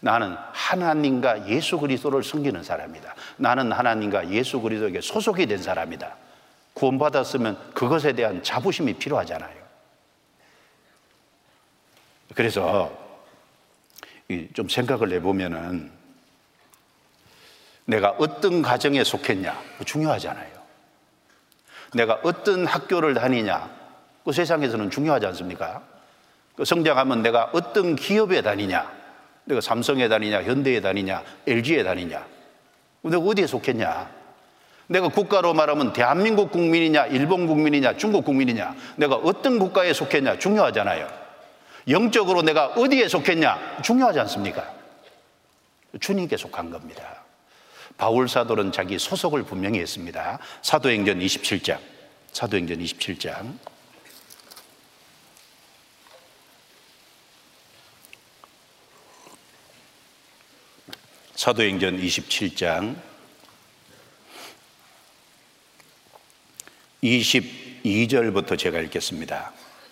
[0.00, 3.14] 나는 하나님과 예수 그리스도를 섬기는 사람이다.
[3.36, 6.16] 나는 하나님과 예수 그리스도에게 소속이 된 사람이다.
[6.74, 9.60] 구원받았으면 그것에 대한 자부심이 필요하잖아요.
[12.34, 12.96] 그래서
[14.54, 15.90] 좀 생각을 해보면은
[17.86, 20.60] 내가 어떤 가정에 속했냐 중요하잖아요.
[21.94, 23.79] 내가 어떤 학교를 다니냐
[24.24, 25.82] 그 세상에서는 중요하지 않습니까?
[26.56, 28.90] 그 성장하면 내가 어떤 기업에 다니냐
[29.44, 32.26] 내가 삼성에 다니냐 현대에 다니냐 LG에 다니냐
[33.02, 34.10] 내가 어디에 속했냐
[34.88, 41.20] 내가 국가로 말하면 대한민국 국민이냐 일본 국민이냐 중국 국민이냐 내가 어떤 국가에 속했냐 중요하잖아요.
[41.88, 43.82] 영적으로 내가 어디에 속했냐?
[43.82, 44.72] 중요하지 않습니까?
[45.98, 47.22] 주님께 속한 겁니다.
[47.96, 50.38] 바울 사도는 자기 소속을 분명히 했습니다.
[50.62, 51.78] 사도행전 27장.
[52.32, 53.52] 사도행전 27장.
[61.40, 62.96] 사도행전 27장
[67.02, 69.50] 22절부터 제가 읽겠습니다.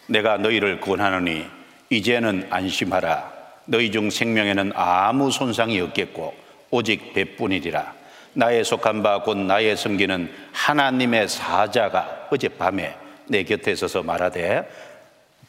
[0.08, 1.46] 내가 너희를 구원하노니
[1.88, 3.32] 이제는 안심하라.
[3.64, 6.34] 너희 중 생명에는 아무 손상이 없겠고
[6.70, 7.94] 오직 배뿐이리라.
[8.34, 12.94] 나의 속한 바 곧 나의 섬기는 하나님의 사자가 어젯밤에
[13.26, 14.68] 내 곁에 서서 말하되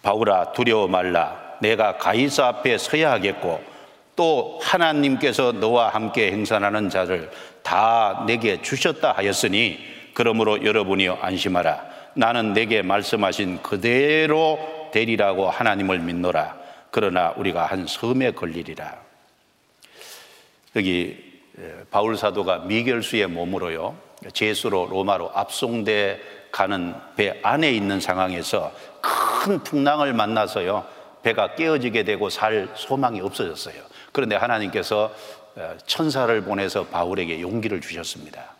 [0.01, 1.57] 바울아 두려워 말라.
[1.59, 3.68] 내가 가이사 앞에 서야 하겠고
[4.19, 7.31] 또 하나님께서 너와 함께 행선하는 자를
[7.63, 9.79] 다 내게 주셨다 하였으니
[10.13, 11.85] 그러므로 여러분이 안심하라.
[12.15, 14.59] 나는 내게 말씀하신 그대로
[14.91, 16.57] 되리라고 하나님을 믿노라.
[16.91, 18.97] 그러나 우리가 한 섬에 걸리리라.
[20.75, 21.15] 여기
[21.89, 23.95] 바울 사도가 미결수의 몸으로요.
[24.33, 26.19] 제수로 로마로 압송돼
[26.51, 30.85] 가는 배 안에 있는 상황에서 큰 풍랑을 만나서요.
[31.23, 33.88] 배가 깨어지게 되고 살 소망이 없어졌어요.
[34.11, 35.13] 그런데 하나님께서
[35.85, 38.55] 천사를 보내서 바울에게 용기를 주셨습니다.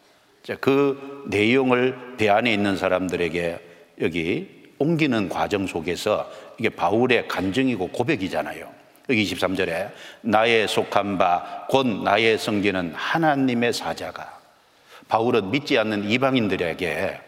[0.59, 3.59] 그 내용을 배 안에 있는 사람들에게
[4.01, 8.69] 여기 옮기는 과정 속에서 이게 바울의 간증이고 고백이잖아요.
[9.09, 14.39] 여기 23절에 나의 속한 바 곧 나의 성기는 하나님의 사자가
[15.07, 17.19] 바울은 믿지 않는 이방인들에게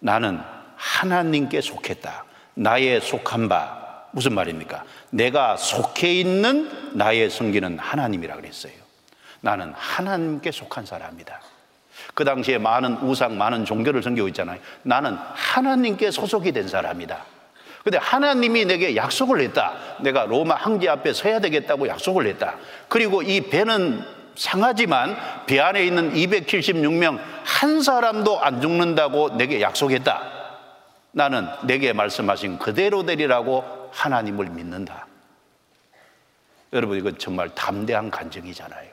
[0.00, 0.40] 나는
[0.76, 2.24] 하나님께 속했다.
[2.54, 4.84] 나의 속한 바 무슨 말입니까?
[5.10, 8.72] 내가 속해 있는 나의 성기는 하나님이라 그랬어요.
[9.40, 11.40] 나는 하나님께 속한 사람이다.
[12.14, 14.58] 그 당시에 많은 우상, 많은 종교를 섬기고 있잖아요.
[14.82, 17.24] 나는 하나님께 소속이 된 사람이다.
[17.84, 19.72] 근데 하나님이 내게 약속을 했다.
[20.00, 22.56] 내가 로마 황제 앞에 서야 되겠다고 약속을 했다.
[22.88, 24.04] 그리고 이 배는
[24.34, 25.16] 상하지만
[25.46, 30.22] 배 안에 있는 276명 한 사람도 안 죽는다고 내게 약속했다.
[31.12, 35.06] 나는 내게 말씀하신 그대로 되리라고 하나님을 믿는다.
[36.72, 38.90] 여러분, 이건 정말 담대한 간증이잖아요.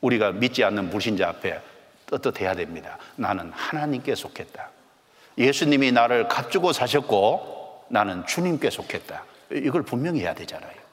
[0.00, 1.60] 우리가 믿지 않는 불신자 앞에
[2.06, 2.98] 떳떳해야 됩니다.
[3.16, 4.70] 나는 하나님께 속했다.
[5.38, 9.24] 예수님이 나를 값주고 사셨고 나는 주님께 속했다.
[9.52, 10.84] 이걸 분명히 해야 되잖아요.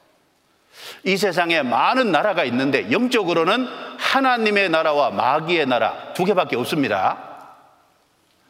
[1.04, 3.66] 이 세상에 많은 나라가 있는데 영적으로는
[3.98, 7.30] 하나님의 나라와 마귀의 나라 두 개밖에 없습니다.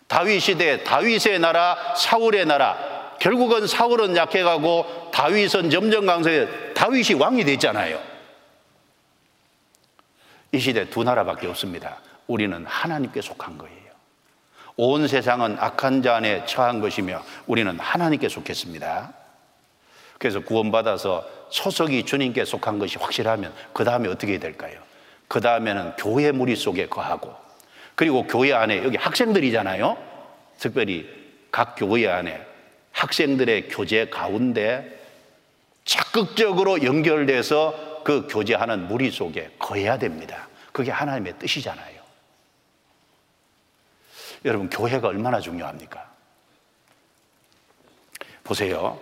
[0.07, 2.92] 다윗 시대 다윗의 나라, 사울의 나라.
[3.23, 8.01] 결국은 사울은 약해가고 다윗은 점점 강세해 다윗이 왕이 됐잖아요.
[10.51, 12.01] 이 시대 두 나라밖에 없습니다.
[12.27, 13.77] 우리는 하나님께 속한 거예요.
[14.77, 19.13] 온 세상은 악한 자 안에 처한 것이며 우리는 하나님께 속했습니다.
[20.19, 24.81] 그래서 구원받아서 소속이 주님께 속한 것이 확실하면 그 다음에 어떻게 될까요?
[25.29, 27.33] 그 다음에는 교회 무리 속에 거하고
[27.95, 29.97] 그리고 교회 안에 여기 학생들이잖아요.
[30.59, 31.09] 특별히
[31.53, 32.51] 각 교회 안에
[32.93, 35.01] 학생들의 교제 가운데
[35.85, 40.49] 적극적으로 연결돼서 그 교제하는 무리 속에 거해야 됩니다.
[40.73, 42.01] 그게 하나님의 뜻이잖아요.
[44.45, 46.11] 여러분, 교회가 얼마나 중요합니까?
[48.43, 49.01] 보세요.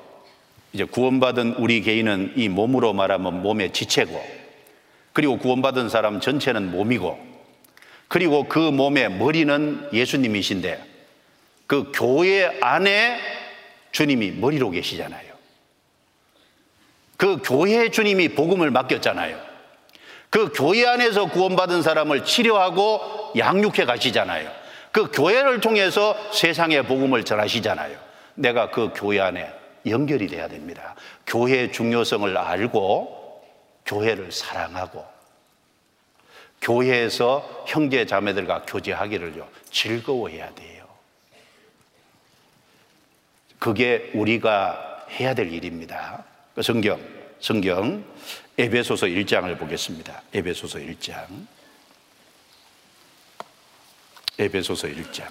[0.73, 4.23] 이제 구원받은 우리 개인은 이 몸으로 말하면 몸의 지체고,
[5.13, 7.19] 그리고 구원받은 사람 전체는 몸이고,
[8.09, 10.85] 그리고 그 몸의 머리는 예수님이신데,
[11.67, 13.40] 그 교회 안에
[13.93, 15.31] 주님이 머리로 계시잖아요.
[17.17, 19.39] 그 교회 주님이 복음을 맡겼잖아요.
[20.31, 24.51] 그 교회 안에서 구원받은 사람을 치료하고 양육해 가시잖아요.
[24.93, 27.99] 그 교회를 통해서 세상의 복음을 전하시잖아요.
[28.35, 29.53] 내가 그 교회 안에
[29.87, 30.95] 연결이 돼야 됩니다.
[31.27, 33.43] 교회의 중요성을 알고
[33.87, 35.05] 교회를 사랑하고
[36.61, 40.80] 교회에서 형제 자매들과 교제하기를 즐거워해야 돼요.
[43.61, 46.25] 그게 우리가 해야 될 일입니다.
[46.55, 46.99] 그 성경,
[47.41, 48.05] 성경
[48.59, 50.23] 에베소서 1장을 보겠습니다.
[50.33, 51.47] 에베소서 1장.
[54.39, 55.29] 에베소서 1장.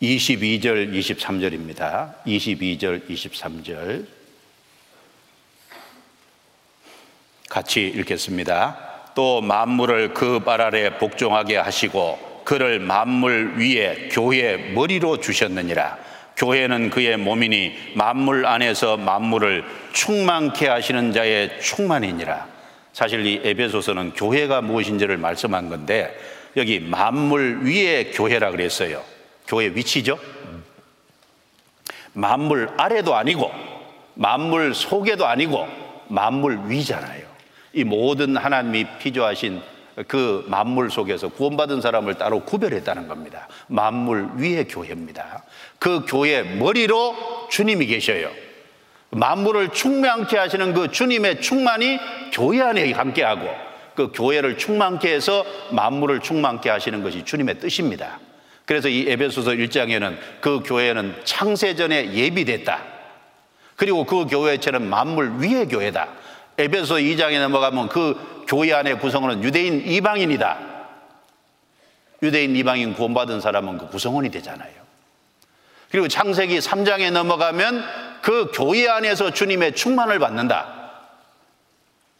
[0.00, 2.22] 22절, 23절입니다.
[2.24, 4.06] 22절, 23절.
[7.48, 9.12] 같이 읽겠습니다.
[9.14, 15.98] 또 만물을 그 발 아래 복종하게 하시고 그를 만물 위에 교회 머리로 주셨느니라.
[16.36, 22.46] 교회는 그의 몸이니 만물 안에서 만물을 충만케 하시는 자의 충만이니라.
[22.92, 26.16] 사실 이 에베소서는 교회가 무엇인지를 말씀한 건데
[26.56, 29.02] 여기 만물 위에 교회라 그랬어요.
[29.46, 30.18] 교회 위치죠.
[32.12, 33.50] 만물 아래도 아니고
[34.14, 35.68] 만물 속에도 아니고
[36.08, 37.24] 만물 위잖아요.
[37.72, 39.60] 이 모든 하나님이 피조하신
[40.08, 43.48] 그 만물 속에서 구원받은 사람을 따로 구별했다는 겁니다.
[43.68, 45.44] 만물 위의 교회입니다.
[45.78, 48.30] 그 교회 머리로 주님이 계셔요.
[49.10, 51.98] 만물을 충만케 하시는 그 주님의 충만이
[52.32, 53.48] 교회 안에 함께하고
[53.94, 58.18] 그 교회를 충만케 해서 만물을 충만케 하시는 것이 주님의 뜻입니다.
[58.66, 62.82] 그래서 이 에베소서 1장에는 그 교회는 창세전에 예비됐다.
[63.76, 66.08] 그리고 그 교회체는 만물 위의 교회다.
[66.58, 70.58] 에베소 2장에 넘어가면 그 교회 안의 구성원은 유대인 이방인이다.
[72.22, 74.72] 유대인 이방인 구원받은 사람은 그 구성원이 되잖아요.
[75.90, 77.84] 그리고 창세기 3장에 넘어가면
[78.22, 80.84] 그 교회 안에서 주님의 충만을 받는다.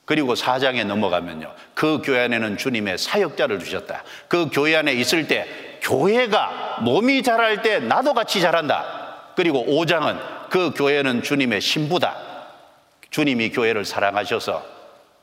[0.05, 1.53] 그리고 사장에 넘어가면요.
[1.75, 4.05] 그 교회 안에는 주님의 사역자를 주셨다.
[4.29, 5.47] 그 교회 안에 있을 때
[5.81, 9.33] 교회가 몸이 자랄 때 나도 같이 자란다.
[9.35, 12.34] 그리고 5장은 그 교회는 주님의 신부다.
[13.15, 14.67] 주님이 교회를 사랑하셔서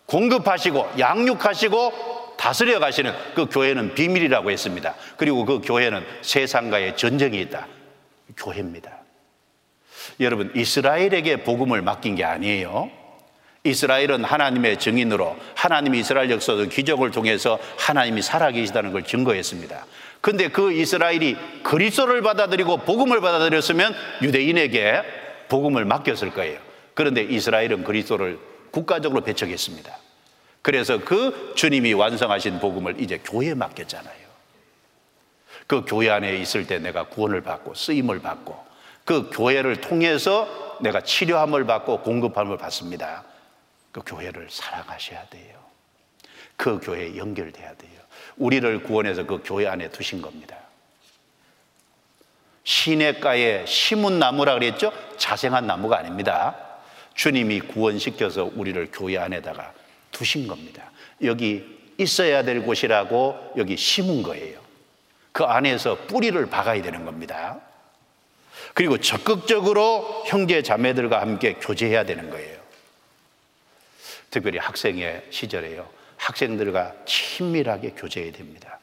[0.05, 4.95] 공급하시고 양육하시고 다스려 가시는 그 교회는 비밀이라고 했습니다.
[5.17, 7.67] 그리고 그 교회는 세상과의 전쟁이 있다.
[8.37, 8.91] 교회입니다.
[10.21, 12.89] 여러분, 이스라엘에게 복음을 맡긴 게 아니에요.
[13.65, 19.85] 이스라엘은 하나님의 증인으로 하나님이 이스라엘 역사도 기적을 통해서 하나님이 살아계시다는 걸 증거했습니다.
[20.21, 25.01] 근데 그 이스라엘이 그리스도를 받아들이고 복음을 받아들였으면 유대인에게
[25.49, 26.70] 복음을 맡겼을 거예요.
[27.01, 28.37] 그런데 이스라엘은 그리스도를
[28.69, 29.97] 국가적으로 배척했습니다.
[30.61, 34.21] 그래서 그 주님이 완성하신 복음을 이제 교회에 맡겼잖아요.
[35.65, 38.55] 그 교회 안에 있을 때 내가 구원을 받고 쓰임을 받고
[39.03, 43.23] 그 교회를 통해서 내가 치료함을 받고 공급함을 받습니다.
[43.91, 45.57] 그 교회를 사랑하셔야 돼요.
[46.55, 47.99] 그 교회에 연결돼야 돼요.
[48.37, 50.55] 우리를 구원해서 그 교회 안에 두신 겁니다.
[52.63, 54.93] 시냇가에 심은 나무라 그랬죠?
[55.17, 56.70] 자생한 나무가 아닙니다.
[57.13, 59.73] 주님이 구원시켜서 우리를 교회 안에다가
[60.11, 60.91] 두신 겁니다.
[61.23, 64.59] 여기 있어야 될 곳이라고 여기 심은 거예요.
[65.31, 67.59] 그 안에서 뿌리를 박아야 되는 겁니다.
[68.73, 72.59] 그리고 적극적으로 형제 자매들과 함께 교제해야 되는 거예요.
[74.29, 75.87] 특별히 학생의 시절에요.
[76.17, 78.79] 학생들과 친밀하게 교제해야 됩니다.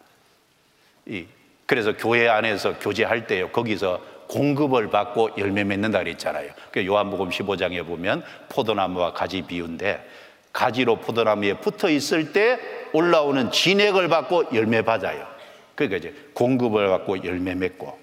[1.66, 3.50] 그래서 교회 안에서 교제할 때요.
[3.50, 6.50] 거기서 공급을 받고 열매 맺는다 그랬잖아요.
[6.70, 10.06] 그 요한복음 15장에 보면 포도나무와 가지 비유인데
[10.52, 12.58] 가지로 포도나무에 붙어 있을 때
[12.92, 15.26] 올라오는 진액을 받고 열매 받아요.
[15.74, 17.98] 그러니까 이제 공급을 받고 열매 맺고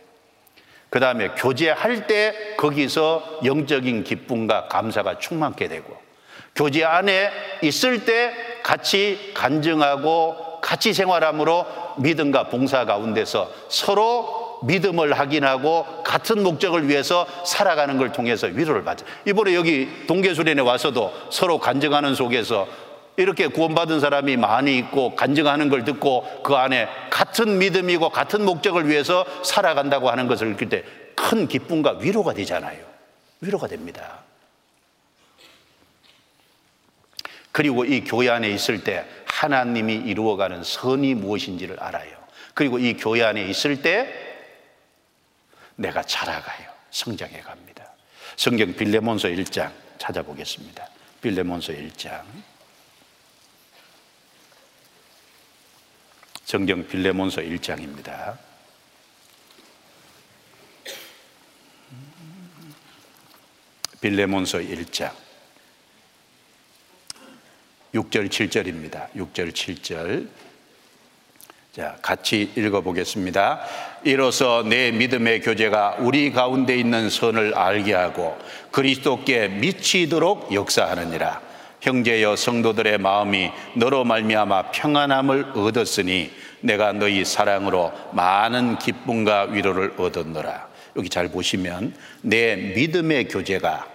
[0.89, 5.97] 그 다음에 교제할 때 거기서 영적인 기쁨과 감사가 충만케 되고
[6.55, 7.31] 교제 안에
[7.63, 8.33] 있을 때
[8.63, 11.65] 같이 간증하고 같이 생활함으로
[11.97, 19.05] 믿음과 봉사 가운데서 서로 믿음을 확인하고 같은 목적을 위해서 살아가는 걸 통해서 위로를 받죠.
[19.25, 22.67] 이번에 여기 동계수련에 와서도 서로 간증하는 속에서
[23.17, 29.25] 이렇게 구원받은 사람이 많이 있고 간증하는 걸 듣고 그 안에 같은 믿음이고 같은 목적을 위해서
[29.43, 30.83] 살아간다고 하는 것을 느낄 때
[31.15, 32.85] 큰 기쁨과 위로가 되잖아요.
[33.41, 34.19] 위로가 됩니다.
[37.51, 42.11] 그리고 이 교회 안에 있을 때 하나님이 이루어가는 선이 무엇인지를 알아요.
[42.53, 44.34] 그리고 이 교회 안에 있을 때
[45.75, 46.71] 내가 자라가요.
[46.91, 47.91] 성장해 갑니다.
[48.37, 50.89] 성경 빌레몬서 1장 찾아보겠습니다.
[51.21, 52.23] 빌레몬서 1장.
[56.45, 58.37] 성경 빌레몬서 1장입니다.
[63.99, 65.11] 빌레몬서 1장
[67.93, 69.11] 6절 7절입니다.
[69.13, 70.29] 6절 7절
[71.75, 73.59] 자, 같이 읽어보겠습니다.
[74.05, 78.37] 이로써 내 믿음의 교제가 우리 가운데 있는 선을 알게 하고
[78.71, 81.41] 그리스도께 미치도록 역사하느니라.
[81.81, 86.31] 형제여 성도들의 마음이 너로 말미암아 평안함을 얻었으니
[86.61, 90.69] 내가 너희 사랑으로 많은 기쁨과 위로를 얻었노라.
[90.95, 93.85] 여기 잘 보시면 내 믿음의 교제가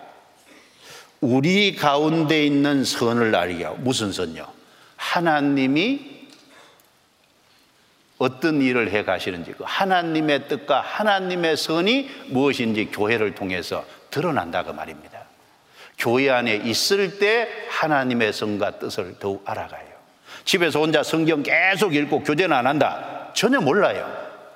[1.22, 4.44] 우리 가운데 있는 선을 알게 하고 무슨 선요?
[4.96, 6.09] 하나님이
[8.20, 15.24] 어떤 일을 해 가시는지 그 하나님의 뜻과 하나님의 선이 무엇인지 교회를 통해서 드러난다 그 말입니다.
[15.96, 19.88] 교회 안에 있을 때 하나님의 선과 뜻을 더욱 알아가요.
[20.44, 23.30] 집에서 혼자 성경 계속 읽고 교제는 안 한다.
[23.34, 24.06] 전혀 몰라요.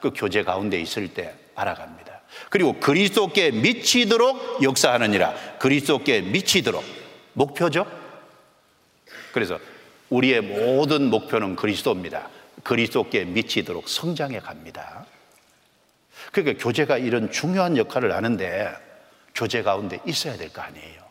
[0.02, 2.20] 그 교제 가운데 있을 때 알아갑니다.
[2.50, 5.34] 그리고 그리스도께 미치도록 역사하느니라.
[5.58, 6.84] 그리스도께 미치도록
[7.32, 7.86] 목표죠.
[9.32, 9.58] 그래서
[10.10, 12.28] 우리의 모든 목표는 그리스도입니다.
[12.64, 15.06] 그리스도께 미치도록 성장해 갑니다.
[16.32, 18.72] 그러니까 교제가 이런 중요한 역할을 하는데
[19.34, 21.04] 교제 가운데 있어야 될 거 아니에요.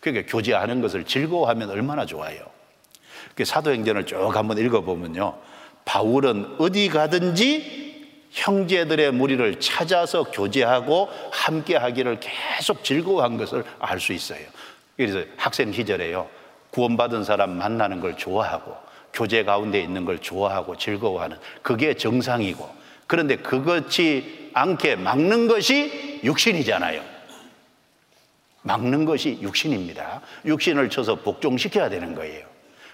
[0.00, 2.38] 그러니까 교제하는 것을 즐거워하면 얼마나 좋아요.
[3.34, 5.38] 그 사도행전을 쭉 한번 읽어보면요.
[5.84, 7.88] 바울은 어디 가든지
[8.30, 14.46] 형제들의 무리를 찾아서 교제하고 함께 하기를 계속 즐거워한 것을 알 수 있어요.
[14.96, 16.28] 그래서 학생 시절에요.
[16.70, 18.76] 구원받은 사람 만나는 걸 좋아하고
[19.12, 22.68] 교제 가운데 있는 걸 좋아하고 즐거워하는 그게 정상이고
[23.06, 27.02] 그런데 그것이 않게 막는 것이 육신이잖아요.
[28.62, 30.20] 막는 것이 육신입니다.
[30.44, 32.46] 육신을 쳐서 복종시켜야 되는 거예요.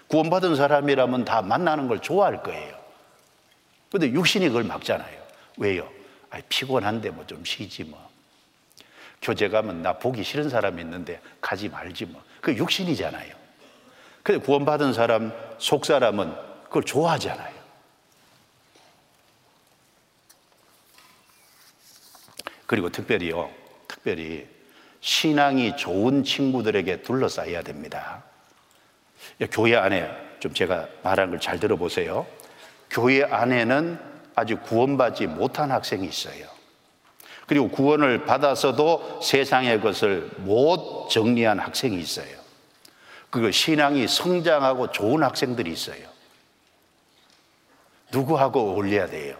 [0.07, 2.75] 구원받은 사람이라면 다 만나는 걸 좋아할 거예요.
[3.91, 5.19] 근데 육신이 그걸 막잖아요.
[5.57, 5.89] 왜요?
[6.29, 8.05] 아, 피곤한데 뭐 좀 쉬지 뭐.
[9.21, 12.21] 교제 가면 나 보기 싫은 사람이 있는데 가지 말지 뭐.
[12.41, 13.44] 그 육신이잖아요.
[14.25, 16.33] 근데 구원받은 사람, 속 사람은
[16.63, 17.53] 그걸 좋아하잖아요.
[22.65, 23.51] 그리고 특별히요,
[23.87, 24.47] 특별히
[24.99, 28.23] 신앙이 좋은 친구들에게 둘러싸여야 됩니다.
[29.51, 32.25] 교회 안에 좀 제가 말한 걸 잘 들어보세요.
[32.89, 33.99] 교회 안에는
[34.33, 36.47] 아직 구원받지 못한 학생이 있어요.
[37.45, 42.44] 그리고 구원을 받아서도 세상의 것을 못 정리한 학생이 있어요.
[43.35, 46.07] 그 신앙이 성장하고 좋은 학생들이 있어요.
[48.09, 49.35] 누구하고 어울려야 돼요?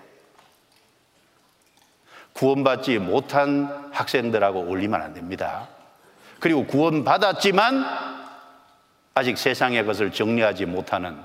[2.34, 5.70] 구원받지 못한 학생들하고 어울리면 안 됩니다.
[6.42, 7.86] 그리고 구원받았지만
[9.14, 11.18] 아직 세상의 것을 정리하지 못하는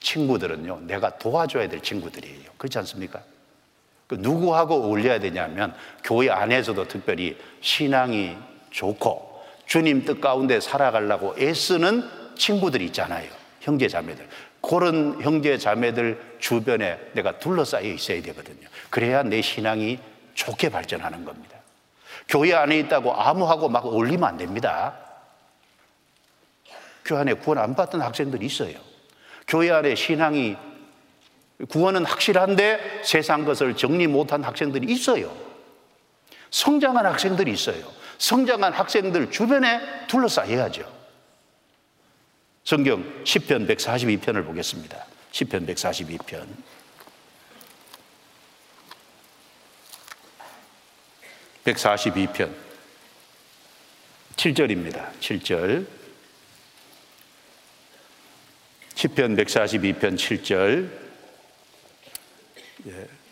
[0.00, 2.52] 친구들은요, 내가 도와줘야 될 친구들이에요.
[2.56, 3.20] 그렇지 않습니까?
[4.06, 8.38] 그 누구하고 어울려야 되냐면 교회 안에서도 특별히 신앙이
[8.70, 9.23] 좋고
[9.66, 13.28] 주님 뜻 가운데 살아가려고 애쓰는 친구들이 있잖아요.
[13.60, 14.28] 형제 자매들.
[14.60, 18.68] 그런 형제 자매들 주변에 내가 둘러싸여 있어야 되거든요.
[18.90, 19.98] 그래야 내 신앙이
[20.34, 21.58] 좋게 발전하는 겁니다.
[22.28, 24.98] 교회 안에 있다고 아무하고 막 어울리면 안 됩니다.
[27.04, 28.78] 교회 안에 구원 안 받던 학생들이 있어요.
[29.46, 30.56] 교회 안에 신앙이
[31.68, 35.34] 구원은 확실한데 세상 것을 정리 못한 학생들이 있어요.
[36.50, 37.84] 성장한 학생들이 있어요.
[38.18, 40.92] 성장한 학생들 주변에 둘러싸여야죠.
[42.64, 45.04] 성경 10편 142편을 보겠습니다.
[45.32, 46.46] 10편 142편.
[51.64, 52.54] 142편
[54.36, 55.12] 7절입니다.
[55.20, 55.86] 7절.
[58.94, 60.90] 10편 142편 7절.
[62.86, 63.23] 예.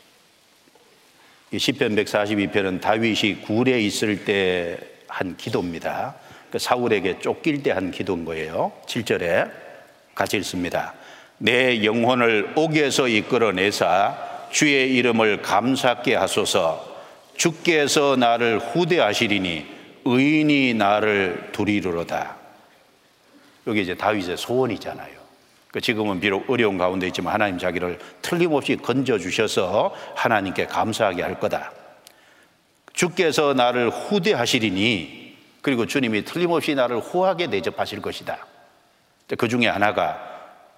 [1.52, 6.14] 이 10편 142편은 다윗이 굴에 있을 때 한 기도입니다.
[6.50, 8.72] 그 사울에게 쫓길 때 한 기도인 거예요.
[8.86, 9.50] 7절에
[10.14, 10.94] 같이 읽습니다.
[11.36, 16.90] 내 영혼을 옥에서 이끌어내사 주의 이름을 감사케 하소서
[17.36, 19.66] 주께서 나를 후대하시리니
[20.04, 22.36] 의인이 나를 두리르로다.
[23.66, 25.21] 여기 이제 다윗의 소원이잖아요.
[25.72, 31.72] 그 지금은 비록 어려운 가운데 있지만 하나님 자기를 틀림없이 건져 주셔서 하나님께 감사하게 할 거다.
[32.92, 38.46] 주께서 나를 후대하시리니 그리고 주님이 틀림없이 나를 후하게 대접하실 것이다.
[39.38, 40.20] 그 중에 하나가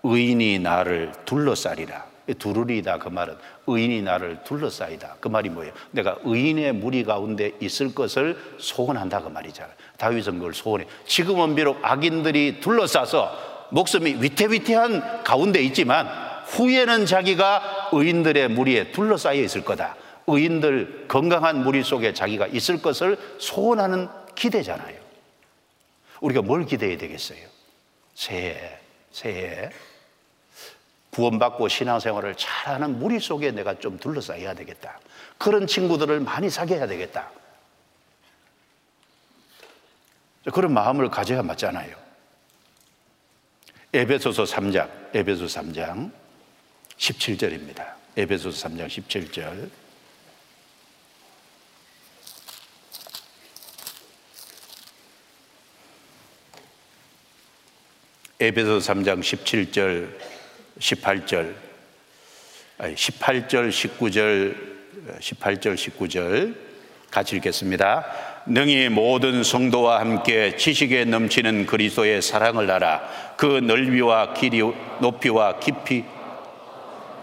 [0.05, 2.15] 의인이 나를 둘러싸리라.
[2.39, 3.35] 두루리다 그 말은
[3.67, 5.17] 의인이 나를 둘러싸이다.
[5.21, 5.73] 그 말이 뭐예요?
[5.91, 9.75] 내가 의인의 무리 가운데 있을 것을 소원한다 그 말이잖아요.
[9.99, 10.87] 다윗은 그걸 소원해.
[11.05, 16.07] 지금은 비록 악인들이 둘러싸서 목숨이 위태위태한 가운데 있지만
[16.47, 19.97] 후에는 자기가 의인들의 무리에 둘러싸여 있을 거다.
[20.29, 24.97] 의인들 건강한 무리 속에 자기가 있을 것을 소원하는 기대잖아요.
[26.21, 27.41] 우리가 뭘 기대해야 되겠어요?
[28.15, 28.79] 새해,
[29.11, 29.71] 새해.
[31.11, 35.01] 구원받고 신앙생활을 잘하는 무리 속에 내가 좀 둘러싸여야 되겠다.
[35.37, 37.29] 그런 친구들을 많이 사귀어야 되겠다.
[40.53, 42.04] 그런 마음을 가져야 맞잖아요.
[43.97, 46.11] 에베소서 3장, 에베소 3장
[46.99, 47.95] 17절입니다.
[48.17, 49.71] 에베소서 3장 17절.
[58.41, 60.19] 에베소 3장 17절,
[60.81, 61.55] 18절,
[62.79, 66.57] 아니 18절, 19절, 18절, 19절
[67.13, 68.34] 같이 읽겠습니다.
[68.47, 73.01] 능히 모든 성도와 함께 지식에 넘치는 그리스도의 사랑을 알아
[73.37, 74.63] 그 넓이와 길이
[75.01, 76.05] 높이와 깊이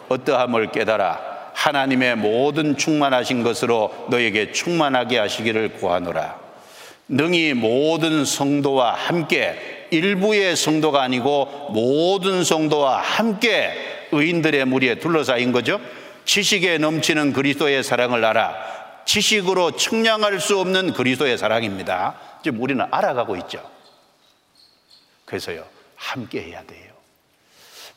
[0.10, 6.40] 어떠함을 깨달아 하나님의 모든 충만하신 것으로 너에게 충만하게 하시기를 구하노라.
[7.08, 13.72] 능히 모든 성도와 함께 일부의 성도가 아니고 모든 성도와 함께
[14.12, 15.80] 의인들의 무리에 둘러싸인 거죠.
[16.26, 18.81] 지식에 넘치는 그리스도의 사랑을 알아
[19.12, 22.40] 지식으로 측량할 수 없는 그리스도의 사랑입니다.
[22.46, 23.70] 지금 우리는 알아가고 있죠.
[25.26, 25.68] 그래서요,
[25.98, 26.94] 함께 해야 돼요.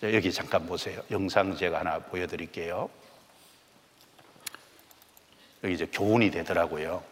[0.03, 1.01] 여기 잠깐 보세요.
[1.13, 2.91] 영상 제가 하나 보여드릴게요.
[5.63, 7.05] 여기 이제 교훈이 되더라고요.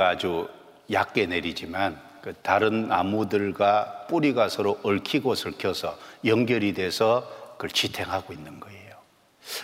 [0.00, 0.48] 뿌리가 아주
[0.90, 8.96] 얕게 내리지만 그 다른 나무들과 뿌리가 서로 얽히고 설켜서 연결이 돼서 그걸 지탱하고 있는 거예요.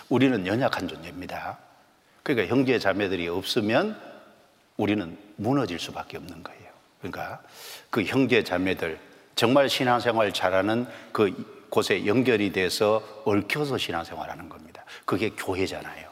[0.09, 1.57] 우리는 연약한 존재입니다.
[2.21, 3.99] 그러니까 형제 자매들이 없으면
[4.77, 6.69] 우리는 무너질 수밖에 없는 거예요.
[6.99, 7.41] 그러니까
[7.89, 8.99] 그 형제 자매들
[9.35, 14.83] 정말 신앙생활 잘하는 그 곳에 연결이 돼서 얽혀서 신앙생활하는 겁니다.
[15.05, 16.07] 그게 교회잖아요.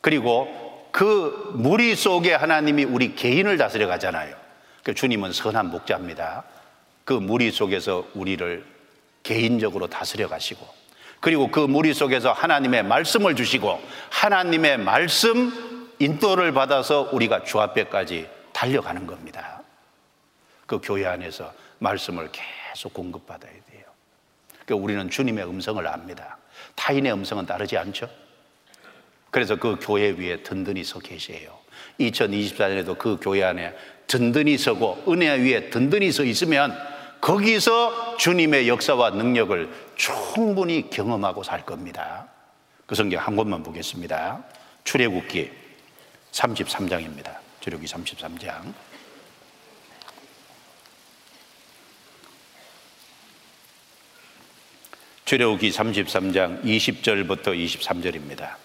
[0.00, 4.34] 그리고 그 무리 속에 하나님이 우리 개인을 다스려 가잖아요.
[4.82, 6.44] 그 주님은 선한 목자입니다.
[7.04, 8.64] 그 무리 속에서 우리를
[9.22, 10.66] 개인적으로 다스려 가시고
[11.20, 13.80] 그리고 그 무리 속에서 하나님의 말씀을 주시고
[14.10, 19.62] 하나님의 말씀 인도를 받아서 우리가 주 앞에까지 달려가는 겁니다.
[20.66, 23.84] 그 교회 안에서 말씀을 계속 공급받아야 돼요.
[24.64, 26.38] 그러니까 우리는 주님의 음성을 압니다.
[26.74, 28.08] 타인의 음성은 따르지 않죠?
[29.30, 31.58] 그래서 그 교회 위에 든든히 서 계세요.
[32.00, 33.74] 2024년에도 그 교회 안에
[34.06, 36.76] 든든히 서고 은혜 위에 든든히 서 있으면
[37.20, 42.28] 거기서 주님의 역사와 능력을 충분히 경험하고 살 겁니다.
[42.86, 44.42] 그 성경 한 권만 보겠습니다.
[44.84, 45.50] 출애굽기
[46.32, 47.36] 33장입니다.
[47.60, 48.72] 출애굽기 33장.
[55.26, 58.56] 출애굽기 33장 20절부터 23절입니다.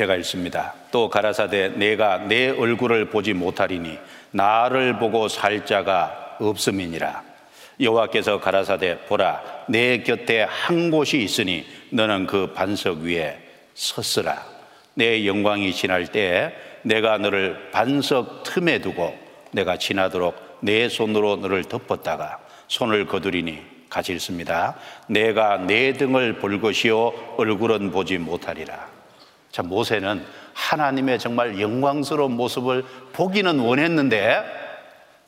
[0.00, 0.72] 제가 읽습니다.
[0.90, 3.98] 또 가라사대 내가 내 얼굴을 보지 못하리니
[4.30, 7.22] 나를 보고 살 자가 없음이니라.
[7.78, 13.36] 여호와께서 가라사대 보라 내 곁에 한 곳이 있으니 너는 그 반석 위에
[13.74, 14.42] 섰으라.
[14.94, 16.50] 내 영광이 지날 때에
[16.80, 19.14] 내가 너를 반석 틈에 두고
[19.50, 23.58] 내가 지나도록 내 손으로 너를 덮었다가 손을 거두리니
[23.90, 24.76] 같이 읽습니다.
[25.08, 28.99] 내가 내 등을 볼 것이요 얼굴은 보지 못하리라.
[29.50, 30.24] 자, 모세는
[30.54, 34.44] 하나님의 정말 영광스러운 모습을 보기는 원했는데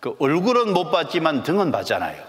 [0.00, 2.22] 그 얼굴은 못 봤지만 등은 봤잖아요.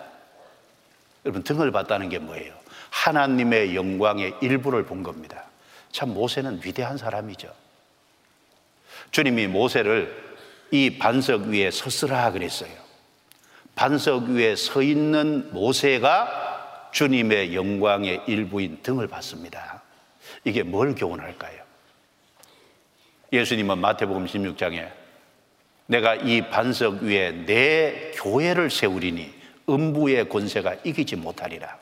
[1.25, 2.53] 여러분, 등을 봤다는 게 뭐예요?
[2.89, 5.43] 하나님의 영광의 일부를 본 겁니다.
[5.91, 7.51] 참, 모세는 위대한 사람이죠.
[9.11, 10.23] 주님이 모세를
[10.71, 12.71] 이 반석 위에 섰으라 그랬어요.
[13.75, 19.81] 반석 위에 서 있는 모세가 주님의 영광의 일부인 등을 봤습니다.
[20.43, 21.62] 이게 뭘 교훈할까요?
[23.33, 24.87] 예수님은 마태복음 16장에
[25.87, 29.33] 내가 이 반석 위에 내 교회를 세우리니
[29.67, 31.79] 음부의 권세가 이기지 못하리라.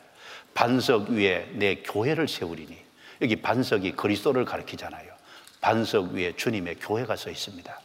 [0.53, 2.77] 반석 위에 내 교회를 세우리니
[3.21, 5.11] 여기 반석이 그리스도를 가리키잖아요.
[5.59, 7.79] 반석 위에 주님의 교회가 서 있습니다.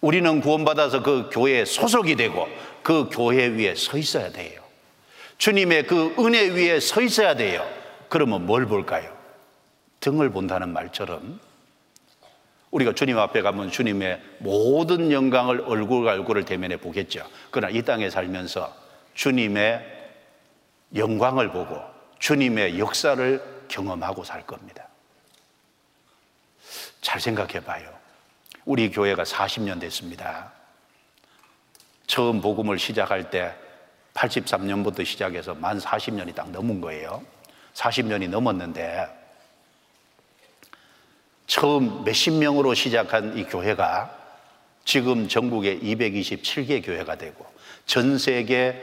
[0.00, 2.48] 우리는 구원받아서 그 교회에 소속이 되고
[2.84, 4.62] 그 교회 위에 서 있어야 돼요.
[5.36, 7.68] 주님의 그 은혜 위에 서 있어야 돼요.
[8.08, 9.12] 그러면 뭘 볼까요?
[9.98, 11.40] 등을 본다는 말처럼
[12.70, 17.26] 우리가 주님 앞에 가면 주님의 모든 영광을 얼굴과 얼굴을 대면해 보겠죠.
[17.50, 18.74] 그러나 이 땅에 살면서
[19.14, 19.98] 주님의
[20.94, 21.80] 영광을 보고
[22.18, 24.86] 주님의 역사를 경험하고 살 겁니다.
[27.00, 27.92] 잘 생각해 봐요.
[28.64, 30.52] 우리 교회가 40년 됐습니다.
[32.06, 33.54] 처음 복음을 시작할 때
[34.14, 37.22] 83년부터 시작해서 만 40년이 딱 넘은 거예요.
[37.74, 39.19] 40년이 넘었는데
[41.50, 44.08] 처음 몇십 명으로 시작한 이 교회가
[44.84, 47.44] 지금 전국에 227개 교회가 되고
[47.86, 48.80] 전 세계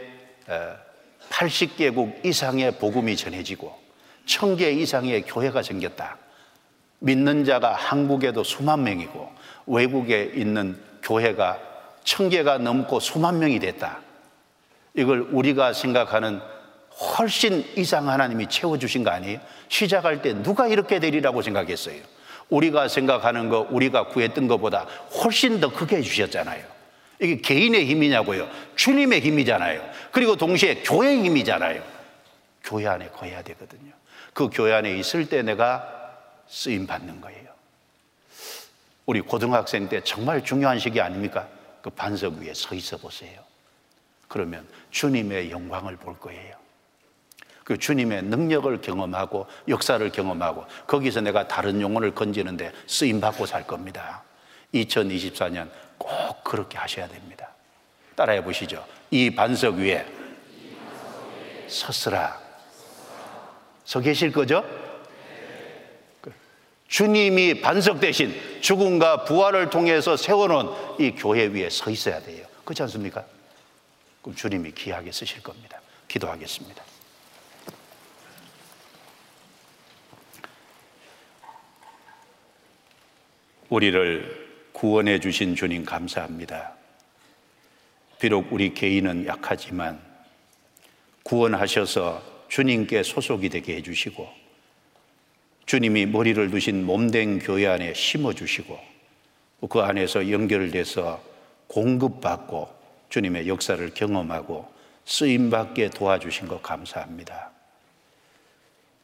[1.30, 3.74] 80개국 이상의 복음이 전해지고
[4.26, 6.18] 1000개 이상의 교회가 생겼다.
[7.00, 9.32] 믿는 자가 한국에도 수만 명이고
[9.68, 11.62] 외국에 있는 교회가
[12.04, 14.02] 1000개가 넘고 수만 명이 됐다.
[14.94, 16.42] 이걸 우리가 생각하는
[17.00, 19.40] 훨씬 이상 하나님이 채워주신 거 아니에요?
[19.70, 22.17] 시작할 때 누가 이렇게 되리라고 생각했어요?
[22.50, 24.88] 우리가 생각하는 거, 우리가 구했던 것보다
[25.24, 26.66] 훨씬 더 크게 해주셨잖아요.
[27.20, 28.48] 이게 개인의 힘이냐고요?
[28.76, 29.82] 주님의 힘이잖아요.
[30.12, 31.84] 그리고 동시에 교회의 힘이잖아요.
[32.64, 33.92] 교회 안에 거해야 되거든요.
[34.34, 36.14] 그 교회 안에 있을 때 내가
[36.48, 37.48] 쓰임 받는 거예요.
[39.06, 41.48] 우리 고등학생 때 정말 중요한 시기 아닙니까?
[41.82, 43.40] 그 반석 위에 서 있어 보세요.
[44.28, 46.57] 그러면 주님의 영광을 볼 거예요.
[47.68, 54.24] 그 주님의 능력을 경험하고 역사를 경험하고 거기서 내가 다른 영혼을 건지는데 쓰임 받고 살 겁니다.
[54.74, 57.50] 2024년 꼭 그렇게 하셔야 됩니다.
[58.16, 58.86] 따라해 보시죠.
[59.12, 60.06] 이 반석 위에
[61.68, 62.40] 섰으라.
[63.84, 64.64] 서 계실 거죠?
[66.22, 66.32] 그
[66.88, 72.48] 주님이 반석 대신 죽음과 부활을 통해서 세워놓은 이 교회 위에 서 있어야 돼요.
[72.64, 73.26] 그렇지 않습니까?
[74.22, 75.82] 그럼 주님이 귀하게 쓰실 겁니다.
[76.08, 76.87] 기도하겠습니다.
[83.70, 86.74] 우리를 구원해 주신 주님 감사합니다.
[88.20, 90.00] 비록 우리 개인은 약하지만
[91.24, 94.28] 구원하셔서 주님께 소속이 되게 해주시고
[95.66, 98.80] 주님이 머리를 두신 몸된 교회 안에 심어주시고
[99.70, 101.22] 그 안에서 연결돼서
[101.68, 102.70] 공급받고
[103.10, 104.72] 주님의 역사를 경험하고
[105.04, 107.52] 쓰임받게 도와주신 것 감사합니다.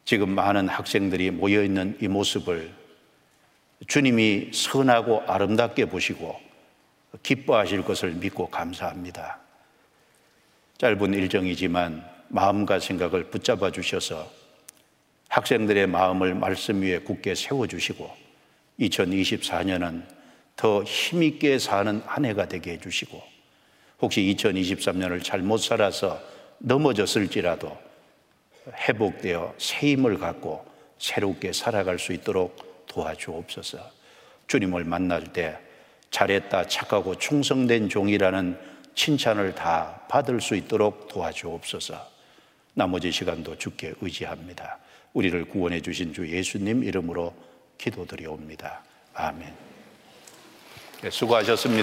[0.06, 2.83] 지금 많은 학생들이 모여있는 이 모습을
[3.86, 6.38] 주님이 선하고 아름답게 보시고
[7.22, 9.38] 기뻐하실 것을 믿고 감사합니다.
[10.78, 14.28] 짧은 일정이지만 마음과 생각을 붙잡아 주셔서
[15.28, 18.10] 학생들의 마음을 말씀 위에 굳게 세워 주시고
[18.80, 20.04] 2024년은
[20.56, 23.22] 더 힘있게 사는 한 해가 되게 해 주시고
[24.00, 26.20] 혹시 2023년을 잘못 살아서
[26.58, 27.76] 넘어졌을지라도
[28.72, 30.64] 회복되어 새 힘을 갖고
[30.98, 33.78] 새롭게 살아갈 수 있도록 도와주옵소서.
[34.46, 35.58] 주님을 만날 때
[36.10, 38.56] 잘했다, 착하고 충성된 종이라는
[38.94, 42.14] 칭찬을 다 받을 수 있도록 도와주옵소서.
[42.74, 44.78] 나머지 시간도 주께 의지합니다.
[45.12, 47.34] 우리를 구원해 주신 주 예수님 이름으로
[47.78, 48.82] 기도드리옵니다.
[49.14, 49.52] 아멘.
[51.02, 51.82] 네, 수고하셨습니다.